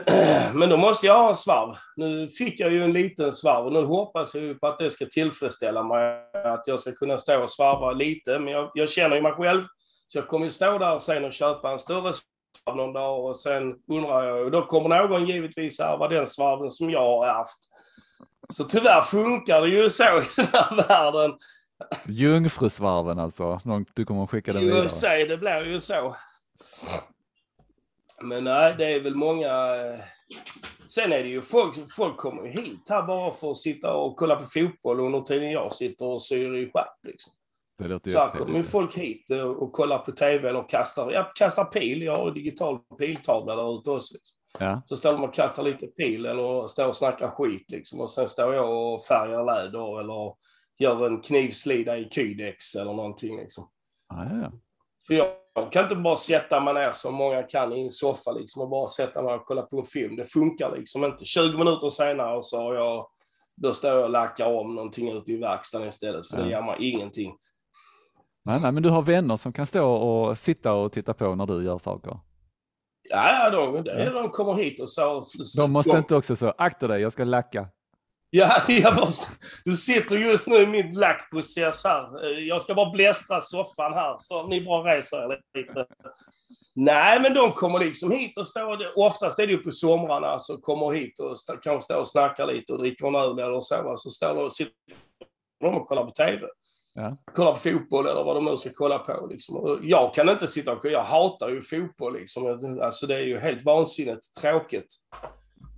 Men 0.53 0.69
då 0.69 0.77
måste 0.77 1.05
jag 1.07 1.17
ha 1.17 1.29
en 1.29 1.35
svarv. 1.35 1.75
Nu 1.95 2.29
fick 2.29 2.59
jag 2.59 2.71
ju 2.71 2.83
en 2.83 2.93
liten 2.93 3.31
svarv 3.31 3.65
och 3.65 3.73
nu 3.73 3.83
hoppas 3.83 4.35
jag 4.35 4.43
ju 4.43 4.55
på 4.55 4.67
att 4.67 4.79
det 4.79 4.89
ska 4.89 5.05
tillfredsställa 5.05 5.83
mig. 5.83 6.23
Att 6.33 6.67
jag 6.67 6.79
ska 6.79 6.91
kunna 6.91 7.17
stå 7.17 7.43
och 7.43 7.49
svarva 7.49 7.91
lite. 7.91 8.39
Men 8.39 8.53
jag, 8.53 8.71
jag 8.73 8.89
känner 8.89 9.15
ju 9.15 9.21
mig 9.21 9.33
själv. 9.33 9.63
Så 10.07 10.17
jag 10.17 10.27
kommer 10.27 10.45
ju 10.45 10.51
stå 10.51 10.77
där 10.77 10.99
sen 10.99 11.25
och 11.25 11.33
köpa 11.33 11.71
en 11.71 11.79
större 11.79 12.13
någon 12.75 12.93
dag 12.93 13.25
och 13.25 13.37
sen 13.37 13.75
undrar 13.87 14.23
jag, 14.27 14.45
och 14.45 14.51
då 14.51 14.65
kommer 14.65 14.89
någon 15.07 15.27
givetvis 15.27 15.79
ärva 15.79 16.07
den 16.07 16.27
svarven 16.27 16.69
som 16.69 16.89
jag 16.89 16.99
har 16.99 17.27
ärvt. 17.27 17.57
Så 18.49 18.63
tyvärr 18.63 19.01
funkar 19.01 19.61
det 19.61 19.67
ju 19.67 19.89
så 19.89 20.03
i 20.21 20.25
den 20.35 20.45
här 20.53 20.75
världen. 20.87 21.37
Jungfrusvarven 22.05 23.19
alltså, 23.19 23.59
du 23.93 24.05
kommer 24.05 24.23
att 24.23 24.29
skicka 24.29 24.53
den 24.53 24.61
vidare. 24.61 24.81
USA, 24.81 25.07
det 25.07 25.37
blir 25.37 25.65
ju 25.65 25.79
så. 25.79 26.15
Men 28.21 28.43
nej, 28.43 28.75
det 28.77 28.85
är 28.93 28.99
väl 28.99 29.15
många... 29.15 29.75
eh, 29.75 29.99
Sen 30.87 31.13
är 31.13 31.23
det 31.23 31.29
ju 31.29 31.41
folk, 31.41 31.75
folk 31.95 32.17
kommer 32.17 32.47
hit 32.47 32.85
här 32.89 33.03
bara 33.03 33.31
för 33.31 33.51
att 33.51 33.57
sitta 33.57 33.93
och 33.93 34.17
kolla 34.17 34.35
på 34.35 34.45
fotboll 34.45 34.99
under 34.99 35.21
tiden 35.21 35.51
jag 35.51 35.73
sitter 35.73 36.05
och 36.05 36.21
syr 36.23 36.55
i 36.55 36.71
skärp. 36.71 36.97
Liksom. 37.03 37.33
Det 37.81 37.87
låter 37.87 38.09
Så 38.09 38.27
kommer 38.27 38.63
folk 38.63 38.97
hit 38.97 39.29
och 39.57 39.73
kollar 39.73 39.97
på 39.97 40.11
tv 40.11 40.49
eller 40.49 40.69
kastar, 40.69 41.11
ja, 41.11 41.31
kastar 41.35 41.65
pil. 41.65 42.01
Jag 42.01 42.15
har 42.15 42.27
en 42.27 42.33
digital 42.33 42.79
piltavla 42.79 43.55
där 43.55 43.79
ute 43.79 43.89
också. 43.91 44.13
Ja. 44.59 44.81
Så 44.85 44.95
står 44.95 45.11
de 45.11 45.23
och 45.23 45.33
kastar 45.33 45.63
lite 45.63 45.87
pil 45.87 46.25
eller 46.25 46.67
står 46.67 46.87
och 46.87 46.95
snackar 46.95 47.29
skit 47.29 47.71
liksom. 47.71 47.99
Och 47.99 48.09
sen 48.09 48.27
står 48.27 48.53
jag 48.53 48.93
och 48.93 49.03
färgar 49.03 49.45
läder 49.45 49.99
eller 49.99 50.33
gör 50.79 51.07
en 51.07 51.21
knivslida 51.21 51.97
i 51.97 52.09
Kydex 52.11 52.75
eller 52.75 52.93
någonting 52.93 53.37
liksom. 53.37 53.69
Ja, 54.09 54.27
ja. 54.41 54.51
För 55.07 55.13
jag, 55.13 55.71
kan 55.71 55.83
inte 55.83 55.95
bara 55.95 56.17
sätta 56.17 56.59
mig 56.59 56.73
ner 56.73 56.91
som 56.93 57.15
många 57.15 57.43
kan 57.43 57.73
i 57.73 57.83
en 57.83 57.91
soffa 57.91 58.31
liksom, 58.31 58.61
och 58.61 58.69
bara 58.69 58.87
sätta 58.87 59.21
mig 59.21 59.33
och 59.33 59.45
kolla 59.45 59.61
på 59.61 59.77
en 59.77 59.83
film. 59.83 60.15
Det 60.15 60.25
funkar 60.25 60.75
liksom 60.77 61.05
inte. 61.05 61.25
20 61.25 61.57
minuter 61.57 61.89
senare 61.89 62.43
så 62.43 62.57
har 62.57 62.75
jag, 62.75 63.07
då 63.55 63.73
står 63.73 63.91
jag 63.91 64.03
och 64.03 64.09
lackar 64.09 64.45
om 64.45 64.75
någonting 64.75 65.17
ute 65.17 65.31
i 65.31 65.37
verkstaden 65.37 65.87
istället, 65.87 66.27
för 66.27 66.37
Ja. 66.37 66.43
det 66.43 66.49
ger 66.49 66.61
mig 66.61 66.89
ingenting. 66.89 67.33
Nej, 68.45 68.59
nej, 68.61 68.71
men 68.71 68.83
du 68.83 68.89
har 68.89 69.01
vänner 69.01 69.37
som 69.37 69.53
kan 69.53 69.65
stå 69.65 69.91
och 69.91 70.37
sitta 70.37 70.73
och 70.73 70.93
titta 70.93 71.13
på 71.13 71.35
när 71.35 71.45
du 71.45 71.63
gör 71.63 71.77
saker. 71.77 72.19
Ja, 73.09 73.49
de, 73.49 73.83
de, 73.83 74.05
de 74.05 74.29
kommer 74.29 74.53
hit 74.53 74.81
och 74.81 74.89
så... 74.89 75.23
De 75.57 75.71
måste 75.71 75.97
inte 75.97 76.15
också 76.15 76.35
så, 76.35 76.53
akta 76.57 76.87
dig, 76.87 77.01
jag 77.01 77.11
ska 77.11 77.23
lacka. 77.23 77.67
Ja, 78.29 78.61
jag 78.67 78.95
bara, 78.95 79.09
du 79.65 79.75
sitter 79.75 80.17
just 80.17 80.47
nu 80.47 80.55
i 80.55 80.67
min 80.67 80.91
lackprocess 80.91 81.83
här. 81.83 82.29
Jag 82.39 82.61
ska 82.61 82.73
bara 82.73 82.91
blästra 82.91 83.41
soffan 83.41 83.93
här, 83.93 84.15
så 84.19 84.47
ni 84.47 84.65
bara 84.65 84.95
reser 84.95 85.17
er 85.17 85.39
lite. 85.57 85.85
Nej, 86.75 87.19
men 87.21 87.33
de 87.33 87.51
kommer 87.51 87.79
liksom 87.79 88.11
hit 88.11 88.37
och 88.37 88.47
står... 88.47 88.99
Oftast 88.99 89.39
är 89.39 89.47
det 89.47 89.53
ju 89.53 89.63
på 89.63 89.71
somrarna, 89.71 90.39
så 90.39 90.57
kommer 90.57 90.91
hit 90.91 91.19
och 91.19 91.37
kanske 91.63 91.81
står 91.81 91.99
och 91.99 92.07
snackar 92.07 92.47
lite 92.47 92.73
och 92.73 92.79
dricker 92.79 93.07
en 93.07 93.15
öl 93.15 93.39
eller 93.39 93.59
så. 93.59 93.93
Så 93.97 94.09
står 94.09 94.35
de 94.35 94.43
och 94.43 94.53
sitter 94.53 94.73
de 95.59 95.75
och 95.75 95.87
kollar 95.87 96.05
på 96.05 96.11
TV. 96.11 96.47
Ja. 96.93 97.17
Kollar 97.33 97.51
på 97.51 97.57
fotboll 97.57 98.07
eller 98.07 98.23
vad 98.23 98.35
de 98.35 98.45
nu 98.45 98.57
ska 98.57 98.69
kolla 98.73 98.99
på. 98.99 99.27
Liksom. 99.31 99.79
Jag 99.83 100.13
kan 100.13 100.29
inte 100.29 100.47
sitta 100.47 100.71
och... 100.71 100.85
Jag 100.85 101.03
hatar 101.03 101.49
ju 101.49 101.61
fotboll 101.61 102.13
liksom. 102.13 102.79
Alltså 102.81 103.07
det 103.07 103.15
är 103.15 103.21
ju 103.21 103.39
helt 103.39 103.65
vansinnigt 103.65 104.35
tråkigt. 104.41 104.95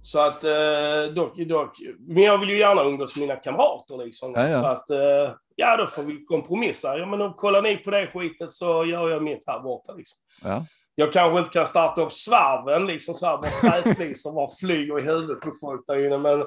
Så 0.01 0.19
att, 0.19 0.43
eh, 0.43 1.13
dock, 1.15 1.37
dock, 1.37 1.77
men 1.99 2.23
jag 2.23 2.37
vill 2.37 2.49
ju 2.49 2.59
gärna 2.59 2.83
umgås 2.83 3.15
med 3.15 3.27
mina 3.27 3.39
kamrater 3.39 3.97
liksom. 3.97 4.33
Ja, 4.35 4.49
ja. 4.49 4.61
Så 4.61 4.65
att, 4.67 4.89
eh, 4.89 5.35
ja 5.55 5.77
då 5.77 5.87
får 5.87 6.03
vi 6.03 6.25
kompromissa. 6.25 6.97
Ja 6.97 7.05
men 7.05 7.19
då 7.19 7.33
kollar 7.33 7.61
ni 7.61 7.77
på 7.77 7.91
det 7.91 8.07
skitet 8.07 8.51
så 8.51 8.85
gör 8.85 9.09
jag 9.09 9.23
mitt 9.23 9.43
här 9.47 9.59
borta 9.59 9.93
liksom. 9.93 10.17
Ja. 10.43 10.65
Jag 10.95 11.13
kanske 11.13 11.39
inte 11.39 11.51
kan 11.51 11.65
starta 11.65 12.01
upp 12.01 12.13
svarven 12.13 12.87
liksom 12.87 13.13
så 13.13 13.25
här, 13.25 13.37
bara 13.37 13.81
träflisor 13.81 14.33
bara 14.33 14.47
flyger 14.59 14.99
i 14.99 15.01
huvudet 15.01 15.41
på 15.41 15.51
folk 15.61 15.83
där 15.87 16.05
inne. 16.05 16.17
Men, 16.17 16.43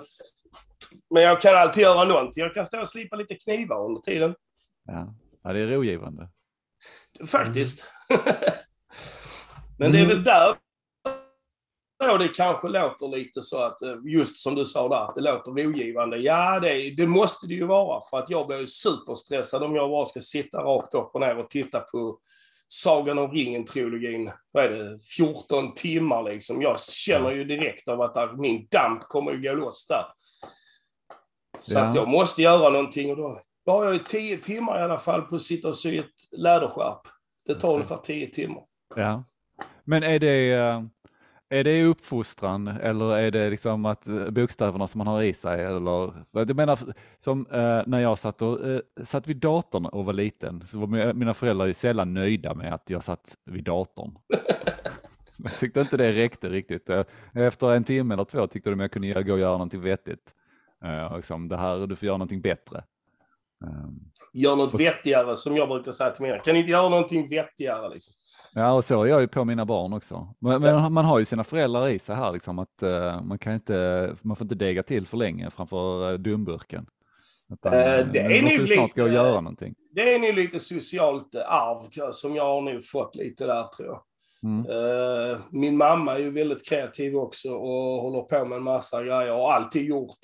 men 1.14 1.22
jag 1.22 1.40
kan 1.40 1.54
alltid 1.54 1.82
göra 1.82 2.04
någonting. 2.04 2.42
Jag 2.42 2.54
kan 2.54 2.66
stå 2.66 2.80
och 2.80 2.88
slipa 2.88 3.16
lite 3.16 3.34
knivar 3.34 3.84
under 3.84 4.00
tiden. 4.00 4.34
Ja. 4.87 5.14
ja, 5.43 5.53
det 5.53 5.61
är 5.61 5.66
rogivande. 5.66 6.28
Faktiskt. 7.26 7.84
Men 9.78 9.93
det 9.93 9.99
är 10.01 10.07
väl 10.07 10.24
där 10.24 10.57
då 11.99 12.18
det 12.18 12.28
kanske 12.28 12.68
låter 12.68 13.09
lite 13.09 13.43
så 13.43 13.62
att, 13.62 13.82
eh, 13.82 13.95
just 14.05 14.37
som 14.37 14.55
du 14.55 14.64
sa 14.64 14.89
där, 14.89 14.97
att 14.97 15.14
det 15.14 15.20
låter 15.20 15.51
rogivande. 15.51 16.16
Ja, 16.16 16.61
det, 16.61 16.91
det 16.91 17.07
måste 17.07 17.47
det 17.47 17.55
ju 17.55 17.66
vara, 17.66 18.01
för 18.11 18.18
att 18.18 18.30
jag 18.30 18.47
blir 18.47 18.66
superstressad 18.66 19.62
om 19.62 19.74
jag 19.76 19.91
bara 19.91 20.07
ska 20.07 20.20
sitta 20.20 20.59
rakt 20.62 20.95
upp 20.95 21.11
och 21.14 21.20
ner 21.20 21.39
och 21.39 21.51
titta 21.51 21.80
på 21.80 22.18
Sagan 22.68 23.18
om 23.18 23.30
ringen-trilogin, 23.32 24.32
vad 24.51 24.64
är 24.64 24.68
det, 24.68 24.99
14 25.16 25.74
timmar 25.74 26.22
liksom. 26.22 26.62
Jag 26.62 26.80
känner 26.80 27.30
ju 27.30 27.45
direkt 27.45 27.89
av 27.89 28.01
att 28.03 28.39
min 28.39 28.66
damp 28.70 29.03
kommer 29.03 29.32
ju 29.32 29.43
gå 29.43 29.55
loss 29.55 29.87
där. 29.89 30.05
Så 31.61 31.74
Ja. 31.74 31.80
att 31.80 31.95
jag 31.95 32.09
måste 32.09 32.43
göra 32.43 32.70
någonting 32.70 33.11
och 33.11 33.16
då, 33.16 33.41
då 33.66 33.72
har 33.72 33.84
jag 33.84 33.92
ju 33.92 33.98
10 33.98 34.36
timmar 34.36 34.78
i 34.80 34.82
alla 34.82 34.98
fall 34.98 35.22
på 35.22 35.36
att 35.36 35.42
sitta 35.42 35.68
och 35.68 35.76
sy 35.76 35.98
ett 35.98 36.38
läderskärp. 36.38 37.00
Det 37.46 37.54
tar 37.54 37.74
ungefär 37.74 37.96
10 37.96 38.30
timmar. 38.30 38.62
Ja. 38.96 39.24
Men 39.84 40.02
är 40.02 40.18
det, 40.18 40.52
eh, 40.52 40.82
är 41.48 41.64
det 41.64 41.84
uppfostran 41.84 42.68
eller 42.68 43.16
är 43.16 43.30
det 43.30 43.50
liksom 43.50 43.84
att 43.84 44.08
eh, 44.08 44.30
bokstäverna 44.30 44.86
som 44.86 44.98
man 44.98 45.06
har 45.06 45.22
i 45.22 45.32
sig? 45.32 45.64
Eller, 45.64 46.12
jag 46.32 46.56
menar, 46.56 46.78
som 47.18 47.46
eh, 47.46 47.82
när 47.86 47.98
jag 47.98 48.18
satt, 48.18 48.42
och, 48.42 48.58
satt 49.02 49.26
vid 49.26 49.36
datorn 49.36 49.86
och 49.86 50.04
var 50.04 50.12
liten 50.12 50.66
så 50.66 50.78
var 50.78 50.86
mi- 50.86 51.14
mina 51.14 51.34
föräldrar 51.34 51.66
ju 51.66 51.74
sällan 51.74 52.14
nöjda 52.14 52.54
med 52.54 52.74
att 52.74 52.90
jag 52.90 53.04
satt 53.04 53.34
vid 53.44 53.64
datorn. 53.64 54.18
jag 55.38 55.58
tyckte 55.58 55.80
inte 55.80 55.96
det 55.96 56.12
räckte 56.12 56.48
riktigt. 56.48 56.90
Efter 57.34 57.72
en 57.72 57.84
timme 57.84 58.14
eller 58.14 58.24
två 58.24 58.46
tyckte 58.46 58.70
de 58.70 58.80
jag 58.80 58.92
kunde 58.92 59.22
gå 59.22 59.32
och 59.32 59.38
göra 59.38 59.52
någonting 59.52 59.80
vettigt. 59.80 60.34
Liksom, 61.16 61.48
det 61.48 61.56
här, 61.56 61.86
du 61.86 61.96
får 61.96 62.06
göra 62.06 62.16
någonting 62.16 62.40
bättre. 62.40 62.84
Eh, 63.64 63.88
Gör 64.32 64.57
något 64.57 64.80
vettigare, 64.80 65.36
som 65.36 65.57
jag 65.57 65.68
brukar 65.68 65.92
säga 65.92 66.11
till 66.11 66.22
mina. 66.22 66.38
Kan 66.38 66.52
ni 66.54 66.59
inte 66.61 66.70
göra 66.72 66.88
någonting 66.88 67.28
vettigare? 67.28 67.94
Liksom? 67.94 68.12
Ja, 68.54 68.72
och 68.72 68.84
så 68.84 69.02
är 69.02 69.07
jag 69.07 69.20
ju 69.20 69.28
på 69.28 69.44
mina 69.44 69.64
barn 69.64 69.92
också. 69.92 70.34
Men, 70.40 70.62
men 70.62 70.92
man 70.92 71.04
har 71.04 71.18
ju 71.18 71.24
sina 71.24 71.44
föräldrar 71.44 71.88
i 71.88 71.98
sig 71.98 72.16
här, 72.16 72.32
liksom, 72.32 72.59
att 72.59 72.82
eh, 72.82 73.22
man, 73.22 73.38
kan 73.38 73.54
inte, 73.54 74.14
man 74.22 74.36
får 74.36 74.44
inte 74.44 74.54
dega 74.54 74.82
till 74.82 75.07
för 75.07 75.16
länge 75.16 75.50
framför 75.50 76.12
uh, 76.12 76.18
dumburken. 76.18 76.86
Utan, 77.52 77.72
Eh, 77.72 77.94
eh, 77.94 78.07
det 78.12 78.18
är 78.18 78.42
måste 78.42 78.57
ju 78.57 78.66
snart 78.66 78.88
lite- 78.88 79.00
gå 79.00 79.07
och 79.07 79.12
göra 79.12 79.40
någonting. 79.40 79.74
Det 79.94 80.14
är 80.14 80.18
nog 80.18 80.34
lite 80.34 80.61
socialt 80.61 81.34
arv 81.34 82.11
som 82.12 82.34
jag 82.36 82.44
har 82.44 82.61
nog 82.61 82.84
fått 82.84 83.16
lite 83.16 83.46
där, 83.46 83.64
tror 83.76 83.88
jag. 83.88 84.02
Mm. 84.42 84.66
Eh, 84.70 85.38
min 85.50 85.76
mamma 85.76 86.14
är 86.14 86.18
ju 86.18 86.30
väldigt 86.30 86.68
kreativ 86.68 87.16
också 87.16 87.48
och 87.48 88.00
håller 88.02 88.20
på 88.20 88.44
med 88.44 88.57
en 88.57 88.62
massa 88.62 89.02
grejer 89.02 89.32
och 89.32 89.38
har 89.42 89.52
alltid 89.52 89.84
gjort. 89.84 90.18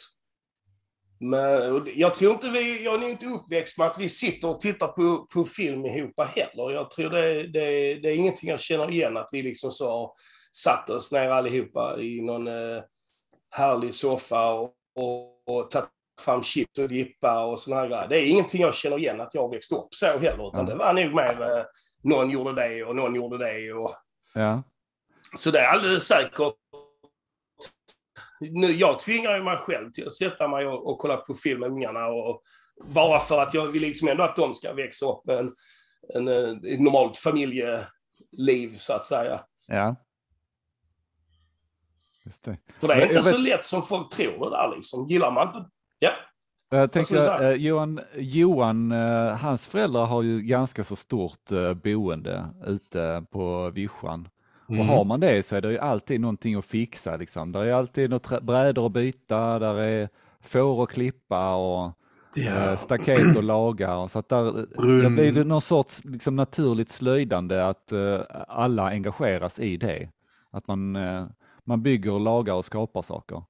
Men 1.25 1.83
jag 1.95 2.15
tror 2.15 2.33
inte 2.33 2.49
vi, 2.49 2.85
jag 2.85 3.03
är 3.03 3.09
inte 3.09 3.27
uppväxt 3.27 3.79
med 3.79 3.87
att 3.87 3.99
vi 3.99 4.09
sitter 4.09 4.49
och 4.49 4.61
tittar 4.61 4.89
på, 4.89 5.27
på 5.35 5.45
film 5.45 5.87
ihop 5.87 6.21
heller. 6.21 6.71
Jag 6.71 6.91
tror 6.91 7.11
det, 7.11 7.47
det, 7.47 7.95
det 7.95 8.09
är 8.09 8.15
ingenting 8.15 8.51
jag 8.51 8.61
känner 8.61 8.91
igen, 8.91 9.17
att 9.17 9.29
vi 9.33 9.43
liksom 9.43 9.71
så 9.71 10.15
satt 10.53 10.91
oss 10.91 11.13
ner 11.13 11.29
allihopa 11.31 12.01
i 12.01 12.21
någon 12.21 12.49
eh, 12.49 12.83
härlig 13.51 13.95
soffa 13.95 14.51
och, 14.53 14.75
och, 14.95 15.49
och 15.49 15.71
tagit 15.71 15.89
fram 16.21 16.43
chips 16.43 16.79
och 16.79 16.89
dippa 16.89 17.45
och 17.45 17.61
såna 17.61 17.77
här 17.77 17.87
grejer. 17.89 18.09
Det 18.09 18.17
är 18.17 18.27
ingenting 18.27 18.61
jag 18.61 18.75
känner 18.75 18.99
igen 18.99 19.21
att 19.21 19.35
jag 19.35 19.51
växte 19.51 19.75
upp 19.75 19.95
så 19.95 20.07
heller, 20.07 20.49
utan 20.49 20.67
det 20.67 20.75
var 20.75 20.93
nog 20.93 21.15
mer 21.15 21.43
eh, 21.43 21.65
någon 22.03 22.31
gjorde 22.31 22.55
det 22.55 22.85
och 22.85 22.97
någon 22.97 23.15
gjorde 23.15 23.39
det. 23.39 23.73
Och, 23.73 23.95
Ja. 24.35 24.63
så 25.37 25.51
det 25.51 25.61
är 25.61 25.67
alldeles 25.67 26.05
säkert. 26.05 26.55
Nu, 28.51 28.73
jag 28.73 29.01
tvingar 29.01 29.37
ju 29.37 29.43
mig 29.43 29.57
själv 29.57 29.91
till 29.93 30.07
att 30.07 30.13
sätta 30.13 30.49
mig 30.49 30.67
och, 30.67 30.91
och 30.91 30.99
kolla 30.99 31.17
på 31.17 31.35
film 31.35 31.61
med 31.61 31.71
ungarna. 31.71 32.07
Och, 32.07 32.43
bara 32.85 33.19
för 33.21 33.41
att 33.41 33.55
jag 33.55 33.67
vill 33.67 33.83
liksom 33.83 34.09
ändå 34.09 34.23
att 34.23 34.37
de 34.37 34.55
ska 34.55 34.73
växa 34.73 35.07
upp 35.07 35.27
med 35.27 35.39
en, 35.39 35.53
en, 36.15 36.29
eh, 36.29 36.73
ett 36.73 36.81
normalt 36.81 37.19
familjeliv, 37.19 38.77
så 38.77 38.93
att 38.93 39.05
säga. 39.05 39.41
ja. 39.67 39.97
Just 42.25 42.45
det. 42.45 42.57
För 42.81 42.89
det 42.89 42.95
är 42.95 42.99
Men 42.99 43.09
inte 43.09 43.23
så 43.23 43.37
vet- 43.37 43.41
lätt 43.49 43.65
som 43.67 43.83
folk 43.83 44.11
tror 44.11 44.51
det 44.51 44.57
där 44.57 44.77
liksom. 44.77 45.09
Gillar 45.09 45.31
man 45.31 45.47
inte... 45.47 45.71
Ja. 45.99 46.11
Jag 46.71 46.93
tänker, 46.93 47.43
eh, 47.43 47.53
Johan, 47.53 48.01
Johan 48.15 48.93
eh, 48.93 49.37
hans 49.37 49.67
föräldrar 49.67 50.07
har 50.07 50.23
ju 50.23 50.41
ganska 50.43 50.85
så 50.85 50.97
stort 50.97 51.53
eh, 51.53 51.75
boende 51.75 52.47
ute 52.67 53.25
på 53.31 53.71
vischan. 53.71 54.29
Och 54.67 54.75
Mm. 54.75 54.89
har 54.89 55.05
man 55.05 55.21
det 55.21 55.47
så 55.47 55.57
är 55.57 55.61
det 55.61 55.71
ju 55.73 55.79
alltid 55.79 56.21
någonting 56.21 56.55
att 56.55 56.65
fixa. 56.65 57.17
Liksom. 57.17 57.53
Där 57.53 57.65
är 57.65 57.73
alltid 57.73 58.11
något 58.11 58.43
brädor 58.43 58.87
att 58.87 58.93
byta, 58.93 59.59
där 59.59 59.75
är 59.75 60.09
får 60.41 60.83
att 60.83 60.89
klippa 60.89 61.55
och 61.55 61.93
eh, 62.37 62.77
staket 62.77 63.37
att 63.37 63.45
laga. 63.45 63.97
Och 63.97 64.11
så 64.11 64.19
att 64.19 64.29
där, 64.29 64.45
där 64.53 64.67
Brunn- 64.77 65.15
blir 65.15 65.33
det 65.33 65.45
någon 65.45 65.61
sorts 65.61 66.05
liksom, 66.05 66.37
naturligt 66.37 66.91
slöjdande 66.91 67.67
att 67.69 67.93
eh, 67.93 68.21
alla 68.49 68.83
engageras 68.91 69.59
i 69.61 69.77
det. 69.77 70.09
Att 70.51 70.67
man, 70.69 70.97
eh, 70.97 71.27
man 71.65 71.83
bygger, 71.83 72.19
lagar 72.19 72.55
och 72.55 72.65
skapar 72.65 73.03
saker. 73.03 73.43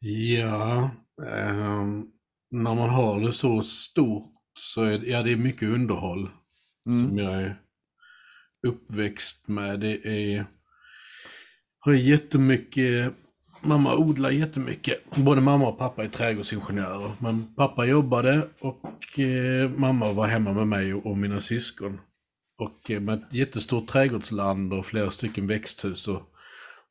Ja, 0.00 0.90
ehm, 1.32 2.06
när 2.52 2.74
man 2.74 2.88
har 2.90 3.20
det 3.20 3.32
så 3.32 3.62
stort 3.62 4.32
så 4.58 4.82
är 4.82 4.98
det, 4.98 5.06
ja, 5.06 5.22
det 5.22 5.32
är 5.32 5.36
mycket 5.36 5.68
underhåll 5.68 6.28
Mm. 6.86 7.08
som 7.08 7.18
jag 7.18 7.32
är 7.32 7.56
uppväxt 8.66 9.48
med. 9.48 9.80
Det 9.80 10.06
är, 10.06 10.46
har 11.80 11.92
jättemycket, 11.92 13.14
mamma 13.60 13.96
odlar 13.96 14.30
jättemycket. 14.30 15.14
Både 15.16 15.40
mamma 15.40 15.68
och 15.68 15.78
pappa 15.78 16.04
är 16.04 16.08
trädgårdsingenjörer. 16.08 17.12
Men 17.20 17.54
pappa 17.54 17.84
jobbade 17.84 18.48
och 18.60 19.18
eh, 19.18 19.70
mamma 19.70 20.12
var 20.12 20.26
hemma 20.26 20.52
med 20.52 20.68
mig 20.68 20.94
och, 20.94 21.06
och 21.06 21.18
mina 21.18 21.40
syskon. 21.40 22.00
Och 22.58 22.90
eh, 22.90 23.00
med 23.00 23.14
ett 23.14 23.34
jättestort 23.34 23.88
trädgårdsland 23.88 24.72
och 24.72 24.86
flera 24.86 25.10
stycken 25.10 25.46
växthus 25.46 26.08
och, 26.08 26.22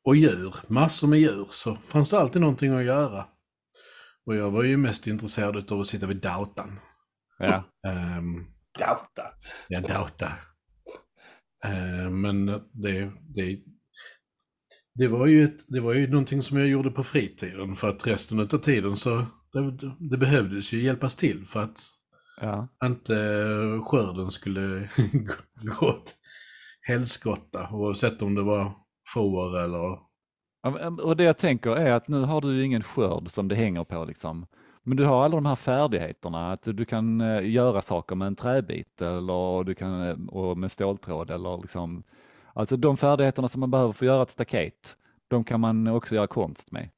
och 0.04 0.16
djur, 0.16 0.54
massor 0.68 1.08
med 1.08 1.18
djur, 1.18 1.46
så 1.50 1.76
fanns 1.76 2.10
det 2.10 2.18
alltid 2.18 2.40
någonting 2.40 2.72
att 2.72 2.84
göra. 2.84 3.24
Och 4.26 4.36
jag 4.36 4.50
var 4.50 4.62
ju 4.62 4.76
mest 4.76 5.06
intresserad 5.06 5.72
av 5.72 5.80
att 5.80 5.86
sitta 5.86 6.06
vid 6.06 6.16
datorn. 6.16 6.70
Ja. 7.38 7.64
Um, 8.18 8.46
Dauta. 8.78 9.22
Ja, 9.68 9.80
Dauta. 9.80 10.32
Eh, 11.64 12.10
men 12.10 12.46
det, 12.72 13.12
det, 13.34 13.58
det, 14.94 15.08
var 15.08 15.26
ju 15.26 15.44
ett, 15.44 15.64
det 15.68 15.80
var 15.80 15.94
ju 15.94 16.10
någonting 16.10 16.42
som 16.42 16.58
jag 16.58 16.68
gjorde 16.68 16.90
på 16.90 17.04
fritiden 17.04 17.76
för 17.76 17.88
att 17.88 18.06
resten 18.06 18.40
av 18.40 18.46
tiden 18.46 18.96
så 18.96 19.26
det, 19.52 19.92
det 20.10 20.18
behövdes 20.18 20.72
ju 20.72 20.82
hjälpas 20.82 21.16
till 21.16 21.46
för 21.46 21.60
att 21.60 21.80
Ja. 22.40 22.68
inte 22.84 23.14
skörden 23.84 24.30
skulle 24.30 24.88
gå 25.62 25.86
åt 25.86 26.14
helskotta 26.88 27.68
oavsett 27.72 28.22
om 28.22 28.34
det 28.34 28.42
var 28.42 28.72
får 29.14 29.58
eller... 29.58 30.08
Och 31.02 31.16
det 31.16 31.24
jag 31.24 31.38
tänker 31.38 31.70
är 31.70 31.92
att 31.92 32.08
nu 32.08 32.20
har 32.20 32.40
du 32.40 32.54
ju 32.54 32.64
ingen 32.64 32.82
skörd 32.82 33.28
som 33.28 33.48
det 33.48 33.54
hänger 33.54 33.84
på 33.84 34.04
liksom. 34.04 34.46
Men 34.88 34.96
du 34.96 35.04
har 35.04 35.24
alla 35.24 35.34
de 35.34 35.46
här 35.46 35.54
färdigheterna, 35.54 36.52
att 36.52 36.62
du 36.62 36.84
kan 36.84 37.20
eh, 37.20 37.50
göra 37.50 37.82
saker 37.82 38.16
med 38.16 38.26
en 38.26 38.36
träbit 38.36 39.02
eller 39.02 39.64
du 39.64 39.74
kan, 39.74 40.08
eh, 40.08 40.16
och 40.28 40.58
med 40.58 40.72
ståltråd 40.72 41.30
eller 41.30 41.58
liksom, 41.62 42.02
alltså 42.54 42.76
de 42.76 42.96
färdigheterna 42.96 43.48
som 43.48 43.60
man 43.60 43.70
behöver 43.70 43.92
för 43.92 44.06
att 44.06 44.12
göra 44.12 44.22
ett 44.22 44.30
staket, 44.30 44.96
de 45.28 45.44
kan 45.44 45.60
man 45.60 45.86
också 45.88 46.14
göra 46.14 46.26
konst 46.26 46.70
med. 46.70 46.90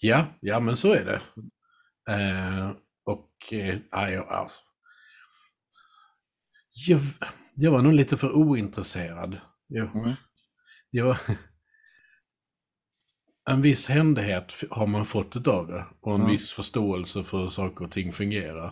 Ja, 0.00 0.26
ja 0.40 0.60
men 0.60 0.76
så 0.76 0.92
är 0.92 1.04
det. 1.04 1.20
Eh, 2.12 2.70
och 3.06 3.52
eh, 3.52 3.78
jag, 3.90 4.28
alltså. 4.28 4.60
jag, 6.88 7.00
jag 7.56 7.70
var 7.70 7.82
nog 7.82 7.92
lite 7.92 8.16
för 8.16 8.32
ointresserad. 8.32 9.40
Jag, 9.66 9.96
Mm. 9.96 10.10
jag, 10.90 11.16
en 13.48 13.62
viss 13.62 13.88
händighet 13.88 14.54
har 14.70 14.86
man 14.86 15.04
fått 15.04 15.36
utav 15.36 15.66
det 15.66 15.84
och 16.00 16.14
en 16.14 16.20
Ja. 16.20 16.26
viss 16.26 16.50
förståelse 16.52 17.22
för 17.22 17.38
hur 17.38 17.48
saker 17.48 17.84
och 17.84 17.90
ting 17.90 18.12
fungerar. 18.12 18.66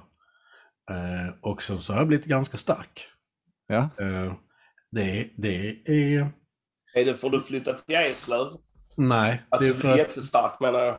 Eh, 0.91 1.35
och 1.41 1.63
sen 1.63 1.79
så 1.81 1.93
har 1.93 2.01
jag 2.01 2.09
blivit 2.09 2.27
ganska 2.27 2.57
stark. 2.57 3.09
Ja, 3.67 3.89
Eh, 3.99 4.35
det, 4.91 5.31
det 5.37 5.71
är... 5.87 6.29
Är 6.95 7.05
det 7.05 7.15
för 7.15 7.27
att 7.27 7.33
du 7.33 7.41
flyttat 7.41 7.87
till 7.87 7.97
Eslöv? 7.97 8.47
Nej, 8.97 9.43
Att 9.49 9.61
det 9.61 9.67
är 9.69 9.75
du 9.75 9.81
blir 9.81 9.91
att... 9.91 9.99
jättestark 9.99 10.61
menar 10.61 10.79
jag. 10.81 10.99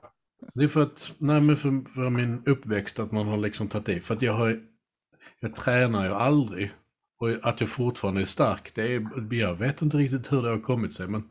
Det 0.53 0.63
är 0.63 0.67
för 0.67 0.81
att, 0.81 1.11
nej 1.17 1.41
men 1.41 1.55
för, 1.55 1.93
för 1.93 2.09
min 2.09 2.43
uppväxt 2.45 2.99
att 2.99 3.11
man 3.11 3.27
har 3.27 3.37
liksom 3.37 3.67
tagit 3.67 3.89
i. 3.89 3.99
För 3.99 4.13
att 4.15 4.21
jag 4.21 4.33
har, 4.33 4.59
jag 5.39 5.55
tränar 5.55 6.05
ju 6.05 6.13
aldrig. 6.13 6.71
Och 7.19 7.29
att 7.49 7.59
jag 7.61 7.69
fortfarande 7.69 8.21
är 8.21 8.25
stark, 8.25 8.71
det 8.75 8.95
är, 8.95 9.33
jag 9.33 9.55
vet 9.55 9.81
inte 9.81 9.97
riktigt 9.97 10.31
hur 10.31 10.41
det 10.41 10.49
har 10.49 10.59
kommit 10.59 10.93
sig. 10.93 11.07
Men, 11.07 11.29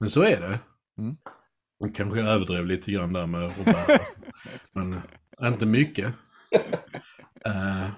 men 0.00 0.10
så 0.10 0.22
är 0.22 0.40
det. 0.40 0.58
Mm. 0.98 1.16
Jag 1.78 1.94
Kanske 1.94 2.20
överdrev 2.20 2.66
lite 2.66 2.92
grann 2.92 3.12
där 3.12 3.26
med 3.26 3.52
bära. 3.64 3.98
men 4.72 4.92
eh, 4.92 5.48
inte 5.48 5.66
mycket. 5.66 6.14
Eh, 7.46 7.88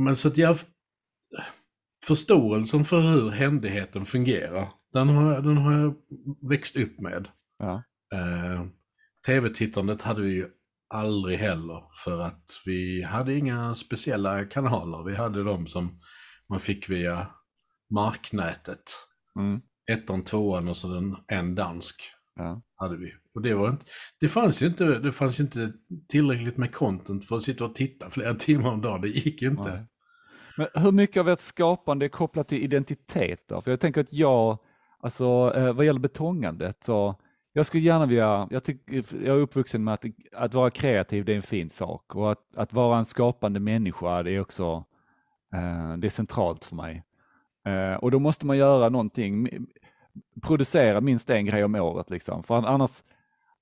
men 0.00 0.16
så 0.16 0.28
att 0.28 0.36
jag, 0.36 0.56
förståelsen 2.06 2.84
för 2.84 3.00
hur 3.00 3.30
händigheten 3.30 4.04
fungerar, 4.04 4.68
den 4.92 5.08
har, 5.08 5.32
jag- 5.32 5.44
den 5.44 5.56
har 5.56 5.72
jag 5.72 5.94
växt 6.50 6.76
upp 6.76 7.00
med. 7.00 7.28
ja, 7.58 7.82
Eh, 8.14 8.64
Tv-tittandet 9.26 10.02
hade 10.02 10.22
vi 10.22 10.30
ju 10.30 10.46
aldrig 10.94 11.38
heller 11.38 11.82
för 12.04 12.20
att 12.20 12.44
vi 12.66 13.02
hade 13.02 13.34
inga 13.34 13.74
speciella 13.74 14.44
kanaler. 14.44 15.04
Vi 15.04 15.14
hade 15.16 15.44
de 15.44 15.66
som 15.66 16.00
man 16.48 16.60
fick 16.60 16.90
via 16.90 17.26
marknätet. 17.94 18.82
mm, 19.38 19.60
Ettan, 19.92 20.22
tvåan 20.24 20.68
och 20.68 20.76
så 20.76 20.88
den, 20.94 21.16
en 21.28 21.54
dansk 21.54 22.02
ja. 22.36 22.62
hade 22.76 22.96
vi. 22.96 23.14
Och 23.34 23.42
det, 23.42 23.54
var 23.54 23.68
inte, 23.68 23.84
det, 24.20 24.28
fanns 24.28 24.62
ju 24.62 24.66
inte, 24.66 24.84
det 24.84 25.12
fanns 25.12 25.40
inte 25.40 25.72
tillräckligt 26.08 26.56
med 26.56 26.74
content 26.74 27.24
för 27.24 27.36
att 27.36 27.42
sitta 27.42 27.64
och 27.64 27.74
titta 27.74 28.10
flera 28.10 28.34
timmar 28.38 28.70
om 28.70 28.80
dagen. 28.80 29.00
Det 29.00 29.08
gick 29.08 29.42
ju 29.42 29.48
inte. 29.48 29.70
Nej. 29.70 29.86
Men 30.56 30.82
hur 30.82 30.92
mycket 30.92 31.20
av 31.20 31.28
ert 31.28 31.40
skapande 31.40 32.06
är 32.06 32.08
kopplat 32.08 32.48
till 32.48 32.64
identitet 32.64 33.40
då? 33.48 33.62
För 33.62 33.70
jag 33.70 33.80
tänker 33.80 34.00
att 34.00 34.12
jag, 34.12 34.58
alltså 35.00 35.52
eh, 35.56 35.72
vad 35.72 35.86
gäller 35.86 36.00
betongandet, 36.00 36.84
så 36.84 37.16
jag 37.52 37.66
skulle 37.66 37.82
gärna 37.82 38.06
vilja, 38.06 38.48
jag, 38.50 38.64
tycker, 38.64 38.94
jag 39.26 39.36
är 39.36 39.40
uppvuxen 39.40 39.84
med 39.84 39.94
att, 39.94 40.04
att 40.32 40.54
vara 40.54 40.70
kreativ 40.70 41.24
det 41.24 41.32
är 41.32 41.36
en 41.36 41.42
fin 41.42 41.70
sak 41.70 42.16
och 42.16 42.32
att, 42.32 42.56
att 42.56 42.72
vara 42.72 42.98
en 42.98 43.04
skapande 43.04 43.60
människa 43.60 44.22
det 44.22 44.30
är 44.30 44.40
också, 44.40 44.84
eh, 45.54 45.96
det 45.96 46.06
är 46.06 46.10
centralt 46.10 46.64
för 46.64 46.76
mig. 46.76 47.04
Eh, 47.66 47.94
och 47.94 48.10
då 48.10 48.18
måste 48.18 48.46
man 48.46 48.58
göra 48.58 48.88
någonting, 48.88 49.48
producera 50.42 51.00
minst 51.00 51.30
en 51.30 51.46
grej 51.46 51.64
om 51.64 51.74
året 51.74 52.10
liksom, 52.10 52.42
för 52.42 52.54
annars, 52.54 53.02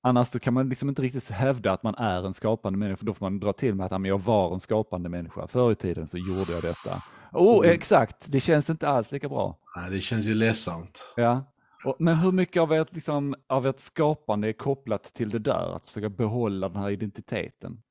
Annars 0.06 0.30
då 0.30 0.38
kan 0.38 0.54
man 0.54 0.68
liksom 0.68 0.88
inte 0.88 1.02
riktigt 1.02 1.30
hävda 1.30 1.72
att 1.72 1.82
man 1.82 1.94
är 1.94 2.26
en 2.26 2.34
skapande 2.34 2.78
människa, 2.78 2.96
för 2.96 3.06
då 3.06 3.14
får 3.14 3.26
man 3.26 3.40
dra 3.40 3.52
till 3.52 3.74
med 3.74 3.86
att 3.86 3.92
"Ja, 3.92 3.98
men 3.98 4.08
jag 4.08 4.18
var 4.18 4.54
en 4.54 4.60
skapande 4.60 5.08
människa. 5.08 5.46
Förr 5.46 5.72
i 5.72 5.74
tiden 5.74 6.08
så 6.08 6.18
gjorde 6.18 6.52
jag 6.52 6.62
detta. 6.62 7.02
Oh, 7.32 7.58
Mm. 7.64 7.70
exakt, 7.74 8.32
det 8.32 8.40
känns 8.40 8.70
inte 8.70 8.88
alls 8.88 9.12
lika 9.12 9.28
bra. 9.28 9.58
Nej, 9.76 9.90
det 9.90 10.00
känns 10.00 10.24
ju 10.26 10.34
ledsamt. 10.34 11.12
Ja. 11.16 11.44
Och, 11.84 11.96
men 11.98 12.16
hur 12.16 12.32
mycket 12.32 12.60
av 12.62 12.72
ert, 12.72 12.94
liksom, 12.94 13.34
av 13.46 13.66
ert 13.66 13.80
skapande 13.80 14.48
är 14.48 14.52
kopplat 14.52 15.04
till 15.04 15.30
det 15.30 15.38
där, 15.38 15.76
att 15.76 15.86
försöka 15.86 16.08
behålla 16.08 16.68
den 16.68 16.82
här 16.82 16.90
identiteten? 16.90 17.82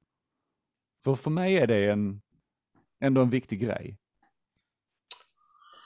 För 1.03 1.16
för 1.16 1.32
mig 1.32 1.55
är 1.57 1.68
det 1.68 1.91
en, 1.91 2.22
ändå 3.01 3.22
en 3.22 3.30
viktig 3.30 3.59
grej. 3.59 3.97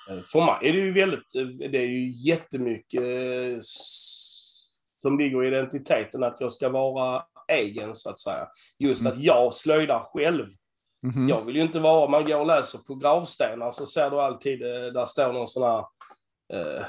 Eh, 0.10 0.22
För 0.22 0.40
mig 0.40 0.70
är 0.70 0.74
det 0.74 0.80
ju 0.80 0.94
väldigt, 0.94 1.36
eh, 1.36 1.46
det 1.72 1.78
är 1.78 1.88
ju 1.88 2.12
jättemycket 2.12 3.02
eh, 3.02 3.60
som 5.02 5.20
ligger 5.20 5.44
i 5.44 5.48
identiteten 5.48 6.24
att 6.24 6.38
jag 6.42 6.52
ska 6.52 6.70
vara 6.70 7.24
egen 7.52 7.96
så 7.96 8.10
att 8.10 8.20
säga. 8.20 8.48
Just 8.80 9.02
Mm. 9.02 9.14
att 9.14 9.24
jag 9.24 9.54
slöjdar 9.54 10.00
själv. 10.14 10.46
Mhm. 11.04 11.30
Jag 11.30 11.46
vill 11.46 11.56
ju 11.56 11.62
inte 11.62 11.80
vara, 11.80 12.10
man 12.10 12.26
går 12.26 12.40
och 12.40 12.48
läser 12.48 12.80
på 12.80 12.96
gravstenar 12.96 13.72
så 13.72 13.86
ser 13.86 14.10
du 14.10 14.22
alltid, 14.22 14.60
där 14.60 15.06
står 15.06 15.34
någon 15.34 15.48
sån 15.48 15.64
här, 15.64 15.86
eh, 16.54 16.86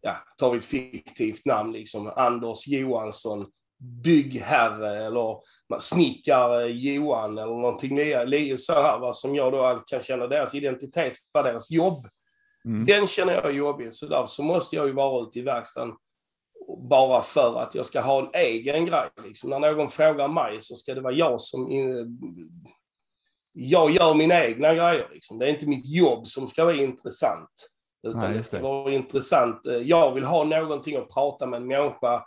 ja, 0.00 0.16
tar 0.38 0.50
vi 0.50 0.58
ett 0.58 0.64
fiktivt 0.64 1.44
namn 1.44 1.72
liksom, 1.72 2.12
Anders 2.16 2.66
Johansson, 2.68 3.46
byggherre 4.02 5.06
eller 5.06 5.36
snickare 5.80 6.66
Johan 6.66 7.38
eller 7.38 7.54
någonting 7.54 7.98
så 8.58 8.72
här, 8.72 8.98
va, 8.98 9.12
som 9.12 9.34
jag 9.34 9.52
då 9.52 9.82
kan 9.86 10.02
känna 10.02 10.26
deras 10.26 10.54
identitet 10.54 11.12
för 11.32 11.42
deras 11.42 11.70
jobb. 11.70 12.06
Mm. 12.66 12.84
Den 12.84 13.06
känner 13.06 13.32
jag 13.32 13.44
är 13.44 13.50
jobbig, 13.50 13.94
så 13.94 14.06
därför 14.06 14.26
så 14.26 14.42
måste 14.42 14.76
jag 14.76 14.86
ju 14.86 14.92
vara 14.92 15.22
ute 15.22 15.38
i 15.38 15.42
verkstaden 15.42 15.94
bara 16.78 17.22
för 17.22 17.60
att 17.62 17.74
jag 17.74 17.86
ska 17.86 18.00
ha 18.00 18.20
en 18.20 18.30
egen 18.34 18.86
grej. 18.86 19.08
Liksom. 19.24 19.50
När 19.50 19.60
någon 19.60 19.88
frågar 19.88 20.28
mig 20.28 20.58
så 20.60 20.74
ska 20.74 20.94
det 20.94 21.00
vara 21.00 21.12
jag 21.12 21.40
som... 21.40 21.70
In... 21.70 22.20
Jag 23.52 23.90
gör 23.90 24.14
mina 24.14 24.44
egna 24.44 24.74
grejer. 24.74 25.08
Liksom. 25.12 25.38
Det 25.38 25.46
är 25.46 25.48
inte 25.48 25.66
mitt 25.66 25.86
jobb 25.86 26.26
som 26.26 26.48
ska 26.48 26.64
vara 26.64 26.74
intressant. 26.74 27.50
Utan 28.02 28.20
Nej, 28.20 28.30
det 28.30 28.36
just 28.36 28.48
ska 28.48 28.56
det. 28.56 28.62
vara 28.62 28.92
intressant. 28.92 29.66
Eh, 29.66 29.74
Jag 29.76 30.14
vill 30.14 30.24
ha 30.24 30.44
någonting 30.44 30.96
att 30.96 31.10
prata 31.10 31.46
med 31.46 31.56
en 31.60 31.66
människa 31.66 32.24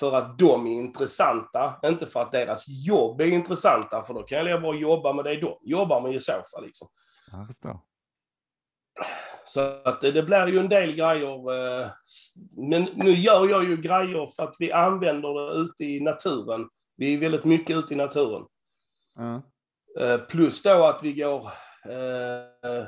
för 0.00 0.12
att 0.12 0.38
de 0.38 0.66
är 0.66 0.70
intressanta, 0.70 1.80
inte 1.84 2.06
för 2.06 2.20
att 2.20 2.32
deras 2.32 2.64
jobb 2.68 3.20
är 3.20 3.26
intressanta, 3.26 4.02
för 4.02 4.14
då 4.14 4.22
kan 4.22 4.46
jag 4.46 4.64
och 4.64 4.76
jobba 4.76 5.12
med 5.12 5.24
det 5.24 5.40
de 5.40 5.58
jobbar 5.62 6.00
med 6.00 6.14
i 6.14 6.20
så 6.20 6.32
fall. 6.32 6.64
Liksom. 6.64 6.88
Jag 7.32 7.46
förstår. 7.46 7.80
Så 9.44 9.60
att 9.84 10.00
det, 10.00 10.12
det 10.12 10.22
blir 10.22 10.46
ju 10.46 10.58
en 10.58 10.68
del 10.68 10.92
grejer. 10.92 11.52
eh, 11.82 11.88
Men 12.56 12.88
nu 12.94 13.10
gör 13.10 13.48
jag 13.48 13.64
ju 13.64 13.76
grejer 13.76 14.26
för 14.36 14.42
att 14.42 14.56
vi 14.58 14.72
använder 14.72 15.34
det 15.34 15.56
ute 15.60 15.84
i 15.84 16.00
naturen. 16.00 16.68
Vi 16.96 17.14
är 17.14 17.18
väldigt 17.18 17.44
mycket 17.44 17.76
ute 17.76 17.94
i 17.94 17.96
naturen. 17.96 18.42
Eh, 19.98 20.20
Plus 20.20 20.62
då 20.62 20.84
att 20.84 21.02
vi 21.02 21.12
går... 21.12 21.46
eh, 21.88 22.84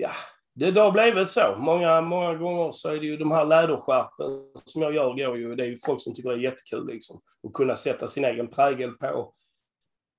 Ja, 0.00 0.10
det 0.54 0.70
det 0.70 0.80
har 0.80 0.90
blivit 0.92 1.30
så. 1.30 1.54
Många, 1.58 2.00
många 2.00 2.34
gånger 2.34 2.72
så 2.72 2.88
är 2.88 2.98
det 3.00 3.06
ju 3.06 3.16
de 3.16 3.30
här 3.32 3.44
läderskärpen 3.44 4.50
som 4.54 4.82
jag 4.82 4.94
gör, 4.94 5.14
går 5.14 5.38
ju, 5.38 5.54
det 5.54 5.62
är 5.62 5.66
ju 5.68 5.78
folk 5.86 6.02
som 6.02 6.14
tycker 6.14 6.28
det 6.28 6.34
är 6.34 6.38
jättekul 6.38 6.86
liksom. 6.86 7.20
Att 7.46 7.52
kunna 7.52 7.76
sätta 7.76 8.08
sin 8.08 8.24
egen 8.24 8.48
prägel 8.48 8.90
på, 8.92 9.34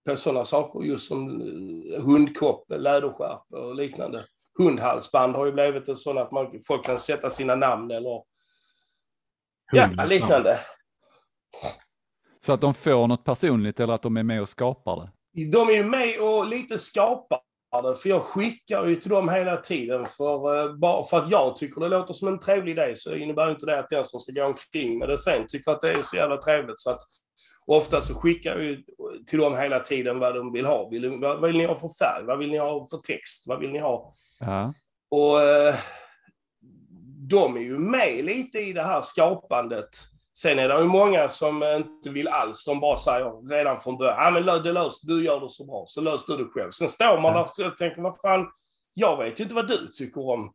på 0.10 0.16
sådana 0.16 0.46
saker, 0.46 0.80
just 0.84 1.08
som 1.08 1.42
hundkoppel, 2.02 2.82
läderskärp 2.84 3.42
och 3.54 3.76
liknande. 3.76 4.20
Hundhalsband 4.60 5.36
har 5.36 5.46
ju 5.46 5.52
blivit 5.52 5.90
en 5.90 5.96
sån 5.96 6.18
att 6.18 6.32
man, 6.32 6.60
folk 6.68 6.86
kan 6.86 7.00
sätta 7.00 7.30
sina 7.30 7.56
namn 7.56 7.92
eller 7.92 8.24
ja, 9.72 10.06
liknande. 10.06 10.56
Så 12.40 12.54
att 12.54 12.62
de 12.62 12.74
får 12.74 13.08
något 13.08 13.24
personligt 13.24 13.80
eller 13.80 13.94
att 13.94 14.02
de 14.02 14.18
är 14.18 14.24
med 14.24 14.42
och 14.42 14.50
skapar 14.50 14.96
det. 14.96 15.12
De 15.52 15.70
är 15.70 15.74
ju 15.74 15.84
med 15.84 16.20
och 16.20 16.46
lite 16.46 16.80
skapar 16.80 17.42
det, 17.84 17.96
för 17.96 18.10
jag 18.10 18.22
skickar 18.22 18.86
ju 18.86 18.96
till 18.96 19.10
dem 19.10 19.30
hela 19.30 19.58
tiden. 19.58 20.06
För, 20.06 20.60
eh, 20.60 20.76
bara 20.76 21.04
för 21.04 21.18
att 21.18 21.32
jag 21.32 21.56
tycker 21.56 21.82
det 21.82 21.90
låter 21.90 22.14
som 22.14 22.28
en 22.28 22.40
trevlig 22.40 22.72
idé 22.72 22.94
så 22.96 23.16
innebär 23.16 23.52
inte 23.52 23.66
det 23.66 23.80
att 23.80 23.90
den 23.90 24.04
som 24.04 24.20
ska 24.20 24.32
gå 24.32 24.46
omkring 24.46 25.00
med 25.00 25.10
det 25.10 25.18
sen 25.18 25.46
tycker 25.48 25.72
att 25.72 25.82
det 25.82 25.92
är 25.92 26.02
så 26.02 26.16
jävla 26.16 26.38
trevligt. 26.38 26.80
Så 26.80 26.90
att 26.90 27.02
ofta 27.66 28.02
så 28.02 28.14
skickar 28.14 28.52
jag 28.52 28.64
ju 28.64 28.84
till 29.28 29.40
dem 29.40 29.58
hela 29.58 29.80
tiden 29.80 30.20
vad 30.20 30.36
de 30.36 30.54
vill 30.54 30.66
ha. 30.66 30.90
Vill, 30.90 31.20
vad 31.20 31.42
vill 31.42 31.58
ni 31.58 31.66
ha 31.66 31.76
för 31.76 31.90
färg? 32.00 32.26
Vad 32.26 32.38
vill 32.38 32.50
ni 32.50 32.58
ha 32.58 32.88
för 32.90 32.98
text? 32.98 33.44
Vad 33.48 33.60
vill 33.60 33.72
ni 33.72 33.80
ha? 33.80 34.14
Ja. 34.40 34.74
Och 35.12 35.42
eh, 35.42 35.76
de 37.30 37.56
är 37.58 37.62
ju 37.62 37.78
med 37.80 38.26
lite 38.26 38.60
i 38.60 38.74
det 38.74 38.84
här 38.84 39.02
skapandet. 39.02 39.90
Sen 40.38 40.60
är 40.60 40.68
det 40.68 40.80
ju 40.80 40.84
många 40.88 41.30
som 41.30 41.64
inte 41.64 42.10
vill 42.10 42.28
alls. 42.28 42.66
De 42.66 42.80
bara 42.80 42.98
säger 42.98 43.50
redan 43.50 43.80
från 43.80 43.98
början, 43.98 44.18
ah, 44.20 44.32
men 44.32 44.46
det 44.64 44.72
löser 44.72 45.08
du, 45.08 45.26
gör 45.26 45.40
det 45.40 45.50
så 45.50 45.66
bra, 45.66 45.84
så 45.88 46.02
lös 46.02 46.26
du 46.26 46.38
det 46.38 46.46
själv. 46.46 46.72
Sen 46.72 46.90
står 46.90 47.22
man 47.22 47.34
Ja. 47.34 47.48
där 47.58 47.68
och 47.68 47.78
tänker, 47.78 48.02
vad 48.02 48.22
fan, 48.22 48.48
jag 48.94 49.18
vet 49.18 49.40
ju 49.40 49.44
inte 49.44 49.56
vad 49.56 49.68
du 49.68 49.88
tycker 49.88 50.30
om. 50.30 50.52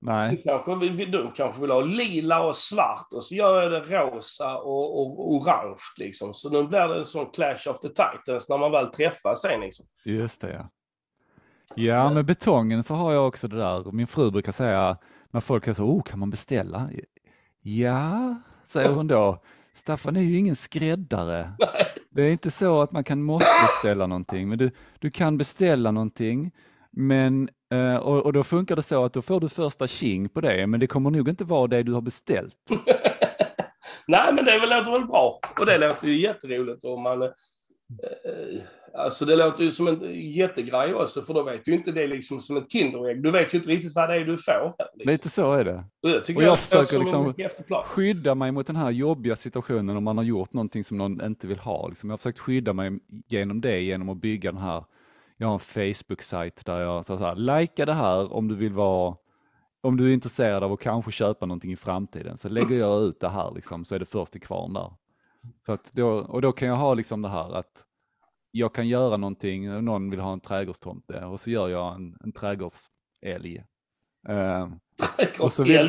Du 0.00 0.10
Nej, 0.10 0.42
kanske 0.44 0.76
vill, 0.76 1.10
du 1.10 1.30
kanske 1.34 1.60
vill 1.60 1.70
ha 1.70 1.80
lila 1.80 2.42
och 2.42 2.56
svart 2.56 3.06
och 3.12 3.24
så 3.24 3.34
gör 3.34 3.62
jag 3.62 3.72
det 3.72 3.80
rosa 3.80 4.56
och, 4.58 5.00
och 5.00 5.32
orange 5.32 5.80
liksom. 5.98 6.34
Så 6.34 6.50
nu 6.50 6.64
blir 6.68 6.88
det 6.88 6.98
en 6.98 7.04
sån 7.04 7.26
clash 7.26 7.68
of 7.68 7.80
the 7.80 7.88
titans 7.88 8.48
när 8.48 8.58
man 8.58 8.72
väl 8.72 8.86
träffas 8.86 9.42
sen 9.42 9.60
liksom. 9.60 9.86
just 10.04 10.40
det 10.40 10.52
ja. 10.52 10.70
Ja, 11.74 12.10
med 12.10 12.24
betongen 12.24 12.82
så 12.82 12.94
har 12.94 13.12
jag 13.12 13.26
också 13.26 13.48
det 13.48 13.56
där. 13.56 13.92
Min 13.92 14.06
fru 14.06 14.30
brukar 14.30 14.52
säga 14.52 14.98
när 15.30 15.40
folk 15.40 15.68
är 15.68 15.72
så, 15.72 15.84
oh, 15.84 16.02
kan 16.02 16.18
man 16.18 16.30
beställa? 16.30 16.90
Ja, 17.62 18.34
säger 18.66 18.90
hon 18.90 19.06
då. 19.06 19.42
Staffan 19.74 20.16
är 20.16 20.20
ju 20.20 20.38
ingen 20.38 20.56
skräddare. 20.56 21.52
Det 22.10 22.22
är 22.22 22.30
inte 22.30 22.50
så 22.50 22.80
att 22.80 22.92
man 22.92 23.04
kan 23.04 23.22
måste 23.22 23.48
beställa 23.62 24.06
någonting, 24.06 24.48
men 24.48 24.58
du, 24.58 24.70
du 24.98 25.10
kan 25.10 25.38
beställa 25.38 25.90
någonting, 25.90 26.50
men, 26.90 27.48
eh, 27.72 27.96
och, 27.96 28.22
och 28.22 28.32
då 28.32 28.42
funkar 28.42 28.76
det 28.76 28.82
så 28.82 29.04
att 29.04 29.12
då 29.12 29.22
får 29.22 29.40
du 29.40 29.48
första 29.48 29.86
tjing 29.86 30.28
på 30.28 30.40
det, 30.40 30.66
men 30.66 30.80
det 30.80 30.86
kommer 30.86 31.10
nog 31.10 31.28
inte 31.28 31.44
vara 31.44 31.66
det 31.66 31.82
du 31.82 31.92
har 31.92 32.00
beställt. 32.00 32.54
Nej, 34.06 34.34
men 34.34 34.44
det 34.44 34.58
låter 34.58 34.92
väl 34.92 35.06
bra. 35.06 35.40
Och 35.60 35.66
det 35.66 35.78
låter 35.78 36.06
ju 36.06 36.16
jätteroligt 36.16 36.84
om 36.84 37.02
man... 37.02 37.22
Eh, 37.22 37.30
alltså 38.96 39.24
det 39.24 39.36
låter 39.36 39.64
ju 39.64 39.70
som 39.70 39.88
en 39.88 40.20
jättegrej 40.30 40.94
också, 40.94 41.22
för 41.22 41.34
då 41.34 41.42
vet 41.42 41.64
du 41.64 41.72
inte 41.74 41.92
det 41.92 42.06
liksom 42.06 42.40
som 42.40 42.56
ett 42.56 42.72
Kinderägg. 42.72 43.22
Du 43.22 43.30
vet 43.30 43.54
ju 43.54 43.58
inte 43.58 43.70
riktigt 43.70 43.94
vad 43.94 44.08
det 44.08 44.16
är 44.16 44.24
du 44.24 44.36
får. 44.36 44.74
Liksom. 44.94 45.12
Lite 45.12 45.28
så 45.28 45.52
är 45.52 45.64
det. 45.64 45.84
Och 46.02 46.08
det 46.08 46.20
tycker 46.20 46.40
Och 46.40 46.44
jag 46.44 46.52
jag, 46.52 46.58
försöker 46.58 46.98
liksom 46.98 47.34
skydda 47.84 48.34
mig 48.34 48.52
mot 48.52 48.66
den 48.66 48.76
här 48.76 48.90
jobbiga 48.90 49.36
situationen 49.36 49.96
om 49.96 50.04
man 50.04 50.16
har 50.16 50.24
gjort 50.24 50.52
någonting 50.52 50.84
som 50.84 50.98
någon 50.98 51.24
inte 51.24 51.46
vill 51.46 51.58
ha. 51.58 51.88
Liksom. 51.88 52.10
Jag 52.10 52.12
har 52.12 52.18
försökt 52.18 52.38
skydda 52.38 52.72
mig 52.72 52.98
genom 53.28 53.60
det, 53.60 53.80
genom 53.80 54.08
att 54.08 54.16
bygga 54.16 54.52
den 54.52 54.60
här, 54.60 54.84
jag 55.36 55.46
har 55.46 55.54
en 55.54 55.58
Facebook-sajt 55.58 56.64
där 56.64 56.80
jag 56.80 57.04
så 57.04 57.16
här, 57.16 57.34
likea 57.34 57.86
det 57.86 57.92
här 57.92 58.32
om 58.32 58.48
du 58.48 58.54
vill 58.54 58.72
vara, 58.72 59.16
om 59.80 59.96
du 59.96 60.08
är 60.10 60.14
intresserad 60.14 60.64
av 60.64 60.72
att 60.72 60.80
kanske 60.80 61.12
köpa 61.12 61.46
någonting 61.46 61.72
i 61.72 61.76
framtiden, 61.76 62.38
så 62.38 62.48
lägger 62.48 62.76
jag 62.76 63.02
ut 63.02 63.20
det 63.20 63.28
här 63.28 63.52
liksom, 63.54 63.84
så 63.84 63.94
är 63.94 63.98
det 63.98 64.06
först 64.06 64.32
till 64.32 64.40
kvarn 64.40 64.72
där. 64.72 64.92
Så 65.60 65.72
att 65.72 65.92
då, 65.92 66.08
och 66.08 66.42
då 66.42 66.52
kan 66.52 66.68
jag 66.68 66.76
ha 66.76 66.94
liksom 66.94 67.22
det 67.22 67.28
här 67.28 67.54
att 67.54 67.84
jag 68.56 68.74
kan 68.74 68.88
göra 68.88 69.16
någonting, 69.16 69.84
någon 69.84 70.10
vill 70.10 70.20
ha 70.20 70.32
en 70.32 70.40
trädgårdstomte 70.40 71.24
och 71.24 71.40
så 71.40 71.50
gör 71.50 71.68
jag 71.68 71.94
en, 71.94 72.16
en 72.24 72.32
trädgårdsälg. 72.32 73.64
Eh, 74.28 74.68
och 75.40 75.52
så 75.52 75.62
vill- 75.64 75.88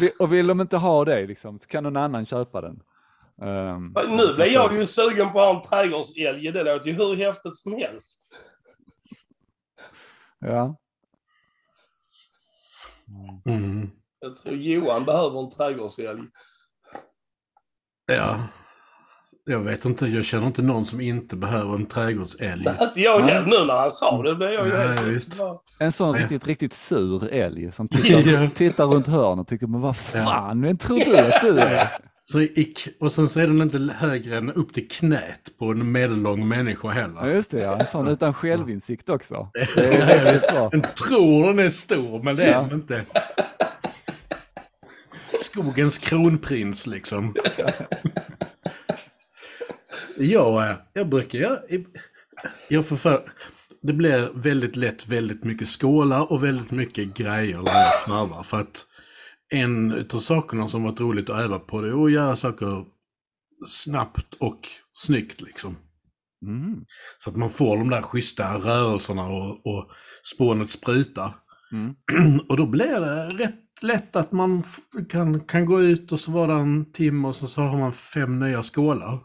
vi- 0.00 0.12
och 0.18 0.32
vill 0.32 0.46
de 0.46 0.60
inte 0.60 0.76
ha 0.76 1.04
det 1.04 1.26
liksom, 1.26 1.58
så 1.58 1.66
kan 1.68 1.82
någon 1.84 1.96
annan 1.96 2.26
köpa 2.26 2.60
den. 2.60 2.82
Ehm, 3.42 3.94
Nu 4.08 4.34
blir 4.34 4.46
så- 4.46 4.52
jag 4.52 4.76
ju 4.76 4.86
sugen 4.86 5.32
på 5.32 5.40
att 5.40 5.46
ha 5.46 5.56
en 5.56 5.62
trädgårdsälg. 5.62 6.52
Det 6.52 6.62
låter 6.64 6.86
ju 6.86 6.92
hur 6.92 7.16
häftigt 7.16 7.56
som 7.56 7.72
helst. 7.72 8.18
Ja. 10.38 10.76
Mm. 13.46 13.90
Jag 14.18 14.36
tror 14.36 14.54
Johan 14.54 15.04
behöver 15.04 15.40
en 15.44 15.50
trädgårdsälg. 15.50 16.22
Ja. 18.06 18.36
Jag 19.50 19.60
vet 19.60 19.84
inte, 19.84 20.06
jag 20.06 20.24
känner 20.24 20.46
inte 20.46 20.62
någon 20.62 20.86
som 20.86 21.00
inte 21.00 21.36
behöver 21.36 21.74
en 21.74 21.86
trädgårdsälg. 21.86 22.66
Inte 22.80 23.00
jag 23.00 23.24
Nej. 23.24 23.42
Nu 23.46 23.64
när 23.64 23.74
han 23.80 23.90
sa 23.90 24.22
det 24.22 24.34
blev 24.34 24.50
jag 24.50 24.66
ju 24.66 24.72
helt. 24.76 25.28
En 25.78 25.92
sån 25.92 26.12
Nej. 26.12 26.20
riktigt, 26.22 26.46
riktigt 26.46 26.72
sur 26.74 27.32
älg 27.32 27.72
som 27.72 27.88
tittar, 27.88 28.32
Ja. 28.42 28.50
tittar 28.54 28.86
runt 28.86 29.06
hörnet 29.06 29.40
och 29.42 29.48
tycker, 29.48 29.66
men 29.66 29.80
vad 29.80 29.96
fan, 29.96 30.62
vem 30.62 30.76
tror 30.78 30.98
du 31.00 31.16
att 31.18 31.40
du 31.42 31.58
är? 31.58 31.88
Så 32.26 32.40
i, 32.40 32.74
och 33.00 33.12
sen 33.12 33.28
så 33.28 33.40
är 33.40 33.46
den 33.46 33.62
inte 33.62 33.94
högre 33.96 34.36
än 34.36 34.52
upp 34.52 34.74
till 34.74 34.88
knät 34.88 35.50
på 35.58 35.64
en 35.70 35.92
medellång 35.92 36.48
människa 36.48 36.88
Ja, 36.88 36.92
heller. 36.94 37.34
just 37.34 37.50
det, 37.50 37.60
ja. 37.60 37.80
en 37.80 37.86
sån 37.86 38.08
utan 38.08 38.34
självinsikt 38.34 39.08
också. 39.08 39.48
Det 39.76 39.86
är 39.86 40.24
väldigt 40.24 40.48
bra. 40.52 40.68
Den 40.72 40.82
tror 40.82 41.46
den 41.46 41.58
är 41.58 41.70
stor, 41.70 42.22
men 42.22 42.36
det 42.36 42.44
är 42.44 42.52
Ja. 42.52 42.60
den 42.62 42.72
inte. 42.72 43.04
Skogens 45.40 45.98
kronprins 45.98 46.86
liksom. 46.86 47.34
Ja, 50.16 50.70
eh, 50.70 50.76
jag 50.92 51.08
brukar... 51.08 51.38
Jag, 51.38 51.60
jag 52.68 52.86
får 52.86 52.96
för, 52.96 53.22
det 53.82 53.92
blir 53.92 54.30
väldigt 54.34 54.76
lätt 54.76 55.08
väldigt 55.08 55.44
mycket 55.44 55.68
skålar 55.68 56.32
och 56.32 56.44
väldigt 56.44 56.70
mycket 56.70 57.14
grejer 57.14 57.56
när 57.56 57.72
jag 57.72 58.00
snarvar. 58.04 58.42
För 58.42 58.60
att 58.60 58.86
en 59.48 60.06
av 60.12 60.20
sakerna 60.20 60.68
som 60.68 60.82
varit 60.82 61.00
roligt 61.00 61.30
att 61.30 61.40
öva 61.40 61.58
på 61.58 61.80
det 61.80 61.88
är 61.88 62.04
att 62.04 62.12
göra 62.12 62.36
saker 62.36 62.84
snabbt 63.68 64.34
och 64.34 64.68
snyggt 64.92 65.40
liksom. 65.40 65.76
Mm. 66.46 66.84
Så 67.18 67.30
att 67.30 67.36
man 67.36 67.50
får 67.50 67.78
de 67.78 67.90
där 67.90 68.02
schyssta 68.02 68.58
rörelserna 68.58 69.26
och, 69.26 69.66
och 69.66 69.90
spånet 70.34 70.70
sprutar. 70.70 71.34
Mm. 71.72 71.94
Och 72.48 72.56
då 72.56 72.66
blir 72.66 73.00
det 73.00 73.28
rätt 73.28 73.60
lätt 73.82 74.16
att 74.16 74.32
man 74.32 74.62
kan, 75.08 75.40
kan 75.40 75.66
gå 75.66 75.80
ut 75.80 76.12
och 76.12 76.20
så 76.20 76.30
var 76.32 76.46
det 76.46 76.52
en 76.52 76.92
timme 76.92 77.28
och 77.28 77.36
så, 77.36 77.46
så 77.46 77.60
har 77.60 77.78
man 77.78 77.92
fem 77.92 78.38
nya 78.38 78.62
skålar. 78.62 79.20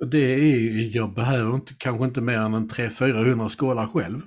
Och 0.00 0.08
det 0.08 0.18
är, 0.18 0.96
jag 0.96 1.14
behöver 1.14 1.54
inte, 1.54 1.74
kanske 1.78 2.04
inte 2.04 2.20
mer 2.20 2.38
än 2.38 2.54
en 2.54 2.68
300-400 2.68 3.48
skålar 3.48 3.86
själv. 3.86 4.20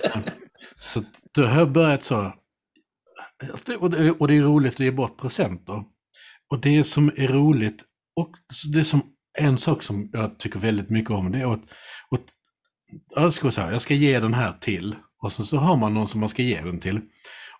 så 0.76 1.02
då 1.34 1.42
har 1.44 1.58
jag 1.58 1.72
börjat 1.72 2.02
så. 2.02 2.32
Och 3.80 3.90
det, 3.90 4.10
och 4.10 4.28
det 4.28 4.36
är 4.36 4.42
roligt 4.42 4.74
att 4.74 4.80
ge 4.80 4.90
bort 4.90 5.20
presenter. 5.20 5.84
Och 6.50 6.60
det 6.60 6.84
som 6.84 7.08
är 7.16 7.28
roligt, 7.28 7.84
och 8.16 8.30
det 8.72 8.84
som 8.84 9.02
en 9.38 9.58
sak 9.58 9.82
som 9.82 10.10
jag 10.12 10.38
tycker 10.38 10.58
väldigt 10.58 10.90
mycket 10.90 11.10
om, 11.10 11.32
det 11.32 11.38
är 11.40 11.52
att, 11.52 11.62
att 12.10 12.20
jag 13.14 13.34
ska 13.34 13.50
säga, 13.50 13.72
jag 13.72 13.80
ska 13.80 13.94
ge 13.94 14.20
den 14.20 14.34
här 14.34 14.52
till. 14.52 14.96
Och 15.22 15.32
sen 15.32 15.44
så 15.46 15.56
har 15.56 15.76
man 15.76 15.94
någon 15.94 16.08
som 16.08 16.20
man 16.20 16.28
ska 16.28 16.42
ge 16.42 16.60
den 16.60 16.80
till. 16.80 17.00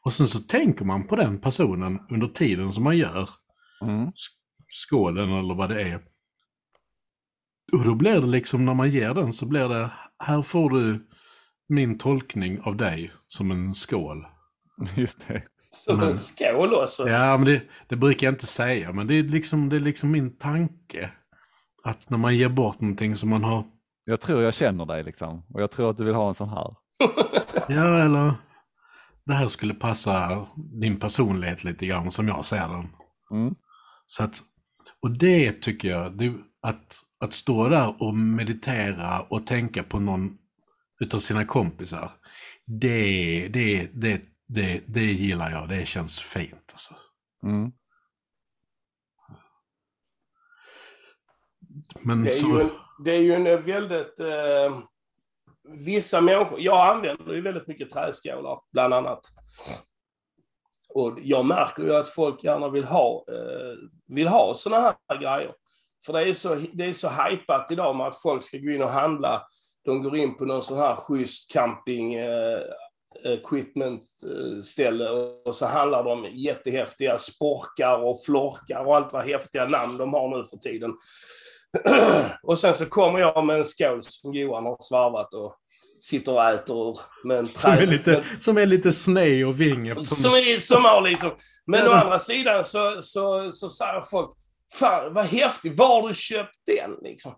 Och 0.05 0.13
sen 0.13 0.29
så 0.29 0.39
tänker 0.39 0.85
man 0.85 1.07
på 1.07 1.17
den 1.17 1.41
personen 1.41 2.01
under 2.11 2.27
tiden 2.27 2.73
som 2.73 2.85
man 2.85 2.99
gör 2.99 3.29
Mm. 3.83 4.13
skålen 4.69 5.33
eller 5.33 5.55
vad 5.55 5.69
det 5.69 5.83
är. 5.83 6.01
Och 7.73 7.85
då 7.85 7.95
blir 7.95 8.21
det 8.21 8.27
liksom 8.27 8.64
när 8.64 8.75
man 8.75 8.91
ger 8.91 9.14
den 9.14 9.33
så 9.33 9.47
blir 9.47 9.69
det, 9.69 9.91
här 10.25 10.43
får 10.43 10.71
du 10.71 11.07
min 11.69 11.99
tolkning 11.99 12.61
av 12.61 12.77
dig 12.77 13.11
som 13.27 13.51
en 13.51 13.75
skål. 13.75 14.27
Just 14.97 15.29
det. 15.29 15.43
Som 15.85 16.01
en 16.01 16.16
skål 16.16 16.75
också. 16.75 17.09
Ja, 17.09 17.37
men 17.37 17.47
det, 17.47 17.62
det 17.89 17.97
brukar 17.97 18.27
jag 18.27 18.35
inte 18.35 18.47
säga, 18.47 18.93
men 18.93 19.07
det 19.07 19.14
är, 19.14 19.23
liksom, 19.23 19.69
det 19.69 19.77
är 19.77 19.81
liksom 19.81 20.11
min 20.11 20.37
tanke. 20.37 21.11
Att 21.85 22.11
när 22.11 22.19
man 22.19 22.37
ger 22.37 22.49
bort 22.49 22.81
någonting 22.81 23.16
som 23.16 23.29
man 23.29 23.45
har, 23.45 23.64
Jag 24.05 24.21
tror 24.21 24.43
jag 24.43 24.55
känner 24.55 24.87
dig 24.87 25.03
liksom 25.03 25.43
och 25.55 25.62
jag 25.62 25.71
tror 25.71 25.91
att 25.91 25.97
du 25.97 26.05
vill 26.05 26.14
ha 26.14 26.29
en 26.29 26.35
sån 26.35 26.49
här. 26.49 26.75
ja 27.69 27.99
eller 27.99 28.33
det 29.29 29.35
här 29.35 29.47
skulle 29.47 29.75
passa 29.75 30.47
din 30.81 31.01
personlighet 31.01 31.64
lite 31.64 31.87
grann 31.87 32.11
som 32.11 32.29
jag 32.29 32.45
ser 32.45 32.69
den. 32.69 32.89
Mm. 33.31 33.55
Så 34.07 34.25
att, 34.25 34.35
och 35.03 35.11
det 35.11 35.53
tycker 35.53 35.89
jag, 35.89 36.19
det, 36.19 36.35
att, 36.62 37.01
att 37.21 37.33
stå 37.33 37.69
där 37.69 38.03
och 38.03 38.14
meditera 38.14 39.21
och 39.21 39.47
tänka 39.47 39.83
på 39.83 39.99
någon 39.99 40.39
utav 41.01 41.19
sina 41.19 41.45
kompisar, 41.45 42.11
det, 42.66 43.49
det, 43.49 43.91
det, 43.93 44.23
det, 44.47 44.83
det 44.87 45.05
gillar 45.05 45.51
jag, 45.51 45.69
det 45.69 45.87
känns 45.87 46.21
fint. 46.21 46.73
Alltså. 46.73 46.95
Mm. 47.43 47.73
Men 52.03 52.25
Det 52.25 52.31
är, 52.31 52.35
så, 52.35 52.47
ju 52.47 52.61
en, 52.61 52.71
det 53.05 53.11
är 53.16 53.21
ju 53.21 53.33
en 53.33 53.64
väldigt... 53.64 54.21
Eh, 54.21 54.81
vissa 55.69 56.21
människor... 56.21 56.61
Jag 56.61 56.97
använder 56.97 57.35
ju 57.35 57.41
väldigt 57.41 57.66
mycket 57.66 57.91
träskålar, 57.91 58.61
bland 58.73 58.95
annat. 58.95 59.21
Och 60.89 61.19
jag 61.23 61.47
märker 61.47 61.83
ju 61.83 61.95
att 61.95 62.09
folk 62.09 62.45
gärna 62.45 62.69
vill 62.69 62.85
ha, 62.85 63.25
eh, 63.29 63.89
vill 64.07 64.29
ha 64.29 64.55
såna 64.55 64.81
här 65.09 65.16
grejer. 65.21 65.55
För 66.07 66.13
det 66.13 66.21
är, 66.21 66.35
så, 66.35 66.55
det 66.73 66.85
är 66.85 66.93
så 66.93 67.09
hypat 67.09 67.71
idag 67.71 67.97
med 67.97 68.07
att 68.07 68.23
folk 68.23 68.43
ska 68.43 68.59
gå 68.59 68.71
in 68.71 68.83
och 68.83 68.91
handla. 68.91 69.43
De 69.85 70.03
går 70.03 70.17
in 70.17 70.35
på 70.37 70.45
någon 70.45 70.63
sån 70.63 70.79
här 70.79 70.97
schysst 70.97 71.53
camping 71.53 72.15
eh, 72.15 72.61
equipment 73.25 74.03
eh, 74.23 74.63
ställe 74.63 75.09
och 75.45 75.57
så 75.57 75.67
handlar 75.67 76.05
de 76.05 76.27
jättehäftiga 76.33 77.19
sporkar 77.19 78.05
och 78.05 78.25
florkar 78.25 78.85
och 78.85 78.97
allt 78.97 79.13
vad 79.13 79.25
häftiga 79.25 79.67
namn 79.67 79.99
de 79.99 80.15
har 80.15 80.39
nu 80.39 80.45
för 80.47 80.57
tiden. 80.57 80.91
och 82.43 82.59
sen 82.59 82.75
så 82.75 82.87
kommer 82.87 83.19
jag 83.19 83.47
med 83.47 83.59
en 83.59 83.65
skål 83.65 84.03
som 84.03 84.35
Johan 84.35 84.65
har 84.67 84.77
svarvat 84.81 85.35
och 85.35 85.57
sitter 86.01 86.33
och 86.33 86.45
äter 86.45 86.91
ur 86.91 87.01
med 87.25 87.39
en 87.39 87.47
som, 87.47 87.73
är 87.73 87.87
lite, 87.87 88.23
som 88.41 88.59
är 88.59 88.67
lite 88.67 88.93
sned 88.93 89.47
och 89.47 89.61
ving. 89.61 89.89
eftersom- 89.89 90.17
som, 90.17 90.35
är, 90.35 90.59
som 90.59 90.85
har 90.85 91.01
lite... 91.01 91.31
Men 91.67 91.89
å 91.89 91.91
andra 91.91 92.19
sidan 92.19 92.65
så, 92.65 93.03
så, 93.03 93.53
så 93.53 93.71
säger 93.71 94.01
folk, 94.01 94.31
fan 94.73 95.14
vad 95.14 95.25
häftigt, 95.25 95.79
var 95.79 96.01
har 96.01 96.09
du 96.09 96.14
köpt 96.14 96.57
den 96.66 96.97
liksom? 97.03 97.35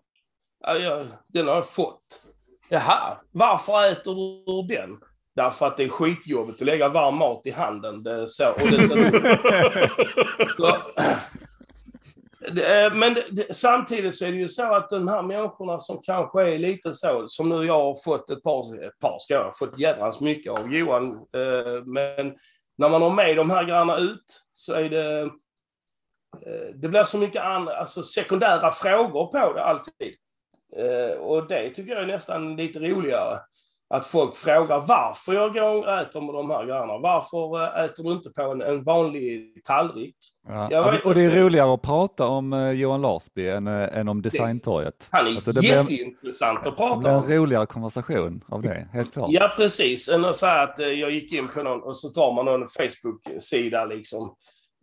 Ja, 0.60 0.76
jag, 0.76 1.06
den 1.28 1.48
har 1.48 1.54
jag 1.54 1.68
fått. 1.68 2.22
Jaha, 2.68 3.16
varför 3.30 3.92
äter 3.92 4.14
du 4.14 4.74
den? 4.74 4.98
Därför 5.36 5.66
att 5.66 5.76
det 5.76 5.84
är 5.84 5.88
skitjobbigt 5.88 6.60
att 6.60 6.66
lägga 6.66 6.88
varm 6.88 7.16
mat 7.16 7.46
i 7.46 7.50
handen. 7.50 8.02
Det 8.02 8.28
så, 8.28 8.50
och 8.52 8.70
det 8.70 8.88
så, 8.88 8.94
Men 12.94 13.14
det, 13.30 13.56
samtidigt 13.56 14.18
så 14.18 14.24
är 14.24 14.32
det 14.32 14.38
ju 14.38 14.48
så 14.48 14.74
att 14.74 14.90
de 14.90 15.08
här 15.08 15.22
människorna 15.22 15.80
som 15.80 16.00
kanske 16.02 16.42
är 16.42 16.58
lite 16.58 16.94
så, 16.94 17.28
som 17.28 17.48
nu 17.48 17.64
jag 17.64 17.74
har 17.74 18.04
fått 18.04 18.30
ett 18.30 18.42
par, 18.42 18.84
ett 18.86 18.98
par 18.98 19.18
ska 19.18 19.34
jag 19.34 19.44
ha 19.44 19.52
fått 19.58 19.78
jädrans 19.78 20.20
mycket 20.20 20.52
av 20.52 20.74
Johan, 20.74 21.12
eh, 21.12 21.84
men 21.84 22.34
när 22.78 22.88
man 22.88 23.02
har 23.02 23.10
med 23.10 23.36
de 23.36 23.50
här 23.50 23.64
grejerna 23.64 23.96
ut 23.96 24.42
så 24.52 24.72
är 24.72 24.90
det, 24.90 25.30
det 26.74 26.88
blir 26.88 27.04
så 27.04 27.18
mycket 27.18 27.42
andra, 27.42 27.76
alltså 27.76 28.02
sekundära 28.02 28.70
frågor 28.72 29.26
på 29.26 29.52
det 29.52 29.64
alltid. 29.64 30.14
Eh, 30.76 31.18
och 31.18 31.48
det 31.48 31.70
tycker 31.70 31.92
jag 31.92 32.02
är 32.02 32.06
nästan 32.06 32.56
lite 32.56 32.78
roligare. 32.78 33.38
att 33.94 34.06
folk 34.06 34.36
frågar 34.36 34.80
varför 34.80 35.32
jag 35.34 35.52
går 35.52 35.86
och 35.88 36.00
äter 36.00 36.20
med 36.20 36.34
de 36.34 36.50
här 36.50 36.64
grejerna. 36.64 36.98
Varför 36.98 37.62
eh, 37.78 37.84
äter 37.84 38.04
du 38.04 38.12
inte 38.12 38.30
på 38.30 38.42
en, 38.42 38.62
en 38.62 38.82
vanlig 38.82 39.62
tallrik? 39.64 40.16
Ja. 40.48 40.98
Och 41.04 41.14
det 41.14 41.22
är 41.22 41.30
roligare 41.30 41.74
att 41.74 41.82
prata 41.82 42.26
om 42.26 42.52
eh, 42.52 42.70
Johan 42.70 43.02
Larsby 43.02 43.48
än, 43.48 43.66
eh, 43.66 43.98
än 43.98 44.08
om 44.08 44.22
Designtorget. 44.22 45.08
Han 45.10 45.26
är 45.26 45.30
Alltså, 45.30 45.52
det 45.52 45.60
blir- 45.60 45.70
jätteintressant 45.70 46.58
att 46.58 46.64
Det 46.64 46.70
prata 46.70 46.96
blir 46.96 47.10
en 47.10 47.16
om. 47.16 47.28
roligare 47.30 47.66
konversation 47.66 48.44
av 48.48 48.62
det, 48.62 48.88
helt 48.92 49.12
klart. 49.12 49.30
Ja, 49.30 49.52
precis. 49.56 50.08
Än 50.08 50.24
att 50.24 50.36
säga 50.36 50.62
att 50.62 50.78
eh, 50.78 50.86
jag 50.88 51.10
gick 51.10 51.32
in 51.32 51.48
på 51.48 51.62
någon 51.62 51.82
och 51.82 51.96
så 51.96 52.08
tar 52.08 52.32
man 52.32 52.44
någon 52.44 52.68
Facebook-sida 52.68 53.84
liksom. 53.84 54.34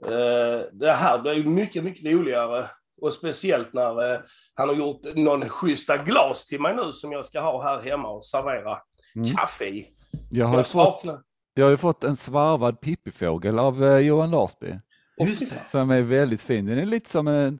Eh, 0.05 0.61
Det 0.71 0.91
här 0.91 1.19
blir 1.21 1.43
mycket, 1.43 1.83
mycket 1.83 2.05
roligare. 2.13 2.65
Och 3.01 3.13
speciellt 3.13 3.73
när 3.73 4.13
eh, 4.13 4.19
han 4.53 4.67
har 4.69 4.75
gjort 4.75 5.01
någon 5.15 5.49
schyssta 5.49 5.97
glas 5.97 6.45
till 6.45 6.61
mig 6.61 6.75
nu 6.75 6.91
som 6.91 7.11
jag 7.11 7.25
ska 7.25 7.39
ha 7.41 7.63
här 7.63 7.79
hemma 7.89 8.09
och 8.09 8.25
servera 8.25 8.77
Mm. 9.15 9.29
kaffe 9.35 9.65
i. 9.65 9.87
Jag 10.29 10.45
har, 10.45 10.57
jag 10.57 10.67
fått, 10.67 11.03
jag 11.53 11.65
har 11.65 11.69
ju 11.71 11.77
fått 11.77 12.03
en 12.03 12.15
svarvad 12.15 12.81
pippifågel 12.81 13.59
av 13.59 13.83
eh, 13.83 13.97
Johan 13.97 14.31
Larsby. 14.31 14.73
Just 15.19 15.49
det. 15.49 15.69
Som 15.69 15.89
är 15.91 16.01
väldigt 16.01 16.41
fin. 16.41 16.65
Den 16.65 16.77
är 16.79 16.85
lite 16.85 17.09
som 17.09 17.27
en, 17.27 17.59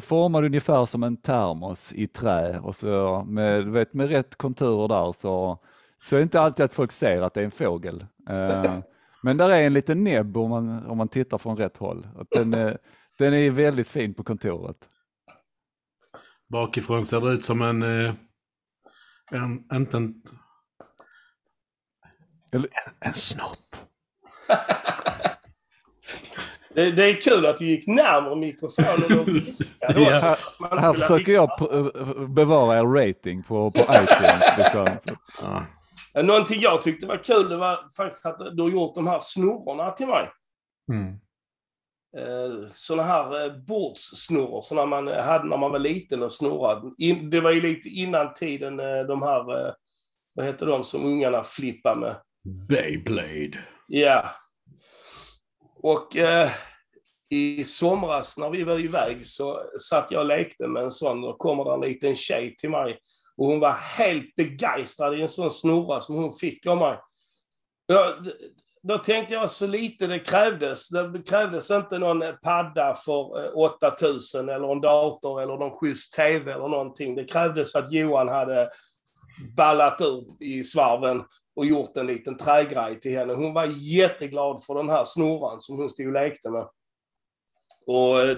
formad 0.00 0.44
ungefär 0.44 0.86
som 0.86 1.02
en 1.02 1.16
termos 1.16 1.92
i 1.92 2.06
trä 2.06 2.58
och 2.58 2.76
så 2.76 3.24
med, 3.28 3.64
vet, 3.66 3.94
med 3.94 4.08
rätt 4.08 4.36
konturer 4.36 4.88
där 4.88 5.12
så, 5.12 5.58
så 6.02 6.16
är 6.16 6.18
det 6.18 6.22
inte 6.22 6.40
alltid 6.40 6.64
att 6.64 6.74
folk 6.74 6.92
ser 6.92 7.22
att 7.22 7.34
det 7.34 7.40
är 7.40 7.44
en 7.44 7.50
fågel. 7.50 8.06
Eh, 9.18 9.24
men 9.24 9.36
där 9.36 9.50
är 9.50 9.62
en 9.62 9.72
liten 9.72 10.04
näbb 10.04 10.36
om 10.36 10.50
man, 10.50 10.86
om 10.86 10.98
man 10.98 11.08
tittar 11.08 11.38
från 11.38 11.56
rätt 11.56 11.76
håll. 11.76 12.08
Att 12.16 12.26
den, 12.30 12.54
är- 12.54 12.78
den 13.18 13.34
är 13.34 13.50
väldigt 13.50 13.88
fin 13.88 14.14
på 14.14 14.24
kontoret. 14.24 14.76
Bakifrån 16.48 17.04
ser 17.04 17.20
det 17.20 17.32
ut 17.32 17.44
som 17.44 17.62
en... 17.62 17.82
eh, 17.82 18.14
en 19.30 19.64
inte 19.72 19.96
en... 19.96 20.14
En, 22.52 22.66
en 23.00 23.12
snopp. 23.12 23.46
Det, 26.74 26.90
det 26.90 27.04
är 27.04 27.20
kul 27.20 27.46
att 27.46 27.58
du 27.58 27.66
gick 27.66 27.86
närmare 27.86 28.36
mikrofonen 28.36 29.20
och 29.20 29.28
viskade 29.34 30.00
Ja, 30.00 30.36
Här 30.70 30.92
skulle- 30.92 30.92
försöker 31.06 31.32
jag 31.32 31.58
p- 31.58 31.64
bevara 32.28 32.78
er 32.78 32.84
rating 32.84 33.42
på, 33.42 33.70
på 33.70 33.78
iTunes. 33.80 34.58
Liksom. 34.58 34.86
Ja. 35.42 35.62
Någonting 36.14 36.60
jag 36.60 36.82
tyckte 36.82 37.06
var 37.06 37.24
kul, 37.24 37.48
det 37.48 37.56
var 37.56 37.94
faktiskt 37.96 38.26
att 38.26 38.56
du 38.56 38.62
har 38.62 38.70
gjort 38.70 38.94
de 38.94 39.06
här 39.06 39.18
snurrorna 39.22 39.90
till 39.90 40.06
mig. 40.06 40.28
Mm. 40.92 41.18
Eh, 42.16 42.68
såna 42.72 43.02
här 43.02 43.44
eh, 43.44 43.56
bordssnurror, 43.56 44.60
såna 44.62 44.86
man 44.86 45.08
hade 45.08 45.44
när 45.44 45.56
man 45.56 45.72
var 45.72 45.78
liten 45.78 46.22
och 46.22 46.32
snurrade. 46.32 46.94
Det 47.30 47.40
var 47.40 47.50
ju 47.50 47.60
lite 47.60 47.88
innan 47.88 48.34
tiden 48.34 48.80
eh, 48.80 49.00
de 49.08 49.22
här, 49.22 49.66
eh, 49.66 49.72
vad 50.34 50.46
heter 50.46 50.66
de 50.66 50.84
som 50.84 51.04
ungarna 51.04 51.44
flippar 51.44 51.96
med? 51.96 52.16
Beyblade. 52.68 53.58
Ja. 53.88 54.30
Och 55.82 56.16
eh, 56.16 56.50
i 57.30 57.64
somras 57.64 58.38
när 58.38 58.50
vi 58.50 58.64
var 58.64 58.78
iväg 58.78 59.26
så 59.26 59.62
satt 59.80 60.10
jag 60.10 60.20
och 60.20 60.26
lekte 60.26 60.68
med 60.68 60.82
en 60.82 60.90
sån 60.90 61.24
och 61.24 61.38
kommer 61.38 61.64
det 61.64 61.74
en 61.74 61.92
liten 61.92 62.16
tjej 62.16 62.56
till 62.56 62.70
mig 62.70 62.98
och 63.38 63.46
hon 63.46 63.60
var 63.60 63.72
helt 63.72 64.36
begeistrad 64.36 65.18
i 65.18 65.22
en 65.22 65.28
sån 65.28 65.50
snurra 65.50 66.00
som 66.00 66.14
hon 66.14 66.32
fick 66.32 66.66
av 66.66 66.78
mig. 66.78 66.98
Jag, 67.86 68.14
då 68.82 68.98
tänkte 68.98 69.34
jag 69.34 69.50
så 69.50 69.66
lite 69.66 70.06
det 70.06 70.18
krävdes. 70.18 70.88
Det 70.88 71.22
krävdes 71.26 71.70
inte 71.70 71.98
någon 71.98 72.22
padda 72.42 72.94
för 72.94 73.44
eh, 73.44 73.50
8000 73.56 74.48
eller 74.48 74.72
en 74.72 74.80
dator 74.80 75.42
eller 75.42 75.56
någon 75.56 75.78
schysst 75.78 76.12
tv 76.12 76.52
eller 76.52 76.68
någonting. 76.68 77.14
Det 77.14 77.24
krävdes 77.24 77.74
att 77.74 77.92
Johan 77.92 78.28
hade 78.28 78.68
ballat 79.56 80.00
ur 80.00 80.24
i 80.40 80.64
svarven 80.64 81.24
och 81.56 81.66
gjort 81.66 81.96
en 81.96 82.06
liten 82.06 82.36
trägrej 82.36 83.00
till 83.00 83.18
henne. 83.18 83.34
Hon 83.34 83.54
var 83.54 83.66
jätteglad 83.76 84.64
för 84.64 84.74
den 84.74 84.88
här 84.88 85.04
snurran 85.04 85.60
som 85.60 85.76
hon 85.76 85.90
stod 85.90 86.06
och 86.06 86.12
lekte 86.12 86.50
med. 86.50 86.68
Och 87.86 88.20
eh, 88.20 88.36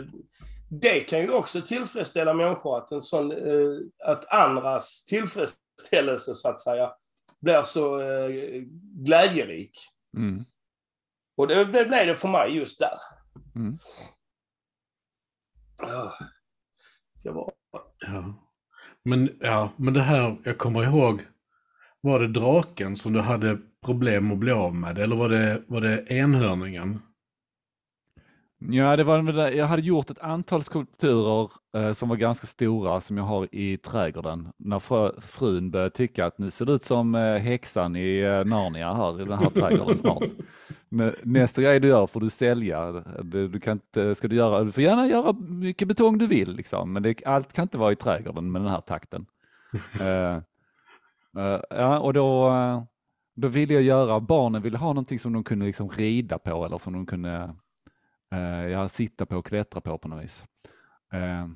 det 0.71 1.01
kan 1.01 1.21
ju 1.21 1.31
också 1.31 1.61
tillfredsställa 1.63 2.35
människor, 2.35 2.79
att, 2.79 2.93
en 2.93 3.03
sån, 3.03 3.33
eh, 3.33 3.79
att 4.05 4.33
andras 4.33 5.05
tillfredsställelse 5.05 6.35
så 6.35 6.49
att 6.49 6.59
säga 6.59 6.93
blir 7.41 7.63
så 7.63 8.01
eh, 8.01 8.31
glädjerik. 9.05 9.73
mm, 10.17 10.45
Och 11.37 11.49
det, 11.49 11.55
det 11.65 11.85
blev 11.85 12.07
det 12.07 12.17
för 12.17 12.29
mig 12.29 12.57
just 12.57 12.79
där. 12.79 12.99
mm. 13.55 13.79
Ja. 15.83 16.15
Jag 17.23 17.35
bara, 17.35 17.51
Ja. 18.07 18.35
Men, 19.05 19.29
ja, 19.41 19.71
men 19.77 19.95
det 19.95 20.01
här, 20.01 20.37
jag 20.45 20.59
kommer 20.59 20.83
ihåg, 20.85 21.23
var 22.01 22.21
det 22.21 22.29
draken 22.29 22.97
som 22.97 23.13
du 23.13 23.21
hade 23.21 23.59
problem 23.85 24.33
att 24.33 24.39
bli 24.39 24.53
av 24.53 24.75
med? 24.75 24.99
Eller 24.99 25.17
var 25.17 25.29
det, 25.29 25.63
var 25.67 25.81
det 25.81 26.07
enhörningen? 26.11 27.03
Ja, 28.69 28.97
det 28.97 29.05
var, 29.05 29.23
det 29.23 29.53
jag 29.53 29.67
hade 29.67 29.83
gjort 29.83 30.11
ett 30.11 30.19
antal 30.19 30.63
skulpturer 30.63 31.51
eh, 31.77 31.93
som 31.93 32.09
var 32.09 32.17
ganska 32.17 32.47
stora 32.47 33.01
som 33.01 33.17
jag 33.17 33.25
har 33.25 33.55
i 33.55 33.77
trädgården. 33.77 34.49
När 34.57 34.79
frö, 34.79 35.21
frun 35.21 35.71
började 35.71 35.91
tycka 35.91 36.27
att 36.27 36.39
nu 36.39 36.51
ser 36.51 36.65
det 36.65 36.73
ut 36.73 36.85
som 36.85 37.15
eh, 37.15 37.37
häxan 37.37 37.97
i 37.97 38.21
eh, 38.21 38.45
Narnia 38.45 38.95
här 38.95 39.21
i 39.21 39.25
den 39.25 39.39
här 39.39 39.51
trädgården 39.51 39.99
snart. 39.99 40.23
Men 40.89 41.15
nästa 41.23 41.63
grej 41.63 41.81
du 41.81 41.89
gör 41.89 42.07
får 42.07 42.21
du 42.21 42.31
sälja. 42.31 43.05
Du, 43.23 43.49
du, 43.49 43.61
kan 43.61 43.73
inte, 43.73 44.15
ska 44.15 44.29
du, 44.29 44.37
göra, 44.37 44.65
du 44.65 44.73
får 44.73 44.83
gärna 44.83 45.07
göra 45.07 45.33
mycket 45.33 45.89
betong 45.89 46.19
du 46.19 46.27
vill, 46.27 46.57
liksom. 46.57 46.93
men 46.93 47.03
det, 47.03 47.27
allt 47.27 47.53
kan 47.53 47.63
inte 47.63 47.79
vara 47.79 47.93
i 47.93 47.97
trädgården 47.97 48.53
med 48.53 48.63
den 48.63 48.71
här 48.71 48.81
takten. 48.81 49.27
Eh, 50.01 50.37
eh, 51.45 51.61
ja, 51.71 51.99
och 51.99 52.13
då, 52.13 52.49
eh, 52.49 52.83
då 53.37 53.49
ville 53.49 53.75
jag 53.75 53.83
göra, 53.83 54.21
barnen 54.21 54.63
ville 54.63 54.79
ha 54.79 54.89
någonting 54.89 55.19
som 55.19 55.33
de 55.33 55.45
kunde 55.45 55.67
liksom 55.67 55.89
rida 55.89 56.39
på 56.39 56.65
eller 56.65 56.79
som 56.79 56.93
de 56.93 57.07
kunde 57.07 57.55
eh, 58.33 58.69
jag 58.69 58.91
sitta 58.91 59.27
på 59.27 59.37
och 59.37 59.47
klättra 59.47 59.81
på 59.81 59.99
på 59.99 60.09
något 60.09 60.25
vis. 60.25 60.45
Eh, 61.13 61.49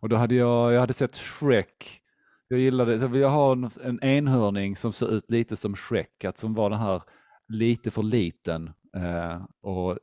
och 0.00 0.08
då 0.08 0.16
hade 0.16 0.34
jag, 0.34 0.72
jag 0.72 0.80
hade 0.80 0.92
sett 0.92 1.16
Shrek. 1.16 2.00
Jag 2.48 2.60
gillade, 2.60 3.00
så 3.00 3.06
jag 3.06 3.28
har 3.28 3.46
ha 3.46 3.52
en, 3.52 3.70
en 3.82 4.04
enhörning 4.04 4.76
som 4.76 4.92
ser 4.92 5.14
ut 5.14 5.30
lite 5.30 5.56
som 5.56 5.76
Shrek, 5.76 6.24
att 6.24 6.38
som 6.38 6.54
var 6.54 6.70
den 6.70 6.78
här 6.78 7.02
lite 7.48 7.90
för 7.90 8.02
liten 8.02 8.70
eh, 8.96 9.44
och 9.60 9.98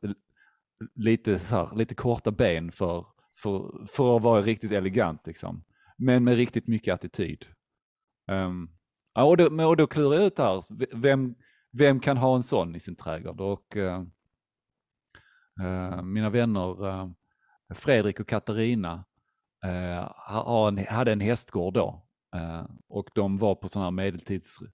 lite, 0.96 1.40
så 1.40 1.56
här, 1.56 1.76
lite 1.76 1.96
korta 1.96 2.32
ben 2.32 2.72
för, 2.72 3.06
för, 3.38 3.86
för 3.88 4.18
att 4.18 4.24
vara 4.24 4.42
riktigt 4.42 4.72
elegant 4.72 5.28
liksom. 5.28 5.64
Men 5.98 6.24
med 6.24 6.36
riktigt 6.36 6.68
mycket 6.68 6.94
attityd. 6.94 7.46
Um, 8.32 8.70
ja, 9.14 9.24
och, 9.24 9.38
då, 9.38 9.68
och 9.68 9.78
då 9.78 9.88
klurar 9.88 10.16
jag 10.16 10.26
ut 10.26 10.38
här, 10.38 10.64
vem, 10.96 11.36
vem 11.72 12.00
kan 12.00 12.18
ha 12.18 12.36
en 12.36 12.44
sån 12.44 12.76
i 12.76 12.80
sin 12.80 12.96
trädgård? 12.96 13.42
Och, 13.42 13.76
uh, 13.76 14.04
mina 16.04 16.30
vänner 16.30 16.88
eh, 16.88 17.10
Fredrik 17.74 18.20
och 18.20 18.28
Katarina 18.28 19.06
eh, 19.66 20.10
hade 20.88 21.12
en 21.12 21.20
hästgård 21.20 21.74
då 21.74 22.06
eh, 22.36 22.66
och 22.90 23.10
de 23.16 23.38
var 23.38 23.56
på 23.56 23.70
sådana 23.70 23.86
här 23.86 23.92
medeltidsmässor 23.92 24.70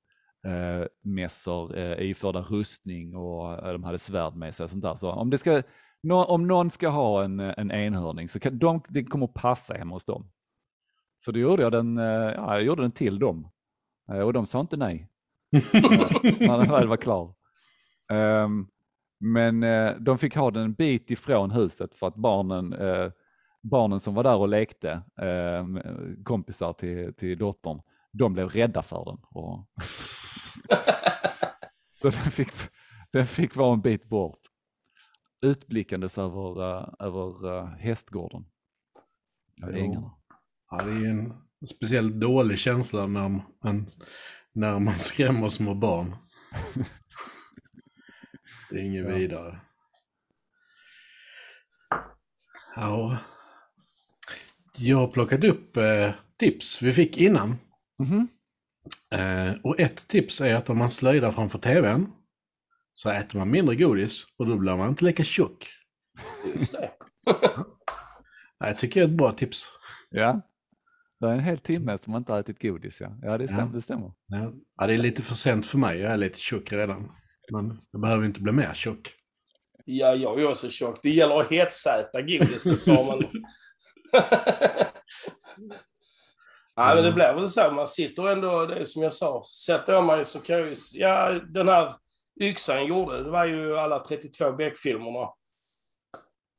eh, 0.47 0.88
mässor, 1.01 1.77
eh, 1.77 2.09
iförda 2.09 2.41
rustning 2.41 3.15
och 3.15 3.53
eh, 3.53 3.71
de 3.71 3.84
hade 3.84 3.99
svärd 3.99 4.36
med 4.36 4.55
sig 4.55 4.63
och 4.63 4.69
sånt 4.69 4.84
där. 4.84 4.95
Så 4.95 5.11
om, 5.11 5.29
det 5.29 5.38
ska, 5.38 5.63
om 6.27 6.47
någon 6.47 6.71
ska 6.71 6.89
ha 6.89 7.23
en, 7.23 7.39
en 7.39 7.71
enhörning 7.71 8.29
så 8.29 8.39
kan 8.39 8.59
de, 8.59 8.82
det 8.89 9.03
kommer 9.03 9.27
passa 9.27 9.73
hemma 9.73 9.95
hos 9.95 10.05
dem. 10.05 10.32
Så 11.19 11.32
då 11.32 11.39
gjorde 11.39 11.63
jag 11.63 11.71
den, 11.71 11.97
eh, 11.97 12.05
ja, 12.05 12.53
jag 12.53 12.63
gjorde 12.63 12.82
den 12.82 12.91
till 12.91 13.19
dem 13.19 13.51
Eh, 14.11 14.19
och 14.19 14.34
de 14.34 14.45
sa 14.45 14.59
inte 14.59 14.77
nej 14.77 15.07
när 16.39 16.57
den 16.57 16.69
väl 16.69 16.88
var 16.88 16.97
klar. 16.97 17.34
Ehm, 18.11 18.67
men 19.22 19.63
eh, 19.63 19.95
de 19.95 20.17
fick 20.17 20.36
ha 20.36 20.51
den 20.51 20.63
en 20.63 20.74
bit 20.74 21.11
ifrån 21.11 21.51
huset 21.51 21.95
för 21.95 22.07
att 22.07 22.15
barnen, 22.15 22.74
eh, 22.74 23.11
barnen 23.61 23.99
som 23.99 24.13
var 24.13 24.24
där 24.24 24.36
och 24.36 24.47
lekte, 24.47 24.91
eh, 25.22 25.65
kompisar 26.24 26.74
till, 26.74 27.13
till 27.13 27.38
dottern, 27.38 27.82
de 28.11 28.34
blev 28.34 28.49
rädda 28.49 28.82
för 28.82 29.05
den. 29.05 29.17
Och 29.24 29.67
så 32.01 32.09
den 32.09 32.32
fick, 32.32 32.51
den 33.11 33.26
fick 33.26 33.55
vara 33.55 33.74
en 33.74 33.82
bit 33.82 34.09
bort. 34.09 34.39
Utblickandes 35.41 36.17
över, 36.17 36.78
eh, 36.78 36.88
över 36.99 37.57
eh, 37.57 37.67
hästgården. 37.67 38.45
Ängarna. 39.74 40.11
Ja, 40.72 40.84
det 40.84 40.91
är 40.91 41.09
en 41.09 41.34
speciellt 41.67 42.13
dålig 42.13 42.59
känsla 42.59 43.07
när 43.07 43.30
man, 43.30 43.88
när 44.53 44.80
man 44.80 44.93
skrämmer 44.93 45.49
små 45.49 45.74
barn. 45.74 46.15
Det 48.72 48.78
är 48.80 48.84
inget 48.84 49.05
Ja. 49.09 49.15
vidare. 49.15 49.59
Ja. 52.76 53.17
Jag 54.78 54.97
har 54.97 55.07
plockat 55.07 55.43
upp 55.43 55.78
eh, 55.78 56.11
tips 56.38 56.82
vi 56.82 56.93
fick 56.93 57.17
innan. 57.17 57.55
Mhm. 57.99 58.28
Eh, 59.13 59.53
och 59.63 59.80
ett 59.80 60.07
tips 60.07 60.41
är 60.41 60.53
att 60.55 60.69
om 60.69 60.78
man 60.78 60.91
slöjdar 60.91 61.32
framför 61.32 61.59
tvn 61.59 62.11
så 62.93 63.09
äter 63.09 63.38
man 63.39 63.51
mindre 63.51 63.76
godis 63.76 64.26
och 64.38 64.45
då 64.47 64.57
blir 64.57 64.76
man 64.78 64.89
inte 64.89 65.05
lika 65.05 65.24
tjock. 65.24 65.67
Just 66.55 66.72
det. 66.72 66.91
Ja, 68.59 68.67
Jag 68.67 68.78
tycker 68.78 68.99
det 68.99 69.05
är 69.05 69.09
ett 69.09 69.17
bra 69.17 69.32
tips. 69.34 69.69
Ja. 70.09 70.41
Det 71.19 71.28
är 71.28 71.32
en 71.32 71.39
hel 71.39 71.57
timme 71.59 71.97
som 71.97 72.11
man 72.11 72.22
inte 72.22 72.34
har 72.34 72.39
ätit 72.39 72.61
godis. 72.61 73.01
Ja, 73.01 73.17
ja 73.22 73.38
det, 73.38 73.47
stämmer, 73.47 73.63
Ja. 73.63 73.69
det 73.74 73.82
stämmer. 73.82 74.11
Ja. 74.28 74.51
ja, 74.78 74.88
det 74.88 74.93
är 74.93 74.97
lite 74.97 75.22
för 75.22 75.36
sent 75.36 75.67
för 75.67 75.78
mig. 75.78 75.99
Jag 75.99 76.11
är 76.13 76.17
lite 76.17 76.39
tjock 76.39 76.72
redan. 76.72 77.11
Men 77.51 77.81
jag 77.91 78.01
behöver 78.01 78.25
inte 78.25 78.41
bli 78.41 78.51
mer 78.51 78.73
tjock. 78.73 79.13
Ja, 79.85 80.15
jag 80.15 80.41
är 80.41 80.49
också 80.49 80.69
tjock. 80.69 80.99
Det 81.03 81.09
gäller 81.09 81.39
att 81.39 81.51
hetsäta 81.51 82.21
godiset, 82.21 82.81
sa 82.81 83.03
man. 83.03 83.19
Nej, 86.77 86.95
men 86.95 87.03
det 87.03 87.11
blir 87.11 87.33
väl 87.33 87.49
så. 87.49 87.71
Man 87.71 87.87
sitter 87.87 88.27
ändå, 88.27 88.65
det 88.65 88.75
är 88.75 88.85
som 88.85 89.01
jag 89.01 89.13
sa, 89.13 89.43
sätter 89.65 89.93
jag 89.93 90.05
mig 90.05 90.25
så 90.25 90.39
kan 90.39 90.59
jag 90.59 90.67
ju... 90.67 90.75
Ja, 90.93 91.29
den 91.29 91.67
här 91.67 91.93
yxan 92.41 92.75
jag 92.75 92.87
gjorde, 92.87 93.23
det 93.23 93.29
var 93.29 93.45
ju 93.45 93.77
alla 93.77 93.99
32 93.99 94.51
Beck-filmerna. 94.51 95.29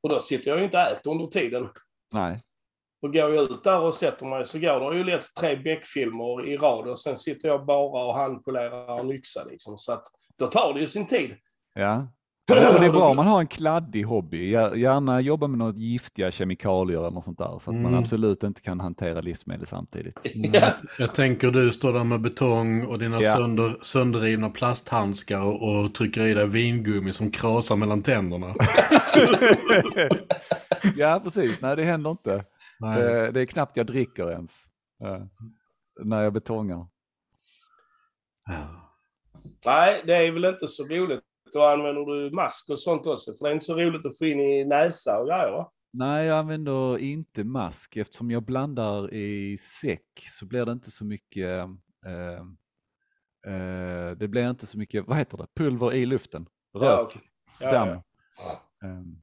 Och 0.02 0.08
då 0.08 0.20
sitter 0.20 0.50
jag 0.50 0.58
ju 0.58 0.64
inte 0.64 0.76
och 0.76 0.82
äter 0.82 1.10
under 1.10 1.26
tiden. 1.26 1.68
Nej, 2.14 2.40
Och 3.02 3.12
går 3.12 3.30
jag 3.30 3.50
ut 3.50 3.64
där 3.64 3.80
och 3.80 3.94
sätter 3.94 4.26
mig 4.26 4.44
så 4.44 4.58
går 4.58 4.90
det 4.90 4.96
ju 4.96 5.04
lätt 5.04 5.34
tre 5.40 5.56
Beck-filmer 5.56 6.46
i 6.48 6.56
rad 6.56 6.88
och 6.88 6.98
sen 6.98 7.16
sitter 7.16 7.48
jag 7.48 7.66
bara 7.66 8.04
och 8.04 8.14
handpolerar 8.14 9.00
en 9.00 9.10
yxa 9.10 9.44
liksom. 9.44 9.78
Så 9.78 9.92
att 9.92 10.06
då 10.38 10.46
tar 10.46 10.74
det 10.74 10.80
ju 10.80 10.86
sin 10.86 11.06
tid. 11.06 11.30
ja. 11.74 12.08
Det 12.46 12.54
är 12.86 12.90
bra 12.92 13.08
om 13.08 13.16
man 13.16 13.26
har 13.26 13.40
en 13.40 13.46
kladdig 13.46 14.02
hobby. 14.04 14.50
Gär- 14.54 14.74
Gärna 14.76 15.20
jobba 15.20 15.46
med 15.46 15.58
något 15.58 15.76
giftiga 15.76 16.30
kemikalier 16.30 16.98
eller 16.98 17.10
något 17.10 17.24
sånt 17.24 17.38
där. 17.38 17.58
Så 17.58 17.70
att 17.70 17.76
man 17.76 17.86
Mm. 17.86 17.98
absolut 17.98 18.42
inte 18.42 18.60
kan 18.60 18.80
hantera 18.80 19.20
livsmedel 19.20 19.66
samtidigt. 19.66 20.18
Ja. 20.34 20.68
Jag 20.98 21.14
tänker 21.14 21.50
du 21.50 21.72
står 21.72 21.92
där 21.92 22.04
med 22.04 22.20
betong 22.20 22.86
och 22.86 22.98
dina 22.98 23.20
Ja. 23.20 23.34
sönder, 23.34 23.76
sönderrivna 23.82 24.50
plasthandskar 24.50 25.62
och, 25.62 25.94
trycker 25.94 26.20
i 26.20 26.34
dig 26.34 26.48
vingummi 26.48 27.12
som 27.12 27.30
krasar 27.30 27.76
mellan 27.76 28.02
tänderna. 28.02 28.54
ja, 30.96 31.20
precis. 31.24 31.60
Nej, 31.60 31.76
det 31.76 31.84
händer 31.84 32.10
inte. 32.10 32.44
Nej. 32.80 33.02
Det, 33.02 33.30
det 33.30 33.40
är 33.40 33.46
knappt 33.46 33.76
jag 33.76 33.86
dricker 33.86 34.30
ens. 34.30 34.64
eh, 35.04 35.22
när 36.04 36.22
jag 36.22 36.32
betongar. 36.32 36.86
Ja. 38.48 38.91
Nej, 39.66 40.02
det 40.06 40.14
är 40.16 40.32
väl 40.32 40.44
inte 40.44 40.68
så 40.68 40.84
roligt. 40.84 41.20
Då 41.52 41.64
använder 41.64 42.04
du 42.06 42.30
mask 42.30 42.70
och 42.70 42.78
sånt 42.78 43.06
också. 43.06 43.32
För 43.34 43.44
det 43.44 43.50
är 43.50 43.54
inte 43.54 43.64
så 43.64 43.74
roligt 43.74 44.06
att 44.06 44.18
få 44.18 44.26
in 44.26 44.40
i 44.40 44.64
näsa 44.64 45.20
och 45.20 45.26
grejer 45.26 45.50
va? 45.50 45.72
Nej, 45.92 46.26
jag 46.26 46.38
använder 46.38 46.98
inte 46.98 47.44
mask. 47.44 47.96
Eftersom 47.96 48.30
jag 48.30 48.42
blandar 48.42 49.14
i 49.14 49.58
säck 49.58 50.06
så 50.16 50.46
blir 50.46 50.66
det 50.66 50.72
inte 50.72 50.90
så 50.90 51.04
mycket 51.04 51.68
eh, 52.06 52.40
eh, 53.54 54.10
det 54.16 54.28
blir 54.28 54.50
inte 54.50 54.66
så 54.66 54.78
mycket, 54.78 55.06
vad 55.06 55.16
heter 55.16 55.38
det, 55.38 55.46
pulver 55.54 55.92
i 55.94 56.06
luften. 56.06 56.46
Rök, 56.74 56.82
Ja, 56.84 57.00
okej. 57.02 57.22
Ja, 57.60 57.72
damm. 57.72 57.88
ja. 57.88 58.02
Ehm, 58.88 59.22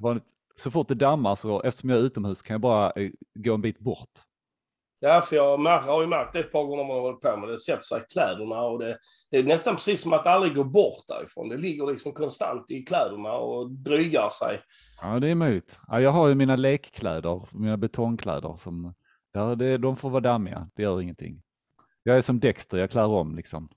vanligt, 0.00 0.26
så 0.54 0.70
fort 0.70 0.88
det 0.88 0.94
dammar 0.94 1.34
så, 1.34 1.62
eftersom 1.62 1.90
jag 1.90 1.98
är 1.98 2.02
utomhus 2.02 2.42
kan 2.42 2.54
jag 2.54 2.60
bara 2.60 2.90
eh, 2.90 3.10
gå 3.34 3.54
en 3.54 3.60
bit 3.60 3.78
bort. 3.78 4.10
Ja, 5.02 5.20
för 5.20 5.36
jag 5.36 5.58
har 5.58 6.00
ju 6.00 6.06
märkt 6.06 6.32
det 6.32 6.40
ett 6.40 6.52
par 6.52 6.64
gånger 6.64 6.84
man 6.84 6.96
har 6.96 7.00
hållit 7.00 7.20
på 7.20 7.36
med 7.36 7.48
det. 7.48 7.58
sätter 7.58 7.82
sig 7.82 8.00
i 8.00 8.12
kläderna 8.12 8.62
och 8.62 8.78
det, 8.78 8.98
det 9.30 9.38
är 9.38 9.42
nästan 9.42 9.74
precis 9.74 10.02
som 10.02 10.12
att 10.12 10.24
det 10.24 10.30
aldrig 10.30 10.54
går 10.54 10.64
bort 10.64 11.04
därifrån. 11.08 11.48
Det 11.48 11.56
ligger 11.56 11.86
liksom 11.86 12.12
konstant 12.12 12.70
i 12.70 12.82
kläderna 12.82 13.32
och 13.32 13.70
drygar 13.70 14.28
sig. 14.28 14.60
Ja, 15.02 15.18
det 15.18 15.28
är 15.28 15.34
möjligt. 15.34 15.78
Ja, 15.88 16.00
jag 16.00 16.10
har 16.10 16.28
ju 16.28 16.34
mina 16.34 16.56
lekkläder, 16.56 17.48
mina 17.52 17.76
betongkläder. 17.76 18.56
Som, 18.56 18.94
där 19.34 19.56
det, 19.56 19.78
de 19.78 19.96
får 19.96 20.10
vara 20.10 20.20
dammiga, 20.20 20.68
det 20.74 20.82
gör 20.82 21.00
ingenting. 21.00 21.42
Jag 22.02 22.16
är 22.16 22.20
som 22.20 22.40
Dexter, 22.40 22.78
jag 22.78 22.90
klär 22.90 23.06
om 23.06 23.34
liksom. 23.36 23.68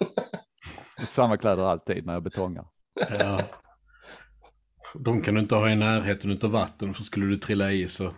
Samma 1.08 1.36
kläder 1.36 1.62
alltid 1.62 2.06
när 2.06 2.12
jag 2.12 2.22
betongar. 2.22 2.66
Ja. 3.18 3.40
De 4.94 5.22
kan 5.22 5.34
du 5.34 5.40
inte 5.40 5.54
ha 5.54 5.70
i 5.70 5.76
närheten 5.76 6.38
av 6.42 6.50
vatten 6.50 6.94
för 6.94 7.02
skulle 7.02 7.26
du 7.26 7.36
trilla 7.36 7.72
i 7.72 7.88
så. 7.88 8.12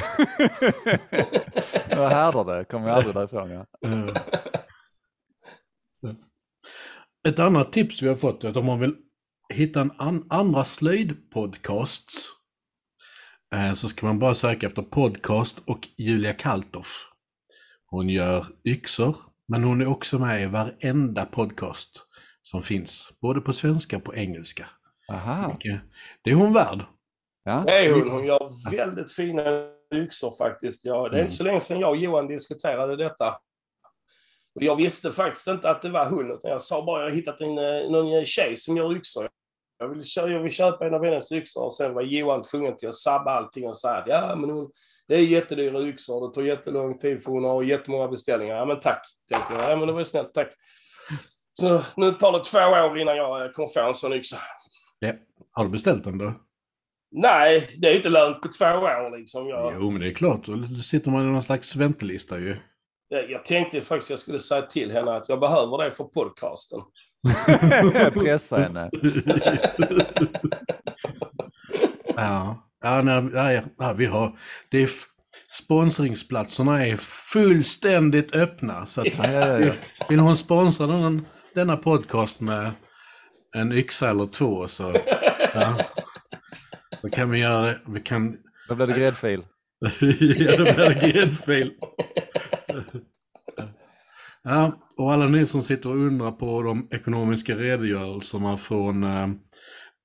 Jag 1.88 2.08
härdar 2.10 2.44
det, 2.58 2.64
kommer 2.64 2.88
jag 2.88 2.96
aldrig 2.96 3.14
därifrån. 3.14 3.50
Ja. 3.50 3.66
Eh. 3.88 4.08
Ett 7.28 7.38
annat 7.38 7.72
tips 7.72 8.02
vi 8.02 8.08
har 8.08 8.16
fått 8.16 8.44
är 8.44 8.48
att 8.48 8.56
om 8.56 8.66
man 8.66 8.80
vill 8.80 8.94
hitta 9.54 9.80
en 9.80 9.92
an 9.98 10.26
andra 10.30 10.64
slöjdpodcasts 10.64 12.28
eh, 13.54 13.72
så 13.72 13.88
ska 13.88 14.06
man 14.06 14.18
bara 14.18 14.34
söka 14.34 14.66
efter 14.66 14.82
podcast 14.82 15.62
och 15.66 15.88
Julia 15.98 16.32
Kaltoff. 16.32 17.08
Hon 17.86 18.08
gör 18.08 18.46
yxor, 18.64 19.16
men 19.48 19.64
hon 19.64 19.80
är 19.80 19.86
också 19.86 20.18
med 20.18 20.42
i 20.42 20.46
varenda 20.46 21.24
podcast 21.24 22.06
som 22.40 22.62
finns, 22.62 23.12
både 23.20 23.40
på 23.40 23.52
svenska 23.52 23.96
och 23.96 24.04
på 24.04 24.14
engelska. 24.14 24.66
Aha, 25.12 25.58
Det 26.24 26.30
är 26.30 26.34
hon 26.34 26.52
värd. 26.52 26.84
ja. 27.44 27.64
Det 27.66 27.72
är 27.78 27.92
hon. 27.92 28.10
Hon 28.10 28.24
gör 28.24 28.70
väldigt 28.70 29.12
fina 29.12 29.42
yxor 29.92 30.30
faktiskt. 30.30 30.84
Ja, 30.84 31.08
det 31.08 31.18
är 31.18 31.20
inte 31.20 31.34
så 31.34 31.44
länge 31.44 31.60
sedan 31.60 31.80
jag 31.80 31.90
och 31.90 31.96
Johan 31.96 32.26
diskuterade 32.26 32.96
detta. 32.96 33.36
Och 34.54 34.62
jag 34.62 34.76
visste 34.76 35.12
faktiskt 35.12 35.46
inte 35.46 35.70
att 35.70 35.82
det 35.82 35.90
var 35.90 36.06
hon, 36.06 36.30
utan 36.30 36.50
jag 36.50 36.62
sa 36.62 36.84
bara 36.84 37.02
jag 37.02 37.10
har 37.10 37.16
hittat 37.16 37.40
en, 37.40 37.58
eh, 37.58 37.90
någon 37.90 38.24
tjej 38.24 38.56
som 38.56 38.76
gör 38.76 38.96
yxor. 38.96 39.28
Jag 39.78 39.88
vill, 39.88 40.02
jag 40.14 40.42
vill 40.42 40.52
köpa 40.52 40.86
en 40.86 40.94
av 40.94 41.04
hennes 41.04 41.32
yxor 41.32 41.62
och 41.62 41.74
sen 41.74 41.94
var 41.94 42.02
Johan 42.02 42.42
tvungen 42.42 42.76
till 42.76 42.88
att 42.88 42.94
sabba 42.94 43.30
allting 43.30 43.68
och 43.68 43.76
säga 43.76 43.94
att 43.94 44.08
ja, 44.08 44.36
men 44.36 44.50
hon, 44.50 44.70
det 45.08 45.14
är 45.14 45.20
jättedyra 45.20 45.80
yxor, 45.80 46.28
det 46.28 46.34
tar 46.34 46.42
jättelång 46.42 46.98
tid 46.98 47.22
för 47.22 47.30
hon 47.30 47.44
har 47.44 47.62
jättemånga 47.62 48.08
beställningar. 48.08 48.56
Ja, 48.56 48.64
men 48.64 48.80
tack, 48.80 49.02
tänkte 49.28 49.54
jag. 49.54 49.70
Ja, 49.70 49.76
men 49.76 49.86
det 49.86 49.92
var 49.92 50.00
ju 50.00 50.04
snällt, 50.04 50.34
tack. 50.34 50.48
Så 51.52 51.82
nu 51.96 52.12
tar 52.12 52.32
det 52.32 52.44
två 52.44 52.58
år 52.58 52.98
innan 52.98 53.16
jag 53.16 53.44
eh, 53.44 53.50
kommer 53.50 53.68
få 53.68 53.88
en 53.88 53.94
sån 53.94 54.12
yxa. 54.12 54.36
Ja. 54.98 55.12
Har 55.52 55.64
du 55.64 55.70
beställt 55.70 56.04
den 56.04 56.18
då? 56.18 56.34
Nej, 57.14 57.76
det 57.78 57.86
är 57.88 57.90
ju 57.90 57.96
inte 57.96 58.08
lönt 58.08 58.40
på 58.42 58.48
två 58.48 58.64
år 58.64 59.18
liksom. 59.18 59.48
Jag, 59.48 59.72
Jo, 59.76 59.90
men 59.90 60.00
det 60.00 60.08
är 60.08 60.12
klart. 60.14 60.46
Då 60.46 60.62
sitter 60.64 61.10
man 61.10 61.28
i 61.28 61.32
någon 61.32 61.42
slags 61.42 61.76
väntelista 61.76 62.38
ju. 62.38 62.56
jag, 63.08 63.30
jag 63.30 63.44
tänkte 63.44 63.80
faktiskt 63.80 64.10
jag 64.10 64.18
skulle 64.18 64.38
säga 64.38 64.62
till 64.62 64.92
henne 64.92 65.12
att 65.12 65.28
jag 65.28 65.40
behöver 65.40 65.84
det 65.84 65.90
för 65.90 66.04
podcasten. 66.04 66.80
Pressa 68.22 68.56
henne. 68.58 68.90
Ja, 72.16 72.68
ja, 72.84 73.02
nej, 73.02 73.22
nej, 73.22 73.62
ja 73.78 73.92
vi 73.96 74.06
har... 74.06 74.36
Det 74.68 74.78
är 74.82 74.88
sponsringsplatserna 75.50 76.86
är 76.86 76.96
fullständigt 77.32 78.36
öppna. 78.36 78.86
Så 78.86 79.00
att, 79.00 79.18
Ja, 79.18 79.30
ja, 79.30 79.58
ja. 79.58 79.72
vill 80.08 80.18
hon 80.18 80.36
sponsra 80.36 80.86
den, 80.86 81.26
denna 81.54 81.76
podcast 81.76 82.40
med 82.40 82.70
en 83.54 83.72
yxa 83.72 84.10
eller 84.10 84.26
två 84.26 84.68
så... 84.68 84.94
Ja, 85.54 85.74
då 87.02 87.08
kan 87.08 87.30
vi 87.30 87.38
göra... 87.38 87.74
Vi 87.86 88.00
kan... 88.00 88.36
Då 88.68 88.74
blir 88.74 88.86
det 88.86 88.98
gräddfil. 88.98 89.44
ja, 90.20 90.56
då 90.56 90.64
blir 90.64 90.74
det 90.74 91.12
gräddfil. 91.12 91.72
Ja, 94.42 94.72
och 94.96 95.12
alla 95.12 95.26
ni 95.26 95.46
som 95.46 95.62
sitter 95.62 95.90
och 95.90 95.96
undrar 95.96 96.30
på 96.30 96.62
de 96.62 96.88
ekonomiska 96.90 97.56
redogörelserna 97.56 98.56
från 98.56 99.02
eh, 99.02 99.28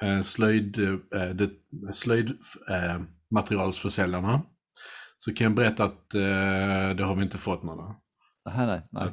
eh, 0.04 0.22
slöjd, 0.22 0.80
eh, 0.80 1.30
det, 1.34 1.50
slöjd 1.94 2.30
eh, 2.70 3.02
så 5.18 5.34
kan 5.34 5.46
jag 5.46 5.56
berätta 5.56 5.84
att 5.84 6.16
eh, 6.16 6.96
det 6.98 7.04
har 7.04 7.16
vi 7.16 7.24
inte 7.24 7.38
fått 7.38 7.64
några. 7.64 7.96
Nej, 8.56 8.82
nej, 8.92 9.12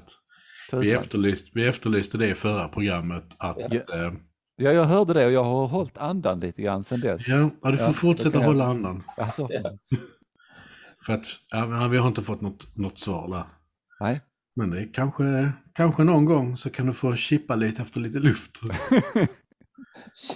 vi, 0.72 0.92
efterlyste, 0.92 1.50
vi 1.54 1.66
efterlyste 1.66 2.18
det 2.18 2.28
i 2.28 2.34
förra 2.34 2.68
programmet. 2.68 3.24
Att, 3.38 3.56
Ja. 3.58 3.74
eh, 3.74 4.12
Ja, 4.56 4.70
jag 4.72 4.84
hörde 4.84 5.12
det 5.14 5.26
och 5.26 5.32
jag 5.32 5.44
har 5.44 5.66
hållit 5.68 5.98
andan 5.98 6.40
lite 6.40 6.62
grann 6.62 6.84
sedan 6.84 7.00
dess. 7.00 7.28
ja, 7.28 7.50
ja, 7.62 7.70
du 7.70 7.76
får 7.76 7.86
Ja, 7.86 7.92
fortsätta 7.92 8.38
jag- 8.38 8.46
hålla 8.46 8.64
andan. 8.64 9.02
Alltså, 9.16 9.48
För 11.06 11.12
att 11.12 11.26
ja, 11.50 11.88
vi 11.90 11.98
har 11.98 12.08
inte 12.08 12.22
fått 12.22 12.40
något, 12.40 12.76
något 12.76 12.98
svar 12.98 13.28
där. 13.30 13.44
nej. 14.00 14.20
Men 14.56 14.70
det 14.70 14.84
kanske, 14.84 15.52
kanske 15.74 16.04
någon 16.04 16.24
gång 16.24 16.56
så 16.56 16.70
kan 16.70 16.86
du 16.86 16.92
få 16.92 17.16
chippa 17.16 17.54
lite 17.54 17.82
efter 17.82 18.00
lite 18.00 18.18
luft. 18.18 18.50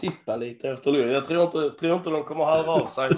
Chippa 0.01 0.37
lite 0.37 0.69
efter 0.71 0.93
luft. 0.93 1.09
Jag 1.13 1.25
tror 1.25 1.43
inte, 1.45 1.71
tror 1.81 1.97
inte 1.97 2.11
de 2.11 2.23
kommer 2.25 2.45
höra 2.45 2.71
av 2.71 2.87
sig. 2.87 3.11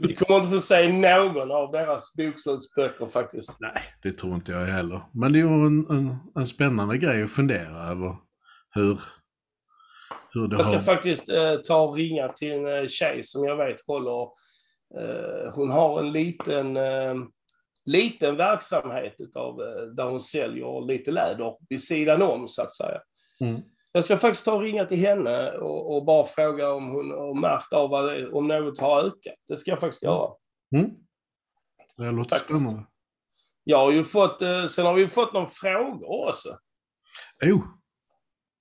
Vi 0.00 0.14
kommer 0.14 0.36
inte 0.40 0.50
få 0.50 0.60
se 0.60 0.92
någon 0.92 1.50
av 1.50 1.72
deras 1.72 2.14
bokslutsböcker 2.14 3.06
faktiskt. 3.06 3.56
Nej, 3.60 3.72
det 4.02 4.12
tror 4.12 4.34
inte 4.34 4.52
jag 4.52 4.66
heller. 4.66 5.00
Men 5.12 5.32
det 5.32 5.38
är 5.38 5.40
ju 5.40 5.66
en, 5.66 5.86
en, 5.90 6.16
en 6.36 6.46
spännande 6.46 6.98
grej 6.98 7.22
att 7.22 7.30
fundera 7.30 7.78
över 7.90 8.16
hur, 8.74 9.00
Jag 10.34 10.64
ska 10.64 10.74
har... 10.74 10.82
faktiskt 10.82 11.28
eh, 11.28 11.54
ta 11.56 11.80
och 11.80 11.96
ringa 11.96 12.28
till 12.28 12.52
en 12.52 12.66
eh, 12.66 12.86
tjej 12.86 13.22
som 13.22 13.44
jag 13.44 13.56
vet 13.56 13.86
håller... 13.86 14.22
Eh, 15.00 15.52
hon 15.54 15.70
har 15.70 16.00
en 16.00 16.12
liten, 16.12 16.76
eh, 16.76 17.14
liten 17.86 18.36
verksamhet 18.36 19.14
utav, 19.18 19.60
eh, 19.62 19.82
där 19.82 20.04
hon 20.04 20.20
säljer 20.20 20.86
lite 20.86 21.10
läder 21.10 21.56
vid 21.68 21.82
sidan 21.82 22.22
om 22.22 22.48
så 22.48 22.62
att 22.62 22.74
säga. 22.74 23.00
Mm. 23.40 23.60
Jag 23.92 24.04
ska 24.04 24.16
faktiskt 24.16 24.44
ta 24.44 24.54
och 24.54 24.62
ringa 24.62 24.84
till 24.84 24.98
henne 24.98 25.50
och, 25.50 25.96
och 25.96 26.04
bara 26.04 26.24
fråga 26.24 26.72
om 26.72 26.88
hon 26.88 27.10
har 27.10 27.40
märkt 27.40 27.72
av 27.72 27.90
vad 27.90 28.34
om 28.34 28.48
något 28.48 28.78
har 28.78 29.02
ökat. 29.02 29.34
Det 29.48 29.56
ska 29.56 29.70
jag 29.70 29.80
faktiskt 29.80 30.02
göra. 30.02 30.30
Mm. 30.76 30.90
Det 31.96 32.10
låter 32.10 32.30
Faktiskt. 32.30 32.60
spännande. 32.60 32.86
Jag 33.64 33.78
har 33.78 33.92
ju 33.92 34.04
fått, 34.04 34.42
eh, 34.42 34.66
sen 34.66 34.86
har 34.86 34.94
vi 34.94 35.08
fått 35.08 35.32
någon 35.32 35.50
frågor 35.50 36.28
också. 36.28 36.48
Oh, 37.44 37.64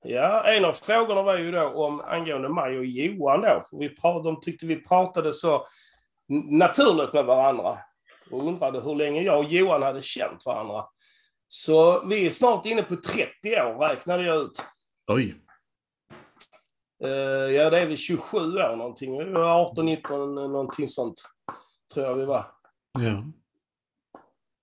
Ja, 0.03 0.43
en 0.43 0.65
av 0.65 0.71
frågorna 0.71 1.21
var 1.21 1.37
ju 1.37 1.51
då 1.51 1.67
om 1.67 2.01
angående 2.01 2.49
mig 2.49 2.77
och 2.77 2.85
Johan 2.85 3.41
då. 3.41 3.61
För 3.69 3.77
vi 3.77 3.89
pratade, 3.89 4.23
de 4.23 4.41
tyckte 4.41 4.65
vi 4.65 4.83
pratade 4.83 5.33
så 5.33 5.67
naturligt 6.49 7.13
med 7.13 7.25
varandra. 7.25 7.77
och 8.31 8.47
undrade 8.47 8.81
hur 8.81 8.95
länge 8.95 9.21
jag 9.21 9.39
och 9.39 9.51
Johan 9.51 9.83
hade 9.83 10.01
känt 10.01 10.45
varandra. 10.45 10.85
Så 11.47 12.05
vi 12.05 12.25
är 12.25 12.29
snart 12.31 12.65
inne 12.65 12.83
på 12.83 12.95
30 12.95 13.29
år, 13.45 13.87
räknade 13.87 14.23
jag 14.23 14.37
ut. 14.37 14.65
Oj. 15.07 15.35
Uh, 17.03 17.09
ja, 17.51 17.69
det 17.69 17.79
är 17.79 17.85
väl 17.85 17.97
27 17.97 18.37
år 18.37 18.75
någonting. 18.75 19.17
Vi 19.17 19.31
var 19.31 19.61
18, 19.61 19.85
19, 19.85 20.35
någonting 20.35 20.87
sånt. 20.87 21.23
Tror 21.93 22.05
jag 22.05 22.15
vi 22.15 22.25
var. 22.25 22.45
Ja. 22.99 23.23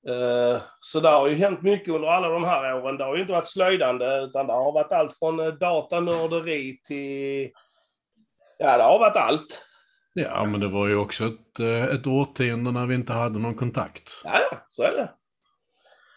Uh, 0.09 0.61
så 0.81 1.01
det 1.01 1.09
har 1.09 1.29
ju 1.29 1.35
hänt 1.35 1.63
mycket 1.63 1.95
under 1.95 2.09
alla 2.09 2.29
de 2.29 2.45
här 2.45 2.75
åren. 2.75 2.97
Det 2.97 3.05
har 3.05 3.15
ju 3.15 3.21
inte 3.21 3.33
varit 3.33 3.47
slöjdande, 3.49 4.21
utan 4.21 4.47
det 4.47 4.53
har 4.53 4.73
varit 4.73 4.93
allt 4.93 5.19
från 5.19 5.41
uh, 5.41 5.55
datanörderi 5.55 6.81
till... 6.85 7.51
Ja, 8.59 8.77
det 8.77 8.83
har 8.83 8.99
varit 8.99 9.17
allt. 9.17 9.67
Ja, 10.15 10.45
men 10.45 10.61
det 10.61 10.69
var 10.69 10.89
ju 10.89 10.97
också 10.97 11.25
ett, 11.25 11.61
eh, 11.61 11.85
ett 11.85 12.07
årtionde 12.07 12.71
när 12.71 12.87
vi 12.87 12.95
inte 12.95 13.13
hade 13.13 13.39
någon 13.39 13.55
kontakt. 13.55 14.11
Ja, 14.25 14.41
så 14.69 14.83
är 14.83 14.93
det. 14.93 15.11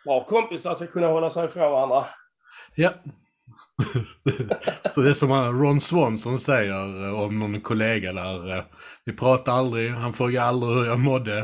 Bra 0.05 0.25
kompisar 0.25 0.75
ska 0.75 0.87
kunna 0.87 1.07
hålla 1.07 1.29
sig 1.29 1.45
ifrån 1.45 1.71
varandra. 1.71 2.05
Ja. 2.75 2.89
så 4.91 5.01
det 5.01 5.09
är 5.09 5.13
som 5.13 5.61
Ron 5.61 5.81
Swanson 5.81 6.37
säger 6.39 7.05
eh, 7.07 7.21
om 7.23 7.39
någon 7.39 7.61
kollega 7.61 8.13
där. 8.13 8.57
eh, 8.57 8.63
Vi 9.05 9.13
pratar 9.13 9.53
aldrig, 9.53 9.91
han 9.91 10.13
frågar 10.13 10.41
aldrig 10.41 10.73
hur 10.73 10.85
jag 10.85 10.99
mådde. 10.99 11.37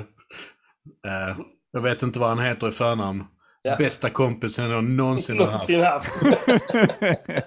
Eh, 1.07 1.37
Jag 1.71 1.81
vet 1.81 2.03
inte 2.03 2.19
vad 2.19 2.29
han 2.29 2.39
heter 2.39 2.67
i 2.67 2.71
förnamn. 2.71 3.23
Ja. 3.61 3.75
Bästa 3.75 4.09
kompisen 4.09 4.69
jag 4.69 4.83
någonsin 4.83 5.39
har 5.39 5.45
haft. 5.45 5.69
Någonsin 5.69 5.85
haft. 5.91 6.21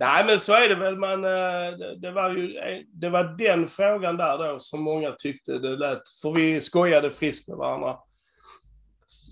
Nej, 0.00 0.24
men 0.26 0.40
så 0.40 0.52
är 0.52 0.68
det 0.68 0.74
väl. 0.74 0.96
Man, 0.96 1.24
eh, 1.24 1.72
det- 2.00 2.10
var 2.10 2.30
ju, 2.30 2.56
eh, 2.58 2.78
det 2.92 3.08
var 3.10 3.24
den 3.24 3.68
frågan 3.68 4.16
där 4.16 4.38
då 4.38 4.58
som 4.58 4.82
många 4.82 5.12
tyckte 5.12 5.58
det 5.58 5.76
lät. 5.76 6.02
För 6.22 6.32
vi 6.32 6.60
skojade 6.60 7.10
friskt 7.10 7.48
med 7.48 7.56
varandra. 7.56 7.96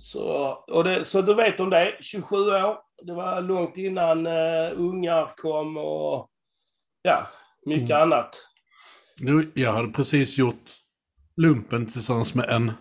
Så, 0.01 0.24
och 0.68 0.84
det, 0.84 1.05
så 1.05 1.22
du 1.22 1.34
vet 1.34 1.61
om 1.61 1.70
det, 1.70 1.97
27 2.01 2.36
år. 2.36 2.78
Det 3.03 3.12
var 3.14 3.40
långt 3.40 3.76
innan 3.76 4.26
uh, 4.26 4.72
ungar 4.76 5.30
kom 5.36 5.76
och 5.76 6.30
ja, 7.03 7.26
mycket 7.66 7.90
Mm. 7.90 8.03
annat. 8.03 8.28
Nu, 9.20 9.51
jag 9.55 9.72
hade 9.72 9.88
precis 9.92 10.38
gjort 10.38 10.70
lumpen 11.36 11.86
tillsammans 11.86 12.34
med 12.34 12.51
en 12.51 12.72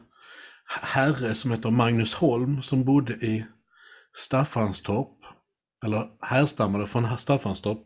herre 0.67 1.35
som 1.35 1.51
heter 1.51 1.71
Magnus 1.71 2.13
Holm 2.13 2.61
som 2.61 2.83
bodde 2.83 3.13
i 3.13 3.45
Staffanstorp. 4.17 5.17
Eller 5.85 6.09
härstammade 6.21 6.87
från 6.87 7.17
Staffanstorp. 7.17 7.83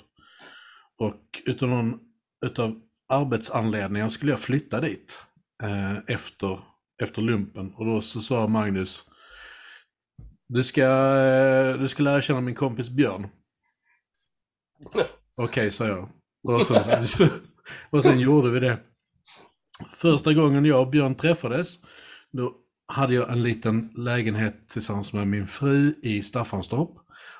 Och 0.97 1.41
utav 1.45 1.69
någon 1.69 1.99
utav 2.45 2.75
arbetsanledningar 3.09 4.09
skulle 4.09 4.31
jag 4.31 4.39
flytta 4.39 4.81
dit 4.81 5.23
eh, 5.63 5.97
efter, 6.07 6.59
efter 7.01 7.21
lumpen. 7.21 7.73
Och 7.73 7.85
då 7.85 8.01
så 8.01 8.19
sa 8.19 8.47
Magnus 8.47 9.05
du 10.47 10.63
ska, 10.63 10.83
eh, 10.83 11.79
du 11.79 11.87
ska 11.87 12.03
lära 12.03 12.21
känna 12.21 12.41
min 12.41 12.55
kompis 12.55 12.89
Björn. 12.89 13.27
Okej, 15.35 15.71
sa 15.71 15.87
jag. 15.87 16.09
Och 16.47 16.65
sen, 16.65 17.07
och 17.89 18.03
sen 18.03 18.19
gjorde 18.19 18.51
vi 18.51 18.59
det. 18.59 18.79
Första 19.89 20.33
gången 20.33 20.65
jag 20.65 20.81
och 20.81 20.89
Björn 20.89 21.15
träffades, 21.15 21.79
då 22.31 22.55
hade 22.89 23.13
jag 23.13 23.29
en 23.29 23.43
liten 23.43 23.93
lägenhet 23.95 24.67
tillsammans 24.67 25.13
med 25.13 25.27
min 25.27 25.47
fru 25.47 25.93
i 26.03 26.21
Staffanstorp. 26.21 26.89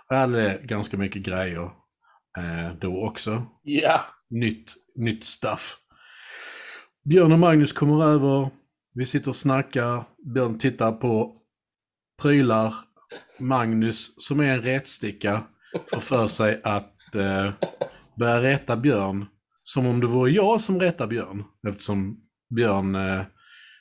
Jag 0.10 0.18
hade 0.18 0.60
ganska 0.64 0.98
mycket 0.98 1.22
grejer 1.22 1.64
eh, 2.38 2.74
då 2.80 3.06
också. 3.06 3.46
Ja, 3.64 4.06
Nytt, 4.30 4.74
nytt 4.96 5.24
stuff. 5.24 5.78
Björn 7.04 7.32
och 7.32 7.40
Magnus 7.40 7.74
kommer 7.74 8.04
över, 8.04 8.50
vi 8.94 9.06
sitter 9.06 9.30
och 9.30 9.36
snackar, 9.36 10.04
Björn 10.34 10.60
tittar 10.60 10.92
på 10.92 11.36
prylar. 12.22 12.74
Magnus, 13.40 14.14
som 14.18 14.40
är 14.40 14.54
en 14.54 14.62
rätsticka, 14.62 15.44
får 15.92 16.00
för 16.00 16.28
sig 16.28 16.62
att 16.64 17.16
eh, 17.16 17.52
börja 18.18 18.42
rätta 18.42 18.78
Björn 18.78 19.26
som 19.62 19.88
om 19.88 20.00
det 20.00 20.08
vore 20.08 20.32
jag 20.32 20.62
som 20.62 20.80
rättar 20.80 21.08
Björn. 21.08 21.44
Eftersom 21.68 22.20
Björn 22.56 22.96
eh, 22.96 23.22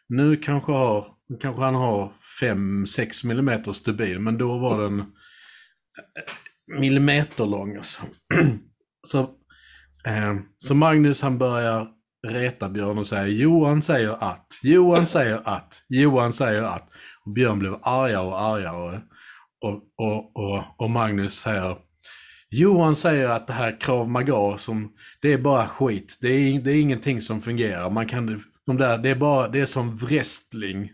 nu 0.08 0.36
kanske 0.36 0.72
har, 0.72 1.06
kanske 1.40 1.62
han 1.62 1.74
har 1.74 2.12
5-6 2.40 3.26
millimeter 3.26 3.72
stubin, 3.72 4.24
men 4.24 4.38
då 4.38 4.58
var 4.58 4.82
den 4.82 5.00
eh, 5.00 5.04
millimeterlång. 6.80 6.80
millimeter 6.80 7.46
lång. 7.46 7.76
Alltså. 7.76 8.02
så, 9.06 9.20
eh, 10.06 10.34
så 10.54 10.74
Magnus 10.74 11.22
han 11.22 11.38
börjar 11.38 11.88
reta 12.26 12.68
Björn 12.68 12.98
och 12.98 13.06
säger 13.06 13.26
Johan 13.26 13.82
säger 13.82 14.24
att, 14.24 14.46
Johan 14.62 15.06
säger 15.06 15.40
att, 15.44 15.84
Johan 15.88 16.32
säger 16.32 16.62
att. 16.62 16.88
Och 17.24 17.32
Björn 17.32 17.58
blev 17.58 17.76
argare 17.82 18.26
och 18.26 18.40
argare. 18.40 19.00
Och, 19.60 19.74
och, 20.06 20.36
och, 20.36 20.80
och 20.82 20.90
Magnus 20.90 21.34
säger 21.34 21.76
Johan 22.50 22.96
säger 22.96 23.28
att 23.28 23.46
det 23.46 23.52
här 23.52 23.80
krav 23.80 24.10
maga 24.10 24.58
som, 24.58 24.92
det 25.20 25.32
är 25.32 25.38
bara 25.38 25.66
skit. 25.68 26.18
Det 26.20 26.28
är, 26.28 26.60
det 26.60 26.72
är 26.72 26.80
ingenting 26.80 27.22
som 27.22 27.40
fungerar. 27.40 27.90
Man 27.90 28.06
kan, 28.06 28.40
de 28.68 28.76
där, 28.76 28.98
det 28.98 29.10
är 29.10 29.14
bara, 29.14 29.48
det 29.48 29.60
är 29.60 29.66
som 29.66 29.96
wrestling. 29.96 30.82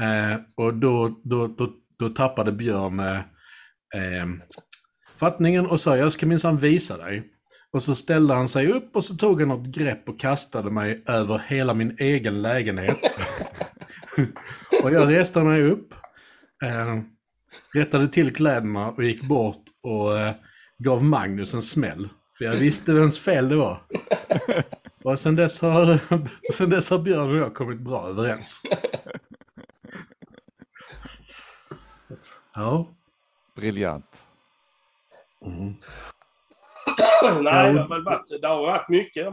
eh, 0.00 0.40
och 0.54 0.74
då, 0.74 1.20
då, 1.24 1.46
då, 1.46 1.72
då 1.98 2.08
tappade 2.08 2.52
Björn 2.52 3.00
eh, 3.00 3.16
eh, 3.94 4.26
fattningen 5.16 5.66
och 5.66 5.80
sa 5.80 5.96
jag 5.96 6.12
ska 6.12 6.26
minsann 6.26 6.58
visa 6.58 6.96
dig. 6.96 7.28
Och 7.72 7.82
så 7.82 7.94
ställde 7.94 8.34
han 8.34 8.48
sig 8.48 8.72
upp 8.72 8.96
och 8.96 9.04
så 9.04 9.14
tog 9.14 9.40
han 9.40 9.48
något 9.48 9.66
grepp 9.66 10.08
och 10.08 10.20
kastade 10.20 10.70
mig 10.70 11.04
över 11.06 11.42
hela 11.46 11.74
min 11.74 11.96
egen 11.98 12.42
lägenhet. 12.42 12.98
och 14.82 14.92
jag 14.92 15.10
reste 15.10 15.40
mig 15.40 15.62
upp, 15.62 15.94
eh, 16.64 17.00
rättade 17.74 18.08
till 18.08 18.34
kläderna 18.34 18.88
och 18.88 19.04
gick 19.04 19.22
bort 19.22 19.64
och 19.82 20.18
eh, 20.18 20.32
gav 20.78 21.04
Magnus 21.04 21.54
en 21.54 21.62
smäll. 21.62 22.08
För 22.38 22.44
jag 22.44 22.52
visste 22.52 22.92
vems 22.92 23.18
fel 23.18 23.48
det 23.48 23.56
var. 23.56 23.78
Och 25.04 25.18
sen 25.18 25.36
dess, 25.36 25.60
har, 25.62 25.98
sen 26.52 26.70
dess 26.70 26.90
har 26.90 26.98
Björn 26.98 27.30
och 27.30 27.36
jag 27.36 27.54
kommit 27.54 27.80
bra 27.80 28.08
överens. 28.08 28.62
Ja. 32.54 32.86
Briljant. 33.56 34.22
Mm. 35.44 35.74
Nej, 37.44 37.72
det 37.74 37.80
har, 37.80 38.04
varit, 38.04 38.42
det 38.42 38.48
har 38.48 38.62
varit 38.62 38.88
mycket. 38.88 39.26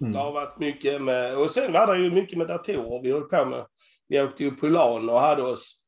Mm. 0.00 0.12
Det 0.12 0.18
har 0.18 0.32
varit 0.32 0.58
mycket 0.58 1.02
med... 1.02 1.36
Och 1.36 1.50
sen 1.50 1.72
var 1.72 1.86
det 1.96 2.02
ju 2.02 2.10
mycket 2.10 2.38
med 2.38 2.46
datorer 2.48 3.02
vi 3.02 3.12
höll 3.12 3.22
på 3.28 3.44
med. 3.44 3.66
Vi 4.08 4.20
åkte 4.22 4.44
ju 4.44 4.50
på 4.50 4.66
LAN 4.68 5.08
och 5.10 5.20
hade 5.20 5.42
oss... 5.42 5.84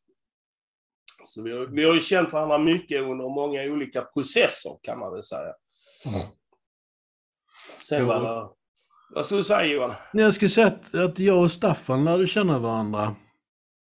Så 1.24 1.42
vi, 1.42 1.52
har- 1.58 1.66
vi 1.66 1.84
har 1.84 1.94
ju 1.94 2.00
känt 2.00 2.32
varandra 2.32 2.58
mycket 2.58 3.02
under 3.02 3.28
många 3.34 3.62
olika 3.62 4.02
processer, 4.02 4.78
kan 4.82 4.98
man 4.98 5.12
väl 5.12 5.22
säga. 5.22 5.54
Mm. 6.06 6.20
Sen 7.76 8.00
Jo. 8.00 8.06
var 8.06 8.20
det... 8.20 8.48
Vad 9.14 9.24
skulle 9.24 9.40
du 9.40 9.44
säga, 9.44 9.64
Johan? 9.64 9.94
Jag 10.12 10.34
skulle 10.34 10.48
säga 10.48 10.66
att, 10.66 10.94
att 10.94 11.18
jag 11.18 11.42
och 11.42 11.52
Staffan 11.52 12.04
lärde 12.04 12.26
känna 12.26 12.58
varandra 12.58 13.02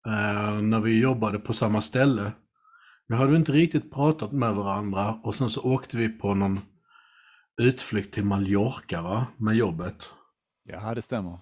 eh, 0.06 0.60
när 0.62 0.80
vi 0.80 1.00
jobbade 1.00 1.38
på 1.38 1.52
samma 1.52 1.80
ställe. 1.80 2.32
Vi 3.08 3.14
hade 3.14 3.36
inte 3.36 3.52
riktigt 3.52 3.94
pratat 3.94 4.32
med 4.32 4.54
varandra 4.54 5.14
och 5.22 5.34
sen 5.34 5.50
så 5.50 5.62
åkte 5.62 5.96
vi 5.96 6.08
på 6.08 6.34
någon 6.34 6.60
utflykt 7.62 8.14
till 8.14 8.24
Mallorca 8.24 9.02
va, 9.02 9.26
med 9.36 9.56
jobbet. 9.56 10.10
Ja, 10.64 10.94
det 10.94 11.02
stämmer. 11.02 11.38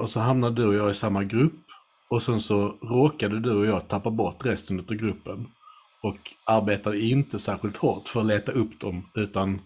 Och 0.00 0.10
så 0.10 0.20
hamnade 0.20 0.62
du 0.62 0.66
och 0.66 0.74
jag 0.74 0.90
i 0.90 0.94
samma 0.94 1.24
grupp 1.24 1.64
och 2.10 2.22
sen 2.22 2.40
så 2.40 2.68
råkade 2.68 3.40
du 3.40 3.52
och 3.52 3.66
jag 3.66 3.88
tappa 3.88 4.10
bort 4.10 4.46
resten 4.46 4.78
av 4.78 4.94
gruppen. 4.94 5.46
Och 6.02 6.18
arbetade 6.46 7.00
inte 7.00 7.38
särskilt 7.38 7.76
hårt 7.76 8.08
för 8.08 8.20
att 8.20 8.26
leta 8.26 8.52
upp 8.52 8.80
dem 8.80 9.10
utan 9.14 9.60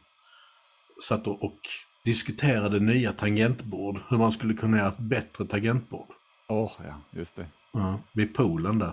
satt 1.03 1.27
och 1.27 1.61
diskuterade 2.09 2.81
nya 2.81 3.13
tangentbord. 3.13 4.01
Hur 4.09 4.19
man 4.19 4.33
skulle 4.33 4.55
kunna 4.55 4.77
göra 4.79 4.89
ett 4.89 4.99
bättre 4.99 5.45
tangentbord. 5.47 6.07
Åh, 6.49 6.73
ja, 6.85 7.19
just 7.19 7.37
det. 7.37 7.47
Ja, 7.73 8.01
vid 8.13 8.35
poolen 8.35 8.79
där. 8.79 8.93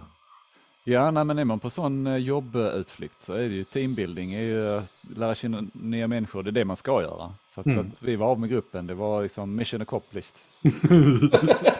Ja, 0.84 1.12
nej, 1.12 1.24
men 1.24 1.40
är 1.40 1.46
man 1.46 1.60
på 1.60 1.70
sån 1.70 2.08
eh, 2.08 2.16
jobbutflykt 2.18 3.24
så 3.26 3.34
är 3.34 3.50
det 3.50 3.56
ju 3.56 3.64
teambuilding, 3.64 4.34
är 4.34 4.42
ju 4.42 4.82
lära 5.16 5.36
känna 5.36 5.64
nya 5.74 6.08
människor, 6.08 6.44
det 6.44 6.50
är 6.50 6.52
det 6.52 6.66
man 6.66 6.78
ska 6.78 7.02
göra. 7.02 7.34
Så 7.54 7.62
att, 7.62 7.68
Mm. 7.68 7.80
att 7.80 8.04
vi 8.04 8.16
var 8.16 8.28
av 8.28 8.40
med 8.40 8.50
gruppen, 8.50 8.88
det 8.88 8.94
var 8.94 9.24
liksom 9.24 9.56
mission 9.56 9.82
accomplished. 9.82 10.36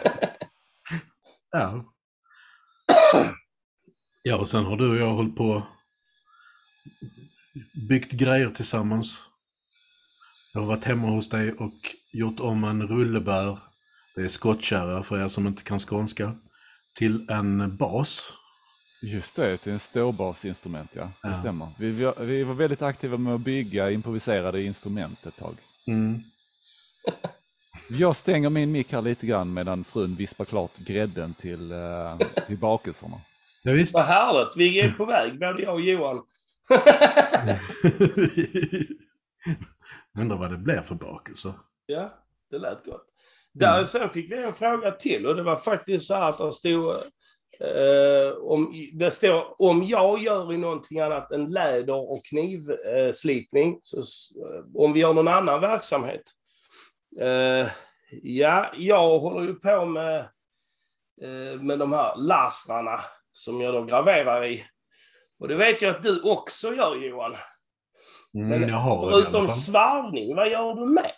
ja. 1.52 1.84
Ja, 4.22 4.36
och 4.36 4.48
sen 4.48 4.64
har 4.64 4.76
du 4.76 4.90
och 4.90 4.96
jag 4.96 5.14
hållit 5.14 5.36
på 5.36 5.62
byggt 7.88 8.12
grejer 8.12 8.50
tillsammans. 8.50 9.22
Jag 10.56 10.62
har 10.62 10.68
varit 10.68 10.84
hemma 10.84 11.08
hos 11.08 11.28
dig 11.28 11.52
och 11.52 11.72
gjort 12.12 12.40
om 12.40 12.64
en 12.64 12.88
rullebär, 12.88 13.58
det 14.14 14.22
är 14.22 14.28
skottkärra 14.28 15.02
för 15.02 15.24
er 15.24 15.28
som 15.28 15.46
inte 15.46 15.62
kan 15.62 15.78
skånska, 15.78 16.32
till 16.94 17.30
en 17.30 17.76
bas. 17.76 18.32
Just 19.02 19.36
det, 19.36 19.56
till 19.56 19.72
en 19.72 19.78
ståbasinstrument, 19.78 20.90
ja. 20.92 21.10
Det 21.22 21.28
Ja. 21.28 21.40
stämmer. 21.40 21.68
Vi, 21.78 21.90
vi, 22.20 22.42
var 22.42 22.54
väldigt 22.54 22.82
aktiva 22.82 23.16
med 23.16 23.34
att 23.34 23.40
bygga 23.40 23.90
improviserade 23.90 24.62
instrument 24.62 25.26
ett 25.26 25.36
tag. 25.36 25.54
Mm. 25.88 26.20
Jag 27.90 28.16
stänger 28.16 28.50
min 28.50 28.72
mick 28.72 28.92
här 28.92 29.02
lite 29.02 29.26
grann 29.26 29.54
medan 29.54 29.84
frun 29.84 30.14
vispar 30.14 30.44
klart 30.44 30.76
grädden 30.78 31.34
till, 31.34 31.72
eh, 31.72 32.18
till 32.46 32.58
bakelserna. 32.58 33.20
Ja, 33.62 33.72
visst. 33.72 33.94
Vad 33.94 34.06
härligt. 34.06 34.56
Vi 34.56 34.80
är 34.80 34.92
på 34.92 35.04
väg, 35.04 35.38
både 35.38 35.62
jag 35.62 35.74
och 35.74 35.80
Johan. 35.80 36.22
Undrar 40.18 40.36
vad 40.36 40.50
det 40.50 40.58
blir 40.58 40.80
för 40.80 40.94
bakelser. 40.94 41.52
ja, 41.86 42.24
det 42.50 42.58
lät 42.58 42.84
gott. 42.84 43.06
Där, 43.52 43.84
Sen 43.84 44.10
fick 44.10 44.30
vi 44.32 44.42
en 44.42 44.52
fråga 44.52 44.90
till 44.90 45.26
och 45.26 45.36
det 45.36 45.42
var 45.42 45.56
faktiskt 45.56 46.06
så 46.06 46.14
att 46.14 46.38
det 46.38 46.52
stod 46.52 46.94
eh, 47.60 48.36
om, 48.40 48.74
det 48.92 49.10
står 49.10 49.62
om 49.62 49.84
jag 49.84 50.22
gör 50.22 50.52
i 50.52 50.56
någonting 50.56 51.00
annat 51.00 51.32
än 51.32 51.50
läder 51.50 52.12
och 52.12 52.24
knivslipning, 52.24 53.78
så, 53.82 54.02
om 54.74 54.92
vi 54.92 55.00
gör 55.00 55.12
någon 55.12 55.28
annan 55.28 55.60
verksamhet. 55.60 56.22
Eh, 57.20 57.68
ja, 58.22 58.72
jag 58.76 59.18
håller 59.18 59.46
ju 59.46 59.54
på 59.54 59.84
med, 59.84 60.18
eh, 61.22 61.60
med 61.60 61.78
de 61.78 61.92
här 61.92 62.16
lasrarna 62.16 63.00
som 63.32 63.60
jag 63.60 63.74
då 63.74 63.84
graverar 63.84 64.44
i. 64.44 64.64
Och 65.38 65.48
det 65.48 65.54
vet 65.54 65.82
jag 65.82 65.96
att 65.96 66.02
du 66.02 66.20
också 66.20 66.74
gör 66.74 66.96
Johan. 66.96 67.36
Mm, 68.36 68.68
jag 68.68 68.76
har 68.76 69.10
Förutom 69.10 69.48
svarvning, 69.48 70.36
vad 70.36 70.50
gör 70.50 70.74
du 70.74 70.86
mer? 70.86 71.12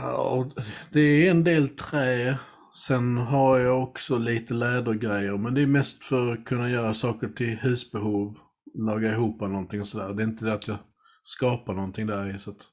Ja, 0.00 0.50
det 0.92 1.00
är 1.00 1.30
en 1.30 1.44
del 1.44 1.68
trä. 1.68 2.38
Sen 2.86 3.16
har 3.16 3.58
jag 3.58 3.82
också 3.82 4.18
lite 4.18 4.54
lädergrejer, 4.54 5.36
men 5.36 5.54
det 5.54 5.62
är 5.62 5.66
mest 5.66 6.04
för 6.04 6.32
att 6.32 6.44
kunna 6.44 6.70
göra 6.70 6.94
saker 6.94 7.28
till 7.28 7.58
husbehov. 7.58 8.34
Laga 8.74 9.12
ihop 9.12 9.40
någonting 9.40 9.84
sådär. 9.84 10.14
Det 10.14 10.22
är 10.22 10.26
inte 10.26 10.44
det 10.44 10.52
att 10.52 10.68
jag 10.68 10.78
skapar 11.22 11.74
någonting 11.74 12.06
där 12.06 12.34
i. 12.34 12.38
Så 12.38 12.50
att, 12.50 12.66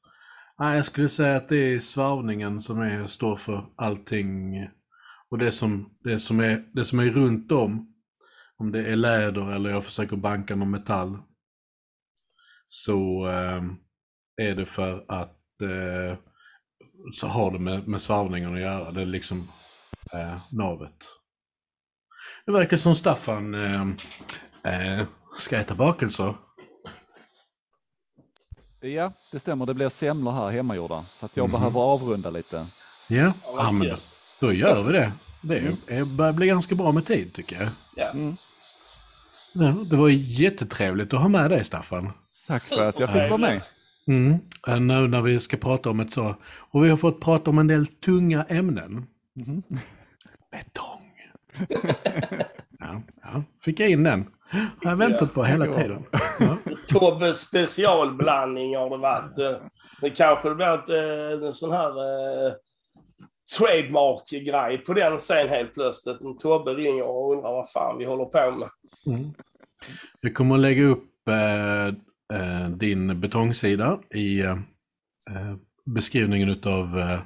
nej, 0.60 0.76
jag 0.76 0.86
skulle 0.86 1.10
säga 1.10 1.38
att 1.38 1.50
det 1.50 1.74
är 1.74 1.80
svarvningen 1.80 2.62
som 2.62 2.80
är, 2.80 3.06
står 3.08 3.36
för 3.36 3.66
allting. 3.76 4.68
Och 5.30 5.38
det 5.38 5.52
som, 5.52 5.90
det, 6.04 6.20
som 6.20 6.40
är, 6.40 6.64
det 6.74 6.86
som 6.86 7.00
är 7.00 7.10
runt 7.10 7.52
om, 7.52 7.94
om 8.58 8.72
det 8.72 8.86
är 8.86 8.96
läder 8.96 9.52
eller 9.52 9.70
jag 9.70 9.84
försöker 9.84 10.18
banka 10.18 10.56
någon 10.56 10.72
metall, 10.72 11.18
så 12.66 13.28
eh, 13.28 13.62
är 14.48 14.56
det 14.56 14.66
för 14.66 15.06
att 15.08 15.62
eh, 15.62 16.18
så 17.14 17.28
har 17.28 17.52
det 17.52 17.60
med, 17.60 17.88
med 17.88 18.02
svarvningen 18.02 18.54
att 18.54 18.62
göra. 18.62 18.92
Det 18.92 19.02
är 19.02 19.06
liksom 19.06 19.48
eh, 20.14 20.38
navet. 20.52 20.96
Det 22.46 22.52
verkar 22.52 22.78
som 22.78 22.96
Staffan 22.96 23.54
eh, 23.54 23.82
eh, 24.98 25.06
ska 25.40 25.58
äta 25.58 25.76
bakelser. 25.76 26.34
Ja, 28.82 29.12
det 29.32 29.40
stämmer. 29.40 29.66
Det 29.66 29.74
blir 29.74 29.90
semlor 29.90 30.32
här 30.32 30.50
hemmagjorda. 30.50 31.02
Så 31.04 31.26
att 31.26 31.38
jag 31.38 31.50
Mhm. 31.50 31.52
behöver 31.60 31.80
avrunda 31.80 32.30
lite. 32.30 32.68
Ja, 33.10 33.34
ja 33.58 33.72
men 33.72 33.98
då, 34.40 34.54
gör 34.54 34.84
vi 34.84 34.94
det. 34.94 35.12
Det 35.42 35.58
är- 35.88 36.06
börjar 36.16 36.34
bli 36.34 36.48
ganska 36.48 36.76
bra 36.76 36.92
med 36.92 37.06
tid 37.06 37.34
tycker 37.34 37.56
jag. 37.62 37.70
Ja. 37.96 38.10
Mm. 38.12 38.36
Det 39.90 39.96
var 39.96 40.10
jättetrevligt 40.10 41.14
att 41.14 41.20
ha 41.22 41.28
med 41.28 41.50
dig 41.52 41.64
Staffan. 41.64 42.12
Tack 42.48 42.64
för 42.64 42.88
att 42.90 43.00
jag 43.00 43.10
fick 43.10 43.30
vara 43.30 43.38
med. 43.38 43.62
Mm. 44.08 44.38
eh, 44.68 44.80
Nu 44.80 45.08
när 45.08 45.22
vi 45.22 45.40
ska 45.40 45.58
prata 45.58 45.90
om 45.90 46.00
ett 46.00 46.14
så. 46.14 46.36
Och 46.72 46.86
vi 46.86 46.90
har 46.90 46.98
fått 46.98 47.22
prata 47.22 47.50
om 47.52 47.58
en 47.60 47.68
del 47.68 47.88
tunga 47.88 48.44
ämnen. 48.44 49.06
Mhm. 49.34 49.64
Betong. 50.52 51.12
ja, 52.80 53.02
ja, 53.24 53.44
fick 53.66 53.80
jag 53.80 53.90
in 53.90 54.04
den. 54.04 54.30
Har 54.84 54.92
jag 54.92 54.98
väntat 54.98 55.34
på 55.34 55.44
hela 55.44 55.66
tiden. 55.74 56.04
Ja. 56.40 56.58
Tobbes 56.88 57.40
specialblandning 57.40 58.76
har 58.76 58.90
det 58.90 58.98
varit. 58.98 59.38
Eh, 59.38 59.62
Det 60.02 60.10
kanske 60.10 60.56
blir 60.56 60.74
ett, 60.74 60.90
eh, 60.90 61.48
en 61.48 61.54
sån 61.54 61.72
här 61.72 61.90
eh, 61.90 62.54
trademark-grej 63.58 64.78
på 64.78 64.94
den 64.94 65.20
sen 65.20 65.50
helt 65.50 65.74
plötsligt. 65.74 66.22
När 66.22 66.34
Tobbe 66.34 66.74
ringer 66.74 67.04
och 67.04 67.32
undrar 67.34 67.52
vad 67.52 67.70
fan 67.72 67.98
vi 67.98 68.06
håller 68.06 68.26
på 68.26 68.52
med. 68.60 68.70
Mm. 69.16 69.34
Jag 70.22 70.34
kommer 70.36 70.56
att 70.56 70.62
lägga 70.62 70.84
upp 70.84 71.28
eh, 71.28 71.96
eh, 72.34 72.70
din 72.70 73.22
betongsida 73.22 74.00
i 74.16 74.42
eh, 74.42 74.52
eh, 75.32 75.56
beskrivningen 75.86 76.50
utav, 76.50 77.00
eh, 77.00 77.20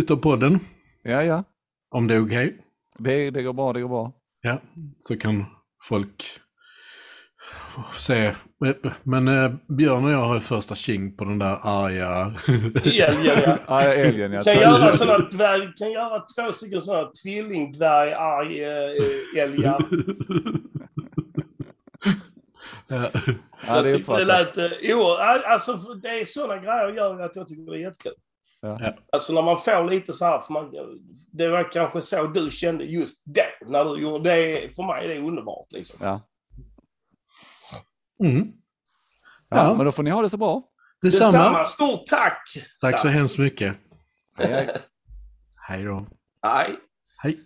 utav 0.00 0.16
podden. 0.16 0.58
Ja, 1.02 1.22
ja. 1.22 1.44
Om 1.90 2.06
det 2.06 2.14
är 2.14 2.26
okej. 2.26 2.58
Det, 2.98 3.30
det 3.30 3.42
går 3.42 3.52
bra, 3.52 3.72
det 3.72 3.80
går 3.80 3.88
bra. 3.88 4.12
Ja, 4.42 4.58
så 4.98 5.16
kan 5.16 5.44
folk 5.88 6.24
se. 7.92 8.32
Men 9.02 9.28
eh, 9.28 9.52
Björn 9.68 10.04
och 10.04 10.10
jag 10.10 10.26
har 10.26 10.40
första 10.40 10.74
tjing 10.74 11.16
på 11.16 11.24
den 11.24 11.38
där 11.38 11.58
arga... 11.62 12.34
Älgen, 13.92 14.32
ja. 14.32 14.42
Kan 14.42 14.54
göra, 14.54 14.96
såna 14.96 15.18
dvärg, 15.18 15.72
kan 15.76 15.92
göra 15.92 16.20
två 16.20 16.52
stycken 16.52 16.80
sådana 16.80 17.10
tvillingdvärg-älgar. 17.22 19.78
Ja. 22.88 23.10
Ja, 23.66 23.76
jag 23.76 23.84
det 23.84 23.90
är 23.90 23.96
tycker 23.96 24.16
det 24.16 24.24
lät... 24.24 24.58
eh, 24.58 24.70
Jo, 24.82 25.02
alltså 25.46 25.72
det 25.76 26.08
är 26.20 26.24
sådana 26.24 26.56
grejer 26.62 26.88
gör 26.88 27.20
att 27.20 27.36
jag 27.36 27.48
tycker 27.48 27.72
det 27.72 27.78
är 27.78 27.80
jättekul. 27.80 28.12
Ja. 28.60 28.78
Alltså 29.12 29.32
när 29.32 29.42
man 29.42 29.60
får 29.60 29.90
lite 29.90 30.12
så 30.12 30.24
här, 30.24 30.40
för 30.40 30.52
man, 30.52 30.70
det 31.32 31.48
var 31.48 31.72
kanske 31.72 32.02
så 32.02 32.26
du 32.26 32.50
kände 32.50 32.84
just 32.84 33.22
det, 33.24 33.66
när 33.70 33.84
du 33.84 34.02
gjorde 34.02 34.30
det. 34.30 34.74
För 34.76 34.82
mig 34.82 35.04
är 35.04 35.08
det 35.08 35.18
underbart 35.28 35.66
liksom. 35.72 35.96
Ja. 36.00 36.20
Mm. 38.24 38.52
Ja, 39.48 39.56
Ja, 39.56 39.74
men 39.74 39.86
då 39.86 39.92
får 39.92 40.02
ni 40.02 40.10
ha 40.10 40.22
det 40.22 40.30
så 40.30 40.36
bra. 40.36 40.62
detsamma. 41.02 41.32
Detsamma. 41.32 41.66
Stort 41.66 42.06
tack! 42.06 42.48
Tack 42.80 42.98
så 43.00 43.08
hemskt 43.08 43.38
mycket. 43.38 43.78
Hej, 44.36 44.46
hej. 44.52 44.76
Hej 45.68 45.84
då. 45.84 46.06
Hej. 46.42 46.76
Hej. 47.18 47.40